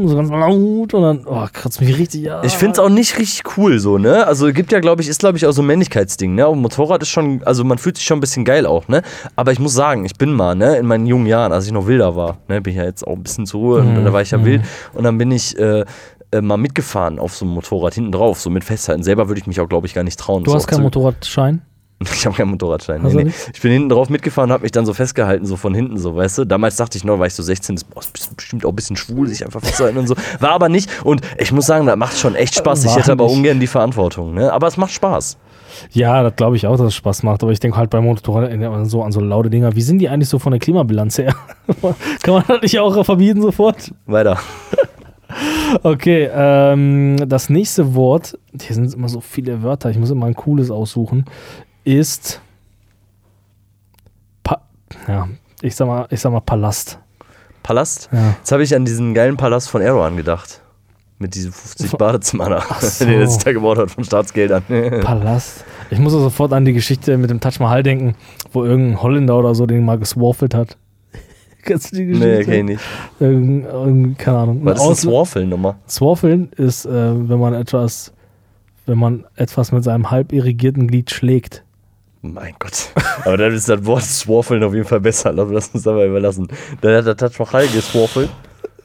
[0.07, 2.43] So ganz laut und dann, oh, kratzt mich richtig, ja.
[2.43, 4.27] Ich finde es auch nicht richtig cool so, ne?
[4.27, 6.47] Also gibt ja, glaube ich, ist, glaube ich, auch so ein Männlichkeitsding, ne?
[6.47, 9.01] Und Motorrad ist schon, also man fühlt sich schon ein bisschen geil auch, ne?
[9.37, 11.87] Aber ich muss sagen, ich bin mal, ne, in meinen jungen Jahren, als ich noch
[11.87, 14.13] wilder war, ne, bin ich ja jetzt auch ein bisschen zur Ruhe und Mhm, da
[14.13, 14.45] war ich ja mhm.
[14.45, 14.61] wild
[14.93, 15.85] und dann bin ich äh,
[16.31, 19.03] äh, mal mitgefahren auf so einem Motorrad hinten drauf, so mit Festhalten.
[19.03, 20.43] Selber würde ich mich auch, glaube ich, gar nicht trauen.
[20.43, 21.61] Du hast keinen Motorradschein?
[22.13, 23.01] Ich habe keinen Motorradschein.
[23.01, 23.31] Nee, nee.
[23.53, 26.15] Ich bin hinten drauf mitgefahren und habe mich dann so festgehalten, so von hinten, so,
[26.15, 26.45] weißt du.
[26.45, 28.95] Damals dachte ich noch, weil ich so 16 ist, boah, ist bestimmt auch ein bisschen
[28.95, 30.15] schwul, sich einfach festzuhalten und so.
[30.39, 30.89] War aber nicht.
[31.03, 32.85] Und ich muss sagen, das macht schon echt Spaß.
[32.85, 33.35] Ich War hätte aber nicht.
[33.35, 34.51] ungern die Verantwortung, ne?
[34.51, 35.37] Aber es macht Spaß.
[35.91, 37.43] Ja, das glaube ich auch, dass es Spaß macht.
[37.43, 38.51] Aber ich denke halt beim Motorrad
[38.87, 39.75] so an so laute Dinger.
[39.75, 41.35] Wie sind die eigentlich so von der Klimabilanz her?
[42.23, 43.91] Kann man das nicht auch verbieten sofort?
[44.05, 44.39] Weiter.
[45.81, 50.35] Okay, ähm, das nächste Wort, hier sind immer so viele Wörter, ich muss immer ein
[50.35, 51.25] cooles aussuchen,
[51.83, 52.41] ist
[54.43, 54.61] pa
[55.07, 55.27] ja,
[55.61, 56.99] ich sag mal, ich sag mal Palast.
[57.63, 58.09] Palast?
[58.11, 58.35] Ja.
[58.37, 60.61] Jetzt habe ich an diesen geilen Palast von Erdogan gedacht.
[61.19, 63.05] Mit diesen 50 Badezimmern, so.
[63.05, 64.63] den er sich da gebaut hat von Staatsgeldern.
[65.03, 65.63] Palast.
[65.89, 68.15] Ich muss also sofort an die Geschichte mit dem Taj Mahal denken,
[68.51, 70.77] wo irgendein Holländer oder so den mal geswaffelt hat.
[71.63, 72.27] Kennst du die Geschichte?
[72.27, 72.83] nee, kenn ich nicht.
[73.19, 74.59] Irgend, irgend, keine Ahnung.
[74.63, 75.75] Was ist ein Swarfel nochmal?
[75.87, 76.89] Swaffeln ist, äh,
[77.29, 78.11] wenn man etwas,
[78.85, 81.62] wenn man etwas mit seinem halb irrigierten Glied schlägt.
[82.23, 82.89] Mein Gott.
[83.25, 85.33] Aber dann ist das Wort Swarfeln auf jeden Fall besser.
[85.33, 86.47] Lass uns dabei überlassen.
[86.79, 88.29] Dann hat der Taj Mahal geswarfelt.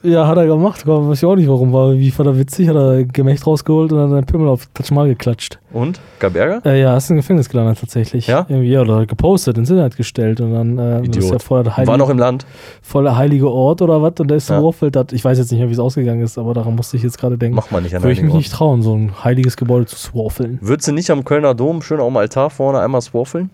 [0.02, 0.82] Ja, hat er gemacht.
[0.84, 1.72] aber Weiß ich auch nicht warum.
[1.72, 5.08] War wie fand er witzig, hat er Gemächt rausgeholt und dann seinen Pimmel auf Mahal
[5.08, 5.58] geklatscht.
[5.72, 6.00] Und?
[6.20, 6.64] Gab Ärger?
[6.64, 8.26] Äh, ja, ist im Gefängnis gelandet tatsächlich.
[8.28, 8.46] Ja?
[8.48, 11.76] Irgendwie, ja, oder gepostet, ins Internet gestellt und dann äh, das ist ja voll der,
[11.76, 12.46] War noch heilige, im Land.
[12.80, 14.60] voll der heilige Ort oder was und der ist Ja.
[14.60, 15.12] gewaffelt hat.
[15.12, 17.36] Ich weiß jetzt nicht mehr, wie es ausgegangen ist, aber daran musste ich jetzt gerade
[17.36, 17.56] denken.
[17.56, 19.96] Macht man nicht an Würde ich mich einigen nicht trauen, so ein heiliges Gebäude zu
[19.96, 20.58] swaffeln.
[20.62, 23.50] Würdest du nicht am Kölner Dom schön auf dem Altar vorne einmal swarfeln?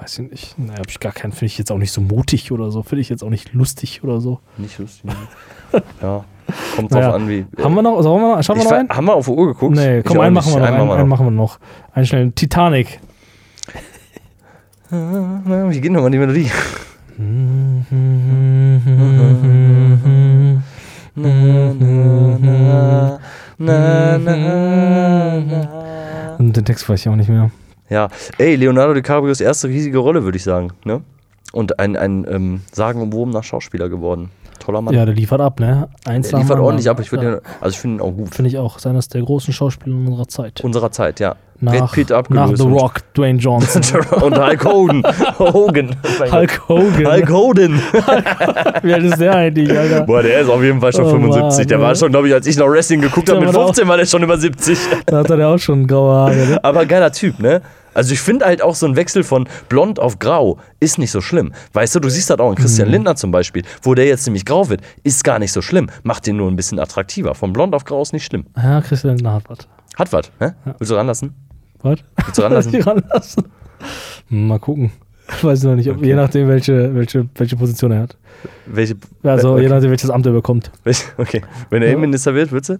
[0.00, 0.58] Weiß ich nicht.
[0.58, 1.32] Naja, hab ich gar keinen.
[1.32, 2.82] Finde ich jetzt auch nicht so mutig oder so.
[2.82, 4.40] Finde ich jetzt auch nicht lustig oder so.
[4.58, 5.10] Nicht lustig.
[6.02, 6.24] ja.
[6.74, 7.46] Kommt drauf Naja, an, wie.
[7.62, 8.02] Haben wir noch?
[8.02, 8.42] Sollen wir noch?
[8.42, 8.88] Schauen wir noch einen?
[8.88, 9.76] haben wir auf die Uhr geguckt?
[9.76, 10.66] Nee, komm, einen machen wir noch.
[10.66, 11.58] Einen Einen, einen machen wir noch.
[11.92, 12.34] Einen schnellen.
[12.34, 13.00] Titanic.
[14.90, 16.50] Wie geht nochmal die Melodie?
[26.38, 27.50] Und den Text weiß ich auch nicht mehr.
[27.88, 28.08] Ja,
[28.38, 30.72] ey, Leonardo DiCaprios erste riesige Rolle, würde ich sagen.
[30.84, 31.02] Ne?
[31.52, 34.30] Und ein, ein ähm, sagenumwobener Schauspieler geworden.
[34.66, 34.92] Toller Mann.
[34.94, 35.88] Ja, der liefert ab, ne?
[36.04, 36.96] Eins Der nach liefert ordentlich anderen.
[36.98, 37.00] ab.
[37.02, 37.50] Ich finde Ja.
[37.60, 38.34] also ich finde ihn auch gut.
[38.34, 38.78] Finde ich auch.
[38.78, 40.60] Seines der großen Schauspieler unserer Zeit.
[40.64, 41.36] Unserer Zeit, ja.
[41.58, 42.56] nach, Brad Pitt nach abgelöst.
[42.58, 43.82] The und- Rock, Dwayne Johnson.
[44.22, 45.02] und Hulk Hogan.
[45.38, 45.96] Hogan.
[46.30, 47.06] Hulk Hogan.
[47.06, 47.80] Hulk Hogan.
[48.82, 50.02] Wie alt ist der eigentlich, Alter?
[50.02, 51.58] Boah, der ist auf jeden Fall schon Oh 75.
[51.58, 53.66] Mann, der war schon, glaube ich, als ich noch Wrestling geguckt habe, mit war auch-
[53.68, 54.78] 15 war der schon über 70.
[55.06, 56.58] Da hat er ja auch schon graue Haare, ne?
[56.64, 57.62] Aber geiler Typ, ne?
[57.96, 61.20] Also ich finde halt auch so ein Wechsel von blond auf grau ist nicht so
[61.20, 61.52] schlimm.
[61.72, 62.56] Weißt du, du siehst das auch in Mhm.
[62.62, 65.88] Christian Lindner zum Beispiel, wo der jetzt nämlich grau wird, ist gar nicht so schlimm.
[66.02, 67.34] Macht den nur ein bisschen attraktiver.
[67.34, 68.44] Von blond auf grau ist nicht schlimm.
[68.56, 69.58] Ja, Christian Lindner hat was.
[69.96, 70.54] Hat was, ne?
[70.78, 71.34] Willst du ranlassen?
[71.82, 71.98] Was?
[72.24, 72.72] Willst du ranlassen?
[72.72, 73.44] Die ranlassen.
[74.28, 74.92] Mal gucken.
[75.42, 78.16] Weiß ich noch nicht, ob, je nachdem, welche, welche, welche Position er hat.
[78.66, 78.94] Welche?
[79.24, 79.62] Also, okay.
[79.62, 80.70] je nachdem, welches Amt er bekommt.
[81.18, 81.42] Okay.
[81.70, 81.94] Wenn er Ja.
[81.94, 82.76] Innenminister wird, würdest du?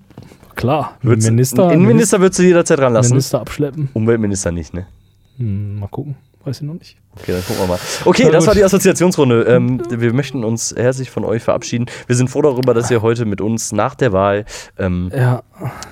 [0.55, 3.12] Klar, Würdest Minister, Innenminister würdest du jederzeit ranlassen.
[3.12, 3.89] Minister abschleppen.
[3.95, 4.87] Umweltminister nicht, ne?
[5.39, 6.16] Hm, mal gucken.
[6.45, 6.97] Weiß ich noch nicht.
[7.18, 7.78] Okay, dann gucken wir mal.
[8.05, 9.43] Okay, das war die Assoziationsrunde.
[9.49, 11.87] Ähm, wir möchten uns herzlich von euch verabschieden.
[12.07, 14.45] Wir sind froh darüber, dass ihr heute mit uns nach der Wahl
[14.78, 15.43] ähm, Ja,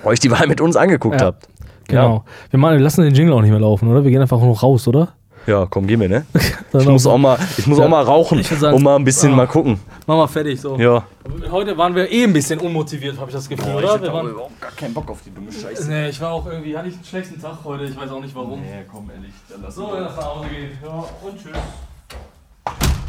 [0.05, 1.27] euch die Wahl mit uns angeguckt Ja.
[1.27, 1.49] habt.
[1.89, 2.25] genau.
[2.51, 4.05] Wir, machen, wir lassen den Jingle auch nicht mehr laufen, oder?
[4.05, 5.15] Wir gehen einfach nur raus, oder?
[5.47, 6.27] Ja, komm, geh mir, ne?
[6.79, 7.85] Ich muss auch mal, ich muss Ja.
[7.85, 9.37] auch mal rauchen Ich sagen- und mal ein bisschen Ah.
[9.37, 9.79] mal gucken.
[10.07, 10.77] Machen wir fertig so.
[10.77, 11.05] Ja.
[11.51, 14.01] Heute waren wir eh ein bisschen unmotiviert, habe ich das Gefühl, oder?
[14.03, 15.89] Wir waren, überhaupt gar keinen Bock auf die dumme Scheiße.
[15.89, 18.35] nee, ich war auch irgendwie, hatte ich einen schlechten Tag heute, ich weiß auch nicht
[18.35, 18.61] warum.
[18.91, 20.71] komm, ehrlich, dann lass So, lass nach Hause gehen.
[20.85, 23.04] Ja, und tschüss.